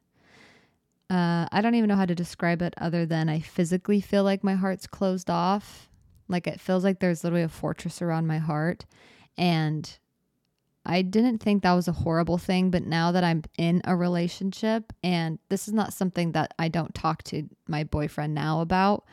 Uh, 1.11 1.47
I 1.53 1.61
don't 1.61 1.75
even 1.75 1.89
know 1.89 1.97
how 1.97 2.07
to 2.07 2.15
describe 2.15 2.63
it 2.63 2.75
other 2.79 3.07
than 3.07 3.29
I 3.29 3.41
physically 3.41 4.01
feel 4.01 4.25
like 4.25 4.43
my 4.43 4.55
heart's 4.55 4.87
closed 4.87 5.31
off. 5.31 5.89
Like 6.29 6.47
it 6.47 6.61
feels 6.61 6.83
like 6.83 6.99
there's 6.99 7.23
literally 7.23 7.45
a 7.45 7.49
fortress 7.49 8.01
around 8.01 8.27
my 8.27 8.39
heart. 8.39 8.87
And 9.37 9.99
I 10.87 11.03
didn't 11.03 11.39
think 11.39 11.63
that 11.63 11.73
was 11.73 11.89
a 11.89 11.93
horrible 11.93 12.39
thing, 12.39 12.71
but 12.71 12.87
now 12.87 13.11
that 13.13 13.25
I'm 13.25 13.43
in 13.59 13.83
a 13.85 13.97
relationship, 13.97 14.93
and 15.03 15.39
this 15.49 15.67
is 15.67 15.75
not 15.75 15.93
something 15.93 16.33
that 16.33 16.55
I 16.59 16.69
don't 16.69 16.95
talk 16.95 17.25
to 17.25 17.49
my 17.67 17.83
boyfriend 17.85 18.35
now 18.35 18.61
about. 18.61 19.05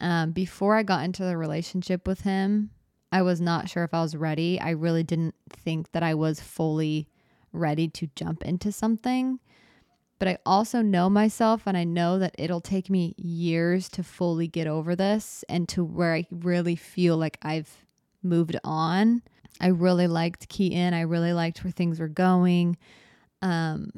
Um, 0.00 0.32
before 0.32 0.74
I 0.76 0.82
got 0.82 1.04
into 1.04 1.22
the 1.22 1.36
relationship 1.36 2.06
with 2.08 2.22
him, 2.22 2.70
I 3.12 3.22
was 3.22 3.40
not 3.40 3.68
sure 3.68 3.84
if 3.84 3.94
I 3.94 4.00
was 4.02 4.16
ready. 4.16 4.58
I 4.60 4.70
really 4.70 5.02
didn't 5.02 5.34
think 5.50 5.92
that 5.92 6.02
I 6.02 6.14
was 6.14 6.40
fully 6.40 7.08
ready 7.52 7.88
to 7.88 8.08
jump 8.16 8.42
into 8.42 8.72
something. 8.72 9.38
But 10.18 10.28
I 10.28 10.38
also 10.46 10.80
know 10.80 11.10
myself, 11.10 11.62
and 11.66 11.76
I 11.76 11.84
know 11.84 12.18
that 12.18 12.34
it'll 12.38 12.62
take 12.62 12.88
me 12.88 13.14
years 13.18 13.88
to 13.90 14.02
fully 14.02 14.48
get 14.48 14.66
over 14.66 14.96
this 14.96 15.44
and 15.48 15.68
to 15.70 15.84
where 15.84 16.14
I 16.14 16.26
really 16.30 16.76
feel 16.76 17.18
like 17.18 17.38
I've 17.42 17.84
moved 18.22 18.56
on. 18.64 19.22
I 19.60 19.68
really 19.68 20.06
liked 20.06 20.48
Keaton. 20.48 20.94
I 20.94 21.02
really 21.02 21.32
liked 21.32 21.62
where 21.64 21.70
things 21.70 21.98
were 21.98 22.08
going. 22.08 22.76
Um, 23.42 23.90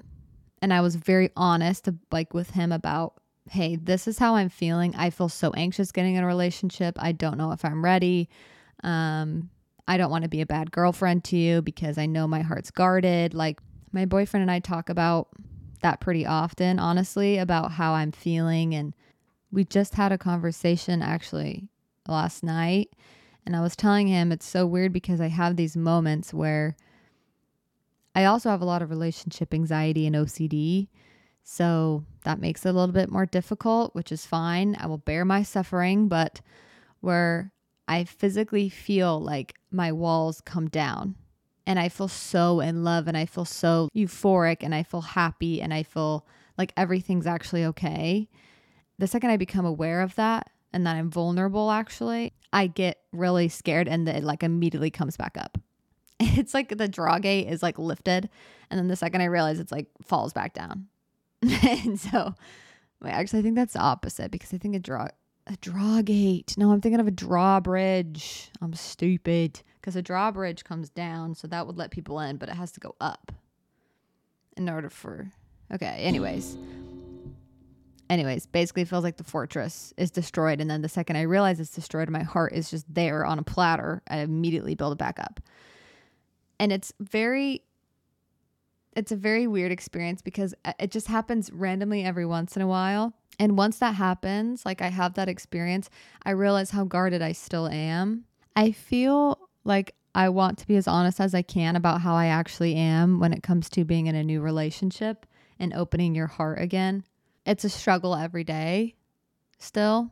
and 0.61 0.73
I 0.73 0.81
was 0.81 0.97
very 0.97 1.31
honest, 1.37 1.89
like 2.11 2.35
with 2.35 2.51
him 2.51 2.73
about, 2.73 3.15
hey, 3.51 3.77
this 3.77 4.07
is 4.09 4.19
how 4.19 4.35
I'm 4.35 4.49
feeling. 4.49 4.95
I 4.97 5.11
feel 5.11 5.29
so 5.29 5.53
anxious 5.53 5.93
getting 5.93 6.17
in 6.17 6.25
a 6.25 6.27
relationship. 6.27 6.97
I 6.99 7.13
don't 7.13 7.39
know 7.39 7.53
if 7.53 7.65
I'm 7.65 7.85
ready. 7.85 8.29
Um, 8.83 9.51
I 9.87 9.97
don't 9.97 10.11
want 10.11 10.25
to 10.25 10.29
be 10.29 10.41
a 10.41 10.47
bad 10.47 10.71
girlfriend 10.71 11.25
to 11.25 11.37
you 11.37 11.63
because 11.63 11.97
I 11.99 12.07
know 12.07 12.29
my 12.29 12.43
heart's 12.43 12.71
guarded. 12.71 13.35
Like 13.35 13.61
my 13.93 14.05
boyfriend 14.05 14.43
and 14.43 14.51
I 14.51 14.59
talk 14.59 14.91
about 14.91 15.29
that 15.81 16.01
pretty 16.01 16.27
often, 16.27 16.79
honestly, 16.79 17.39
about 17.39 17.73
how 17.73 17.95
I'm 17.95 18.13
feeling. 18.13 18.75
And 18.75 18.95
we 19.51 19.65
just 19.65 19.95
had 19.95 20.13
a 20.13 20.19
conversation 20.19 21.01
actually 21.03 21.69
last 22.07 22.43
night 22.43 22.91
and 23.49 23.57
I 23.57 23.63
was 23.63 23.75
telling 23.75 24.09
him 24.09 24.31
it's 24.31 24.45
so 24.45 24.67
weird 24.67 24.93
because 24.93 25.23
I 25.23 25.29
have 25.29 25.57
these 25.57 25.75
moments 25.75 26.35
where 26.35 26.77
I 28.15 28.27
also 28.27 28.51
have 28.51 28.61
a 28.61 28.67
lot 28.67 28.83
of 28.83 28.91
relationship 28.91 29.55
anxiety 29.55 30.07
and 30.07 30.15
OCD. 30.15 30.89
So 31.45 32.05
that 32.25 32.43
makes 32.43 32.67
it 32.67 32.69
a 32.69 32.73
little 32.73 32.93
bit 32.93 33.11
more 33.11 33.25
difficult, 33.25 33.95
which 33.95 34.13
is 34.13 34.27
fine. 34.27 34.77
I 34.79 34.87
will 34.87 34.99
bear 34.99 35.25
my 35.25 35.43
suffering, 35.43 36.09
but 36.09 36.43
where 37.01 37.51
I 37.89 38.05
physically 38.05 38.69
feel 38.69 39.19
like 39.19 39.55
my 39.71 39.93
walls 39.93 40.43
come 40.43 40.69
down 40.69 41.15
and 41.67 41.79
I 41.79 41.89
feel 41.89 42.09
so 42.09 42.61
in 42.61 42.85
love 42.85 43.09
and 43.09 43.17
I 43.17 43.25
feel 43.25 43.47
so 43.47 43.89
euphoric 43.97 44.59
and 44.61 44.75
I 44.75 44.83
feel 44.83 45.01
happy 45.01 45.63
and 45.63 45.73
I 45.73 45.85
feel 45.85 46.27
like 46.59 46.75
everything's 46.77 47.27
actually 47.27 47.65
okay. 47.65 48.29
The 48.99 49.07
second 49.07 49.31
I 49.31 49.39
become 49.39 49.65
aware 49.65 50.03
of 50.03 50.17
that, 50.17 50.51
and 50.73 50.87
that 50.87 50.97
I'm 50.97 51.11
vulnerable, 51.11 51.71
actually, 51.71 52.35
I 52.53 52.67
get 52.67 52.99
really 53.13 53.49
scared 53.49 53.89
and 53.89 54.09
it 54.09 54.25
like 54.25 54.43
immediately 54.43 54.91
comes 54.91 55.17
back 55.17 55.37
up. 55.37 55.59
It's 56.21 56.53
like 56.53 56.77
the 56.77 56.89
draw 56.89 57.19
gate 57.21 57.47
is 57.47 57.63
like 57.63 57.79
lifted. 57.79 58.29
And 58.71 58.79
then 58.79 58.89
the 58.89 58.97
second 58.97 59.21
I 59.21 59.27
realize 59.27 59.61
it's 59.61 59.71
like 59.71 59.87
falls 60.03 60.33
back 60.33 60.53
down. 60.53 60.89
and 61.43 61.99
so 61.99 62.35
wait, 63.01 63.13
actually 63.13 63.39
I 63.39 63.43
think 63.43 63.55
that's 63.55 63.75
the 63.75 63.81
opposite 63.81 64.33
because 64.33 64.53
I 64.53 64.59
think 64.59 64.75
a 64.75 64.81
draw 64.81 65.09
a 65.47 65.57
draw 65.61 66.03
gate. 66.03 66.55
No, 66.59 66.73
I'm 66.73 66.81
thinking 66.81 67.01
of 67.01 67.07
a 67.07 67.13
drawbridge. 67.13 68.51
I'm 68.61 68.75
stupid. 68.75 69.63
Because 69.81 69.95
a 69.95 70.03
drawbridge 70.03 70.65
comes 70.65 70.91
down, 70.91 71.35
so 71.35 71.47
that 71.47 71.67
would 71.67 71.79
let 71.79 71.93
people 71.93 72.19
in, 72.21 72.37
but 72.37 72.49
it 72.49 72.57
has 72.57 72.73
to 72.73 72.81
go 72.81 72.97
up 73.01 73.33
in 74.57 74.69
order 74.69 74.91
for 74.91 75.31
okay, 75.73 75.99
anyways 76.03 76.59
anyways, 78.11 78.47
basically 78.47 78.85
feels 78.85 79.05
like 79.05 79.17
the 79.17 79.25
fortress 79.25 79.93
is 79.97 80.11
destroyed. 80.11 80.61
And 80.61 80.71
then 80.71 80.83
the 80.83 80.89
second 80.89 81.17
I 81.17 81.23
realize 81.23 81.61
it's 81.61 81.75
destroyed, 81.75 82.09
my 82.09 82.23
heart 82.23 82.53
is 82.53 82.71
just 82.71 82.93
there 82.93 83.25
on 83.25 83.39
a 83.39 83.43
platter. 83.43 84.03
I 84.09 84.19
immediately 84.19 84.75
build 84.75 84.93
it 84.93 84.99
back 84.99 85.19
up. 85.19 85.41
And 86.59 86.73
it's 86.73 86.93
very, 87.01 87.63
it's 88.97 89.13
a 89.13 89.17
very 89.17 89.47
weird 89.47 89.71
experience 89.71 90.23
because 90.23 90.55
uh, 90.65 90.73
it 90.79 90.91
just 90.91 91.07
happens 91.07 91.53
randomly 91.53 92.05
every 92.05 92.27
once 92.27 92.57
in 92.57 92.63
a 92.63 92.67
while. 92.67 93.15
And 93.39 93.57
once 93.57 93.79
that 93.79 93.95
happens, 93.95 94.67
like 94.67 94.83
I 94.83 94.89
have 94.89 95.15
that 95.15 95.29
experience, 95.29 95.89
I 96.25 96.31
realize 96.31 96.71
how 96.71 96.85
guarded 96.85 97.23
I 97.23 97.33
still 97.33 97.69
am. 97.69 98.25
I 98.57 98.73
feel 98.73 99.39
like 99.63 99.95
I 100.15 100.31
want 100.31 100.59
to 100.59 100.67
be 100.67 100.77
as 100.77 100.89
honest 100.89 101.21
as 101.21 101.35
I 101.35 101.43
can 101.43 101.77
about 101.77 102.01
how 102.01 102.15
I 102.15 102.27
actually 102.27 102.75
am 102.75 103.21
when 103.21 103.33
it 103.33 103.45
comes 103.45 103.69
to 103.71 103.85
being 103.85 104.07
in 104.09 104.17
a 104.17 104.25
new 104.25 104.41
relationship 104.41 105.27
and 105.61 105.73
opening 105.73 106.17
your 106.17 106.27
heart 106.27 106.61
again 106.61 107.05
it's 107.49 107.65
a 107.65 107.71
struggle 107.71 108.15
every 108.15 108.45
day 108.45 108.95
still. 109.59 110.11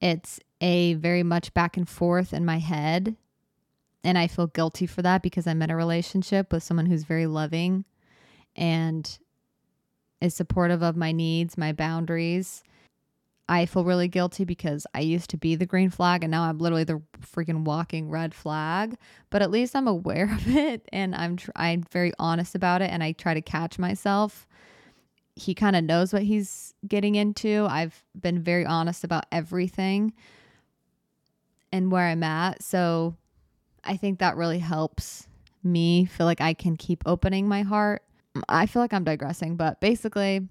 It's 0.00 0.40
a 0.62 0.94
very 0.94 1.22
much 1.22 1.52
back 1.52 1.76
and 1.76 1.86
forth 1.86 2.32
in 2.32 2.46
my 2.46 2.58
head. 2.58 3.14
And 4.02 4.16
I 4.16 4.26
feel 4.26 4.46
guilty 4.46 4.86
for 4.86 5.02
that 5.02 5.20
because 5.20 5.46
I'm 5.46 5.60
in 5.60 5.70
a 5.70 5.76
relationship 5.76 6.50
with 6.50 6.62
someone 6.62 6.86
who's 6.86 7.04
very 7.04 7.26
loving 7.26 7.84
and 8.56 9.18
is 10.22 10.34
supportive 10.34 10.82
of 10.82 10.96
my 10.96 11.12
needs, 11.12 11.58
my 11.58 11.72
boundaries. 11.72 12.64
I 13.46 13.66
feel 13.66 13.84
really 13.84 14.08
guilty 14.08 14.46
because 14.46 14.86
I 14.94 15.00
used 15.00 15.28
to 15.30 15.36
be 15.36 15.56
the 15.56 15.66
green 15.66 15.90
flag 15.90 16.24
and 16.24 16.30
now 16.30 16.44
I'm 16.44 16.58
literally 16.58 16.84
the 16.84 17.02
freaking 17.20 17.64
walking 17.64 18.08
red 18.08 18.32
flag. 18.32 18.96
But 19.28 19.42
at 19.42 19.50
least 19.50 19.76
I'm 19.76 19.88
aware 19.88 20.32
of 20.34 20.48
it 20.48 20.88
and 20.90 21.14
I'm 21.14 21.36
tr- 21.36 21.50
I'm 21.54 21.82
very 21.92 22.14
honest 22.18 22.54
about 22.54 22.80
it 22.80 22.90
and 22.90 23.02
I 23.02 23.12
try 23.12 23.34
to 23.34 23.42
catch 23.42 23.78
myself 23.78 24.46
he 25.40 25.54
kind 25.54 25.74
of 25.74 25.84
knows 25.84 26.12
what 26.12 26.22
he's 26.22 26.74
getting 26.86 27.14
into. 27.14 27.66
I've 27.68 28.04
been 28.20 28.42
very 28.42 28.66
honest 28.66 29.04
about 29.04 29.24
everything 29.32 30.12
and 31.72 31.90
where 31.90 32.06
I'm 32.06 32.22
at. 32.22 32.62
So 32.62 33.16
I 33.82 33.96
think 33.96 34.18
that 34.18 34.36
really 34.36 34.58
helps 34.58 35.26
me 35.62 36.04
feel 36.04 36.26
like 36.26 36.42
I 36.42 36.52
can 36.52 36.76
keep 36.76 37.02
opening 37.06 37.48
my 37.48 37.62
heart. 37.62 38.02
Mm, 38.36 38.42
I 38.48 38.66
feel 38.66 38.82
like 38.82 38.92
I'm 38.92 39.04
digressing, 39.04 39.56
but 39.56 39.80
basically, 39.80 40.46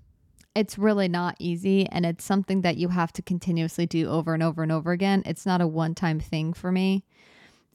it's 0.55 0.79
really 0.79 1.07
not 1.07 1.35
easy 1.37 1.87
and 1.87 2.05
it's 2.05 2.25
something 2.25 2.61
that 2.61 2.77
you 2.77 2.89
have 2.89 3.13
to 3.13 3.21
continuously 3.21 3.85
do 3.85 4.09
over 4.09 4.33
and 4.33 4.41
over 4.41 4.63
and 4.63 4.71
over 4.71 4.91
again. 4.91 5.21
It's 5.25 5.45
not 5.45 5.61
a 5.61 5.67
one 5.67 5.93
time 5.93 6.19
thing 6.19 6.53
for 6.53 6.71
me. 6.71 7.05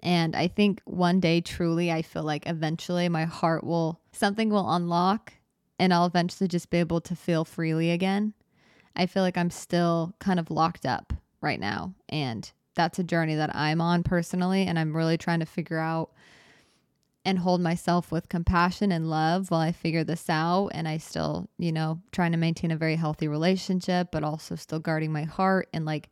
And 0.02 0.34
I 0.34 0.48
think 0.48 0.82
one 0.84 1.20
day, 1.20 1.40
truly, 1.40 1.92
I 1.92 2.02
feel 2.02 2.24
like 2.24 2.46
eventually 2.46 3.08
my 3.08 3.24
heart 3.24 3.62
will, 3.64 4.00
something 4.12 4.50
will 4.50 4.70
unlock 4.70 5.32
and 5.78 5.92
I'll 5.92 6.06
eventually 6.06 6.48
just 6.48 6.70
be 6.70 6.78
able 6.78 7.00
to 7.02 7.16
feel 7.16 7.44
freely 7.44 7.90
again. 7.90 8.34
I 8.96 9.06
feel 9.06 9.22
like 9.22 9.36
I'm 9.36 9.50
still 9.50 10.14
kind 10.20 10.38
of 10.38 10.50
locked 10.50 10.86
up 10.86 11.12
right 11.40 11.58
now. 11.58 11.94
And 12.08 12.50
that's 12.74 12.98
a 12.98 13.04
journey 13.04 13.34
that 13.34 13.54
I'm 13.54 13.80
on 13.80 14.02
personally. 14.02 14.66
And 14.66 14.78
I'm 14.78 14.96
really 14.96 15.18
trying 15.18 15.40
to 15.40 15.46
figure 15.46 15.78
out 15.78 16.10
and 17.24 17.38
hold 17.38 17.60
myself 17.60 18.12
with 18.12 18.28
compassion 18.28 18.92
and 18.92 19.08
love 19.08 19.50
while 19.50 19.60
I 19.60 19.72
figure 19.72 20.04
this 20.04 20.28
out. 20.28 20.68
And 20.68 20.86
I 20.86 20.98
still, 20.98 21.48
you 21.58 21.72
know, 21.72 22.00
trying 22.12 22.32
to 22.32 22.38
maintain 22.38 22.70
a 22.70 22.76
very 22.76 22.96
healthy 22.96 23.28
relationship, 23.28 24.08
but 24.12 24.22
also 24.22 24.54
still 24.56 24.78
guarding 24.78 25.12
my 25.12 25.24
heart. 25.24 25.68
And 25.72 25.84
like, 25.84 26.10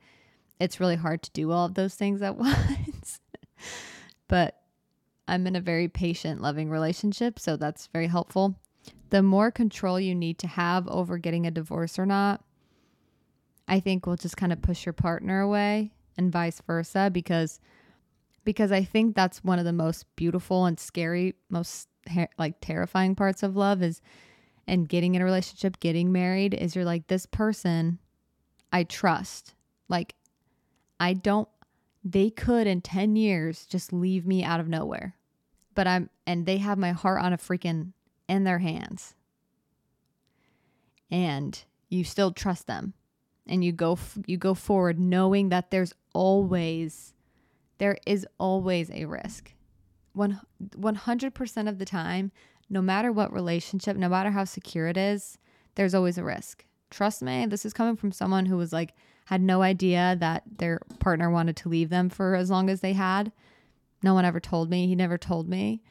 it's 0.58 0.80
really 0.80 0.96
hard 0.96 1.22
to 1.22 1.30
do 1.32 1.50
all 1.52 1.66
of 1.66 1.74
those 1.74 1.94
things 1.94 2.22
at 2.22 2.36
once. 2.38 3.20
but 4.26 4.58
I'm 5.28 5.46
in 5.46 5.54
a 5.54 5.60
very 5.60 5.88
patient, 5.88 6.40
loving 6.40 6.68
relationship. 6.68 7.38
So 7.38 7.56
that's 7.56 7.86
very 7.88 8.08
helpful 8.08 8.56
the 9.12 9.22
more 9.22 9.50
control 9.50 10.00
you 10.00 10.14
need 10.14 10.38
to 10.38 10.46
have 10.46 10.88
over 10.88 11.18
getting 11.18 11.46
a 11.46 11.50
divorce 11.50 11.98
or 11.98 12.06
not, 12.06 12.42
I 13.68 13.78
think 13.78 14.06
will 14.06 14.16
just 14.16 14.38
kind 14.38 14.54
of 14.54 14.62
push 14.62 14.86
your 14.86 14.94
partner 14.94 15.42
away 15.42 15.92
and 16.16 16.32
vice 16.32 16.62
versa 16.66 17.10
because 17.12 17.60
because 18.42 18.72
I 18.72 18.82
think 18.82 19.14
that's 19.14 19.44
one 19.44 19.58
of 19.58 19.66
the 19.66 19.72
most 19.72 20.06
beautiful 20.16 20.64
and 20.64 20.80
scary, 20.80 21.34
most 21.50 21.88
like 22.38 22.54
terrifying 22.62 23.14
parts 23.14 23.42
of 23.42 23.54
love 23.54 23.82
is 23.82 24.00
and 24.66 24.88
getting 24.88 25.14
in 25.14 25.20
a 25.20 25.26
relationship, 25.26 25.78
getting 25.78 26.10
married 26.10 26.54
is 26.54 26.74
you're 26.74 26.86
like 26.86 27.08
this 27.08 27.26
person 27.26 27.98
I 28.72 28.84
trust. 28.84 29.52
Like 29.90 30.14
I 30.98 31.12
don't 31.12 31.48
they 32.02 32.30
could 32.30 32.66
in 32.66 32.80
10 32.80 33.16
years 33.16 33.66
just 33.66 33.92
leave 33.92 34.26
me 34.26 34.42
out 34.42 34.58
of 34.58 34.68
nowhere. 34.68 35.16
But 35.74 35.86
I'm 35.86 36.08
and 36.26 36.46
they 36.46 36.56
have 36.56 36.78
my 36.78 36.92
heart 36.92 37.20
on 37.20 37.34
a 37.34 37.38
freaking 37.38 37.92
in 38.28 38.44
their 38.44 38.58
hands 38.58 39.14
and 41.10 41.64
you 41.88 42.02
still 42.02 42.32
trust 42.32 42.66
them 42.66 42.94
and 43.46 43.62
you 43.64 43.70
go 43.70 43.92
f- 43.92 44.18
you 44.26 44.36
go 44.36 44.54
forward 44.54 44.98
knowing 44.98 45.50
that 45.50 45.70
there's 45.70 45.92
always 46.14 47.12
there 47.78 47.98
is 48.06 48.26
always 48.38 48.90
a 48.90 49.04
risk. 49.04 49.52
One 50.12 50.40
100% 50.76 51.68
of 51.68 51.78
the 51.78 51.84
time, 51.84 52.32
no 52.70 52.80
matter 52.80 53.12
what 53.12 53.32
relationship, 53.32 53.96
no 53.96 54.08
matter 54.08 54.30
how 54.30 54.44
secure 54.44 54.86
it 54.86 54.96
is, 54.96 55.38
there's 55.74 55.94
always 55.94 56.16
a 56.16 56.24
risk. 56.24 56.64
Trust 56.90 57.22
me, 57.22 57.46
this 57.46 57.64
is 57.64 57.72
coming 57.72 57.96
from 57.96 58.12
someone 58.12 58.46
who 58.46 58.56
was 58.56 58.72
like 58.72 58.94
had 59.26 59.40
no 59.40 59.62
idea 59.62 60.16
that 60.20 60.42
their 60.58 60.80
partner 60.98 61.30
wanted 61.30 61.56
to 61.56 61.68
leave 61.68 61.90
them 61.90 62.08
for 62.08 62.34
as 62.34 62.50
long 62.50 62.70
as 62.70 62.80
they 62.80 62.92
had. 62.92 63.32
No 64.02 64.14
one 64.14 64.24
ever 64.24 64.40
told 64.40 64.68
me. 64.70 64.86
He 64.86 64.94
never 64.94 65.18
told 65.18 65.48
me. 65.48 65.82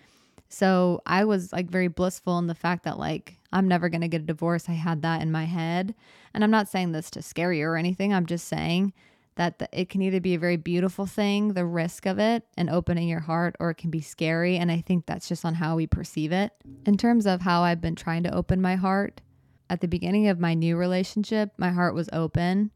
So 0.49 1.01
I 1.05 1.23
was 1.23 1.53
like 1.53 1.69
very 1.69 1.87
blissful 1.87 2.37
in 2.37 2.47
the 2.47 2.55
fact 2.55 2.83
that 2.83 2.99
like 2.99 3.37
I'm 3.53 3.67
never 3.67 3.89
going 3.89 4.01
to 4.01 4.07
get 4.07 4.21
a 4.21 4.25
divorce. 4.25 4.69
I 4.69 4.73
had 4.73 5.01
that 5.01 5.21
in 5.21 5.31
my 5.31 5.45
head. 5.45 5.95
And 6.33 6.43
I'm 6.43 6.51
not 6.51 6.69
saying 6.69 6.91
this 6.91 7.09
to 7.11 7.21
scare 7.21 7.53
you 7.53 7.65
or 7.65 7.77
anything. 7.77 8.13
I'm 8.13 8.25
just 8.25 8.47
saying 8.47 8.93
that 9.35 9.59
the, 9.59 9.69
it 9.71 9.89
can 9.89 10.01
either 10.01 10.19
be 10.19 10.35
a 10.35 10.39
very 10.39 10.57
beautiful 10.57 11.05
thing, 11.05 11.53
the 11.53 11.65
risk 11.65 12.05
of 12.05 12.19
it 12.19 12.43
and 12.57 12.69
opening 12.69 13.07
your 13.07 13.21
heart, 13.21 13.55
or 13.59 13.69
it 13.69 13.77
can 13.77 13.89
be 13.89 14.01
scary. 14.01 14.57
And 14.57 14.71
I 14.71 14.81
think 14.81 15.05
that's 15.05 15.27
just 15.27 15.45
on 15.45 15.55
how 15.55 15.75
we 15.75 15.87
perceive 15.87 16.31
it. 16.31 16.51
In 16.85 16.97
terms 16.97 17.25
of 17.25 17.41
how 17.41 17.63
I've 17.63 17.81
been 17.81 17.95
trying 17.95 18.23
to 18.23 18.33
open 18.33 18.61
my 18.61 18.75
heart, 18.75 19.21
at 19.69 19.79
the 19.79 19.87
beginning 19.87 20.27
of 20.27 20.37
my 20.37 20.53
new 20.53 20.75
relationship, 20.75 21.51
my 21.57 21.71
heart 21.71 21.95
was 21.95 22.09
open 22.11 22.71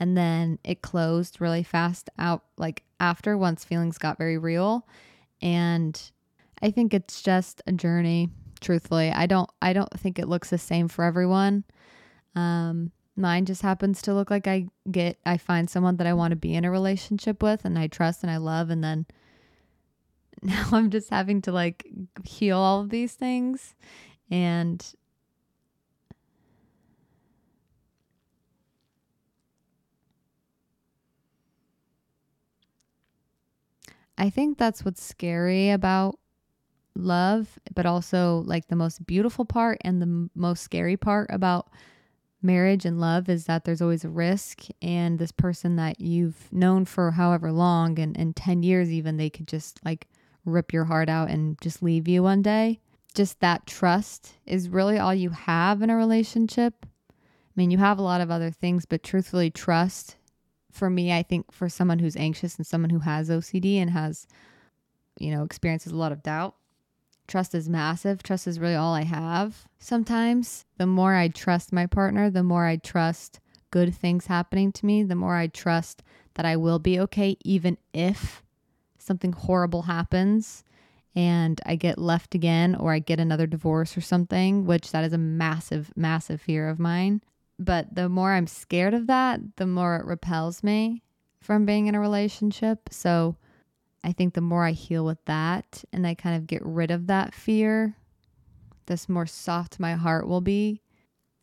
and 0.00 0.16
then 0.16 0.58
it 0.64 0.82
closed 0.82 1.40
really 1.40 1.62
fast 1.62 2.10
out 2.18 2.42
like 2.56 2.82
after 2.98 3.38
once 3.38 3.64
feelings 3.64 3.98
got 3.98 4.18
very 4.18 4.36
real 4.36 4.84
and 5.40 6.10
I 6.62 6.70
think 6.70 6.94
it's 6.94 7.22
just 7.22 7.60
a 7.66 7.72
journey 7.72 8.30
truthfully. 8.60 9.10
I 9.10 9.26
don't 9.26 9.50
I 9.60 9.72
don't 9.72 9.92
think 9.98 10.18
it 10.18 10.28
looks 10.28 10.50
the 10.50 10.58
same 10.58 10.88
for 10.88 11.04
everyone. 11.04 11.64
Um 12.34 12.92
mine 13.16 13.44
just 13.44 13.62
happens 13.62 14.02
to 14.02 14.14
look 14.14 14.30
like 14.30 14.46
I 14.46 14.66
get 14.90 15.18
I 15.26 15.36
find 15.38 15.68
someone 15.68 15.96
that 15.96 16.06
I 16.06 16.14
want 16.14 16.32
to 16.32 16.36
be 16.36 16.54
in 16.54 16.64
a 16.64 16.70
relationship 16.70 17.42
with 17.42 17.64
and 17.64 17.78
I 17.78 17.88
trust 17.88 18.22
and 18.22 18.30
I 18.30 18.38
love 18.38 18.70
and 18.70 18.82
then 18.82 19.06
now 20.42 20.66
I'm 20.72 20.90
just 20.90 21.10
having 21.10 21.42
to 21.42 21.52
like 21.52 21.86
heal 22.24 22.58
all 22.58 22.80
of 22.80 22.90
these 22.90 23.14
things 23.14 23.74
and 24.30 24.84
I 34.16 34.30
think 34.30 34.58
that's 34.58 34.84
what's 34.84 35.02
scary 35.02 35.70
about 35.70 36.18
love, 36.94 37.58
but 37.74 37.86
also 37.86 38.42
like 38.46 38.68
the 38.68 38.76
most 38.76 39.06
beautiful 39.06 39.44
part 39.44 39.78
and 39.82 40.00
the 40.00 40.06
m- 40.06 40.30
most 40.34 40.62
scary 40.62 40.96
part 40.96 41.28
about 41.30 41.70
marriage 42.42 42.84
and 42.84 43.00
love 43.00 43.28
is 43.28 43.44
that 43.46 43.64
there's 43.64 43.82
always 43.82 44.04
a 44.04 44.08
risk. 44.08 44.64
And 44.80 45.18
this 45.18 45.32
person 45.32 45.76
that 45.76 46.00
you've 46.00 46.52
known 46.52 46.84
for 46.84 47.12
however 47.12 47.52
long 47.52 47.98
and, 47.98 48.16
and 48.16 48.34
10 48.34 48.62
years, 48.62 48.90
even, 48.90 49.16
they 49.16 49.30
could 49.30 49.48
just 49.48 49.80
like 49.84 50.08
rip 50.44 50.72
your 50.72 50.84
heart 50.84 51.08
out 51.08 51.30
and 51.30 51.60
just 51.60 51.82
leave 51.82 52.08
you 52.08 52.22
one 52.22 52.42
day. 52.42 52.80
Just 53.14 53.40
that 53.40 53.66
trust 53.66 54.34
is 54.46 54.68
really 54.68 54.98
all 54.98 55.14
you 55.14 55.30
have 55.30 55.82
in 55.82 55.90
a 55.90 55.96
relationship. 55.96 56.86
I 57.10 57.54
mean, 57.54 57.70
you 57.70 57.78
have 57.78 57.98
a 57.98 58.02
lot 58.02 58.20
of 58.22 58.30
other 58.30 58.50
things, 58.50 58.86
but 58.86 59.02
truthfully, 59.02 59.50
trust 59.50 60.16
for 60.72 60.88
me, 60.88 61.12
I 61.12 61.22
think 61.22 61.52
for 61.52 61.68
someone 61.68 61.98
who's 61.98 62.16
anxious 62.16 62.56
and 62.56 62.66
someone 62.66 62.90
who 62.90 63.00
has 63.00 63.28
OCD 63.28 63.76
and 63.76 63.90
has, 63.90 64.26
you 65.18 65.30
know, 65.30 65.44
experiences 65.44 65.92
a 65.92 65.96
lot 65.96 66.12
of 66.12 66.22
doubt, 66.22 66.56
trust 67.32 67.54
is 67.54 67.66
massive. 67.66 68.22
Trust 68.22 68.46
is 68.46 68.60
really 68.60 68.74
all 68.74 68.92
I 68.92 69.04
have. 69.04 69.64
Sometimes 69.78 70.66
the 70.76 70.86
more 70.86 71.14
I 71.14 71.28
trust 71.28 71.72
my 71.72 71.86
partner, 71.86 72.28
the 72.28 72.42
more 72.42 72.66
I 72.66 72.76
trust 72.76 73.40
good 73.70 73.94
things 73.94 74.26
happening 74.26 74.70
to 74.72 74.84
me, 74.84 75.02
the 75.02 75.14
more 75.14 75.34
I 75.34 75.46
trust 75.46 76.02
that 76.34 76.44
I 76.44 76.56
will 76.56 76.78
be 76.78 77.00
okay, 77.00 77.38
even 77.42 77.78
if 77.94 78.42
something 78.98 79.32
horrible 79.32 79.82
happens 79.82 80.62
and 81.14 81.58
I 81.64 81.76
get 81.76 81.96
left 81.96 82.34
again 82.34 82.74
or 82.74 82.92
I 82.92 82.98
get 82.98 83.18
another 83.18 83.46
divorce 83.46 83.96
or 83.96 84.02
something, 84.02 84.66
which 84.66 84.92
that 84.92 85.02
is 85.02 85.14
a 85.14 85.18
massive, 85.18 85.90
massive 85.96 86.42
fear 86.42 86.68
of 86.68 86.78
mine. 86.78 87.22
But 87.58 87.94
the 87.94 88.10
more 88.10 88.32
I'm 88.32 88.46
scared 88.46 88.92
of 88.92 89.06
that, 89.06 89.40
the 89.56 89.66
more 89.66 89.96
it 89.96 90.04
repels 90.04 90.62
me 90.62 91.02
from 91.40 91.64
being 91.64 91.86
in 91.86 91.94
a 91.94 92.00
relationship. 92.00 92.90
So 92.90 93.36
I 94.04 94.12
think 94.12 94.34
the 94.34 94.40
more 94.40 94.64
I 94.64 94.72
heal 94.72 95.04
with 95.04 95.24
that 95.26 95.84
and 95.92 96.06
I 96.06 96.14
kind 96.14 96.36
of 96.36 96.46
get 96.46 96.64
rid 96.64 96.90
of 96.90 97.06
that 97.06 97.34
fear, 97.34 97.96
this 98.86 99.08
more 99.08 99.26
soft 99.26 99.78
my 99.78 99.94
heart 99.94 100.26
will 100.26 100.40
be. 100.40 100.80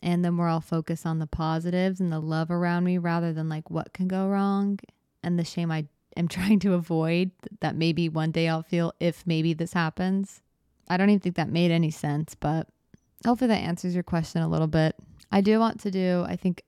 And 0.02 0.24
the 0.24 0.32
more 0.32 0.48
I'll 0.48 0.62
focus 0.62 1.06
on 1.06 1.20
the 1.20 1.28
positives 1.28 2.00
and 2.00 2.12
the 2.12 2.20
love 2.20 2.52
around 2.52 2.86
me 2.86 2.98
rather 2.98 3.34
than 3.34 3.50
like 3.50 3.70
what 3.70 3.94
can 3.94 4.08
go 4.08 4.28
wrong 4.28 4.80
and 5.24 5.38
the 5.38 5.44
shame 5.44 5.72
I 5.72 5.86
am 6.16 6.28
trying 6.30 6.60
to 6.60 6.74
avoid 6.74 7.32
that 7.62 7.76
maybe 7.76 8.10
one 8.10 8.32
day 8.32 8.48
I'll 8.48 8.64
feel 8.64 8.94
if 9.00 9.26
maybe 9.26 9.54
this 9.54 9.74
happens. 9.74 10.42
I 10.88 10.98
don't 10.98 11.10
even 11.10 11.20
think 11.20 11.36
that 11.36 11.50
made 11.50 11.72
any 11.72 11.92
sense, 11.92 12.36
but 12.36 12.68
hopefully 13.26 13.50
that 13.50 13.58
answers 13.58 13.94
your 13.94 14.04
question 14.04 14.42
a 14.42 14.50
little 14.50 14.68
bit. 14.68 14.96
I 15.32 15.42
do 15.42 15.60
want 15.60 15.80
to 15.82 15.92
do, 15.92 16.26
I 16.28 16.36
think, 16.36 16.64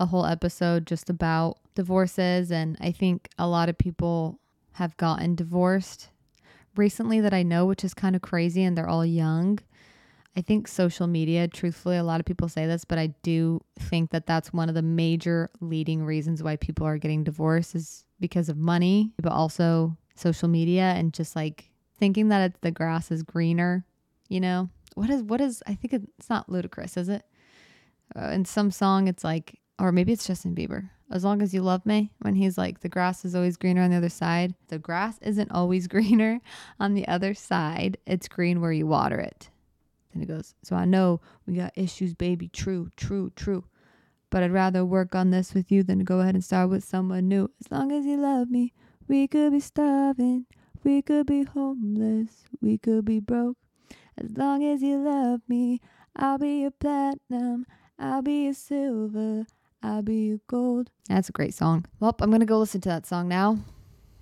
a 0.00 0.06
whole 0.06 0.24
episode 0.24 0.86
just 0.86 1.10
about 1.10 1.58
divorces. 1.74 2.50
And 2.50 2.76
I 2.80 2.92
think 2.92 3.28
a 3.38 3.46
lot 3.46 3.68
of 3.68 3.76
people 3.76 4.38
have 4.74 4.96
gotten 4.96 5.34
divorced 5.34 6.08
recently 6.76 7.20
that 7.20 7.34
I 7.34 7.42
know, 7.42 7.66
which 7.66 7.84
is 7.84 7.94
kind 7.94 8.16
of 8.16 8.22
crazy, 8.22 8.62
and 8.62 8.76
they're 8.76 8.88
all 8.88 9.04
young. 9.04 9.58
I 10.34 10.40
think 10.40 10.66
social 10.66 11.06
media, 11.06 11.46
truthfully, 11.46 11.98
a 11.98 12.04
lot 12.04 12.20
of 12.20 12.26
people 12.26 12.48
say 12.48 12.66
this, 12.66 12.84
but 12.84 12.98
I 12.98 13.08
do 13.22 13.60
think 13.78 14.10
that 14.10 14.26
that's 14.26 14.52
one 14.52 14.68
of 14.70 14.74
the 14.74 14.82
major 14.82 15.50
leading 15.60 16.02
reasons 16.04 16.42
why 16.42 16.56
people 16.56 16.86
are 16.86 16.96
getting 16.96 17.22
divorced 17.22 17.74
is 17.74 18.04
because 18.18 18.48
of 18.48 18.56
money, 18.56 19.12
but 19.20 19.32
also 19.32 19.96
social 20.14 20.48
media 20.48 20.94
and 20.96 21.12
just 21.12 21.36
like 21.36 21.70
thinking 21.98 22.28
that 22.28 22.50
it's, 22.50 22.58
the 22.62 22.70
grass 22.70 23.10
is 23.10 23.22
greener, 23.22 23.84
you 24.28 24.40
know? 24.40 24.70
What 24.94 25.10
is, 25.10 25.22
what 25.22 25.40
is, 25.40 25.62
I 25.66 25.74
think 25.74 25.92
it's 25.92 26.30
not 26.30 26.48
Ludacris, 26.48 26.96
is 26.96 27.08
it? 27.10 27.24
uh, 28.16 28.28
in 28.28 28.44
some 28.44 28.70
song 28.70 29.08
it's 29.08 29.24
like 29.24 29.58
or 29.78 29.90
maybe 29.92 30.12
it's 30.12 30.26
Justin 30.26 30.54
Bieber. 30.54 30.90
As 31.10 31.24
long 31.24 31.42
as 31.42 31.52
you 31.52 31.62
love 31.62 31.84
me, 31.84 32.10
when 32.20 32.34
he's 32.34 32.56
like, 32.56 32.80
the 32.80 32.88
grass 32.88 33.24
is 33.24 33.34
always 33.34 33.56
greener 33.56 33.82
on 33.82 33.90
the 33.90 33.96
other 33.96 34.08
side. 34.08 34.54
The 34.68 34.78
grass 34.78 35.18
isn't 35.20 35.52
always 35.52 35.86
greener 35.88 36.40
on 36.80 36.94
the 36.94 37.06
other 37.06 37.34
side. 37.34 37.98
It's 38.06 38.28
green 38.28 38.60
where 38.60 38.72
you 38.72 38.86
water 38.86 39.18
it. 39.18 39.50
Then 40.12 40.20
he 40.20 40.26
goes, 40.26 40.54
So 40.62 40.76
I 40.76 40.84
know 40.84 41.20
we 41.46 41.54
got 41.54 41.72
issues, 41.76 42.14
baby. 42.14 42.48
True, 42.48 42.90
true, 42.96 43.30
true. 43.36 43.64
But 44.30 44.42
I'd 44.42 44.52
rather 44.52 44.84
work 44.84 45.14
on 45.14 45.30
this 45.30 45.52
with 45.52 45.70
you 45.70 45.82
than 45.82 46.04
go 46.04 46.20
ahead 46.20 46.34
and 46.34 46.44
start 46.44 46.70
with 46.70 46.84
someone 46.84 47.28
new. 47.28 47.50
As 47.60 47.70
long 47.70 47.92
as 47.92 48.06
you 48.06 48.16
love 48.16 48.50
me, 48.50 48.72
we 49.08 49.28
could 49.28 49.52
be 49.52 49.60
starving. 49.60 50.46
We 50.84 51.02
could 51.02 51.26
be 51.26 51.42
homeless. 51.42 52.44
We 52.60 52.78
could 52.78 53.04
be 53.04 53.20
broke. 53.20 53.58
As 54.16 54.36
long 54.36 54.64
as 54.64 54.82
you 54.82 54.98
love 54.98 55.40
me, 55.48 55.80
I'll 56.16 56.38
be 56.38 56.64
a 56.64 56.70
platinum. 56.70 57.66
I'll 57.98 58.22
be 58.22 58.48
a 58.48 58.54
silver, 58.54 59.46
I'll 59.82 60.02
be 60.02 60.32
a 60.32 60.38
gold. 60.46 60.90
That's 61.08 61.28
a 61.28 61.32
great 61.32 61.54
song. 61.54 61.86
Well, 61.98 62.14
I'm 62.20 62.30
going 62.30 62.40
to 62.40 62.46
go 62.46 62.58
listen 62.58 62.80
to 62.82 62.88
that 62.88 63.06
song 63.06 63.28
now. 63.28 63.58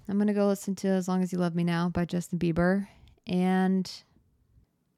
I'm 0.08 0.16
going 0.16 0.26
to 0.26 0.32
go 0.32 0.48
listen 0.48 0.74
to 0.76 0.88
As 0.88 1.06
Long 1.06 1.22
as 1.22 1.32
You 1.32 1.38
Love 1.38 1.54
Me 1.54 1.64
Now 1.64 1.88
by 1.88 2.04
Justin 2.04 2.38
Bieber 2.38 2.88
and 3.26 3.90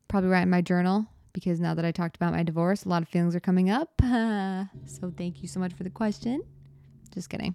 probably 0.08 0.30
write 0.30 0.42
in 0.42 0.50
my 0.50 0.62
journal 0.62 1.06
because 1.32 1.60
now 1.60 1.74
that 1.74 1.84
I 1.84 1.90
talked 1.90 2.16
about 2.16 2.32
my 2.32 2.42
divorce, 2.42 2.84
a 2.84 2.88
lot 2.88 3.02
of 3.02 3.08
feelings 3.08 3.34
are 3.34 3.40
coming 3.40 3.70
up. 3.70 3.90
so 4.86 5.12
thank 5.16 5.42
you 5.42 5.48
so 5.48 5.58
much 5.58 5.72
for 5.74 5.82
the 5.82 5.90
question. 5.90 6.42
Just 7.12 7.28
kidding. 7.28 7.54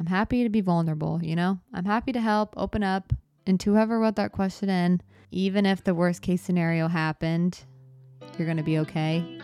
I'm 0.00 0.06
happy 0.06 0.42
to 0.42 0.48
be 0.48 0.60
vulnerable, 0.60 1.20
you 1.22 1.36
know? 1.36 1.58
I'm 1.72 1.84
happy 1.84 2.12
to 2.12 2.20
help, 2.20 2.54
open 2.56 2.82
up. 2.82 3.12
And 3.46 3.58
to 3.60 3.72
whoever 3.72 3.98
wrote 3.98 4.16
that 4.16 4.32
question 4.32 4.68
in, 4.68 5.00
even 5.30 5.64
if 5.64 5.84
the 5.84 5.94
worst 5.94 6.22
case 6.22 6.42
scenario 6.42 6.88
happened, 6.88 7.64
you're 8.36 8.46
going 8.46 8.58
to 8.58 8.62
be 8.62 8.78
okay 8.78 9.37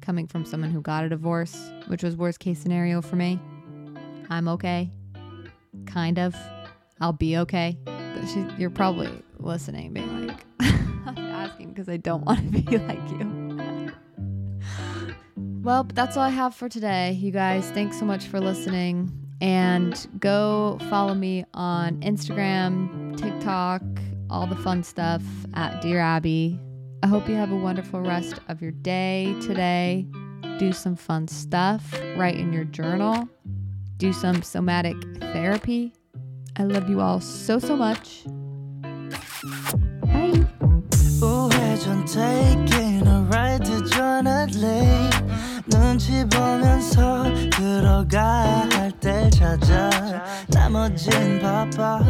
coming 0.00 0.26
from 0.26 0.44
someone 0.44 0.70
who 0.70 0.80
got 0.80 1.04
a 1.04 1.08
divorce, 1.08 1.70
which 1.86 2.02
was 2.02 2.16
worst 2.16 2.40
case 2.40 2.58
scenario 2.58 3.02
for 3.02 3.16
me. 3.16 3.38
I'm 4.28 4.48
okay. 4.48 4.90
Kind 5.86 6.18
of. 6.18 6.34
I'll 7.00 7.12
be 7.12 7.36
okay. 7.38 7.76
But 7.84 8.26
she, 8.26 8.44
you're 8.58 8.70
probably 8.70 9.10
listening, 9.38 9.92
being 9.92 10.26
like, 10.26 10.44
I'm 10.60 11.18
asking 11.18 11.70
because 11.70 11.88
I 11.88 11.96
don't 11.96 12.24
want 12.24 12.52
to 12.52 12.62
be 12.62 12.78
like 12.86 13.10
you. 13.10 13.92
well, 15.62 15.84
that's 15.84 16.16
all 16.16 16.22
I 16.22 16.30
have 16.30 16.54
for 16.54 16.68
today, 16.68 17.12
you 17.12 17.30
guys. 17.30 17.70
Thanks 17.70 17.98
so 17.98 18.04
much 18.04 18.26
for 18.26 18.40
listening. 18.40 19.10
And 19.40 20.06
go 20.18 20.78
follow 20.90 21.14
me 21.14 21.44
on 21.54 22.00
Instagram, 22.00 23.16
TikTok, 23.16 23.82
all 24.28 24.46
the 24.46 24.56
fun 24.56 24.82
stuff 24.82 25.22
at 25.54 25.80
Dear 25.80 26.00
Abbey. 26.00 26.60
I 27.03 27.07
hope 27.07 27.29
you 27.29 27.35
have 27.35 27.51
a 27.51 27.55
wonderful 27.55 28.01
rest 28.01 28.39
of 28.49 28.61
your 28.61 28.71
day 28.71 29.35
today. 29.41 30.07
Do 30.57 30.71
some 30.71 30.95
fun 30.95 31.27
stuff, 31.27 31.93
write 32.17 32.35
in 32.35 32.53
your 32.53 32.63
journal, 32.63 33.27
do 33.97 34.13
some 34.13 34.41
somatic 34.41 34.95
therapy. 35.19 35.93
I 36.57 36.63
love 36.63 36.89
you 36.89 37.01
all 37.01 37.19
so, 37.19 37.59
so 37.59 37.75
much. 37.75 38.25
Bye. 40.01 40.45
우회전 41.21 42.05
taking 42.05 43.07
a 43.07 43.21
ride 43.31 43.63
to 43.65 43.81
눈치 45.67 46.25
보면서 46.25 47.23
들어가 47.51 48.67
멋진 50.75 51.39
바빠 51.39 52.01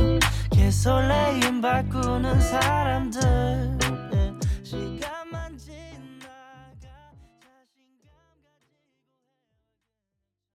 개설레임 0.49 1.61
바꾸는 1.61 2.39
사람들 2.41 3.78
she 4.70 4.98
got 5.00 5.19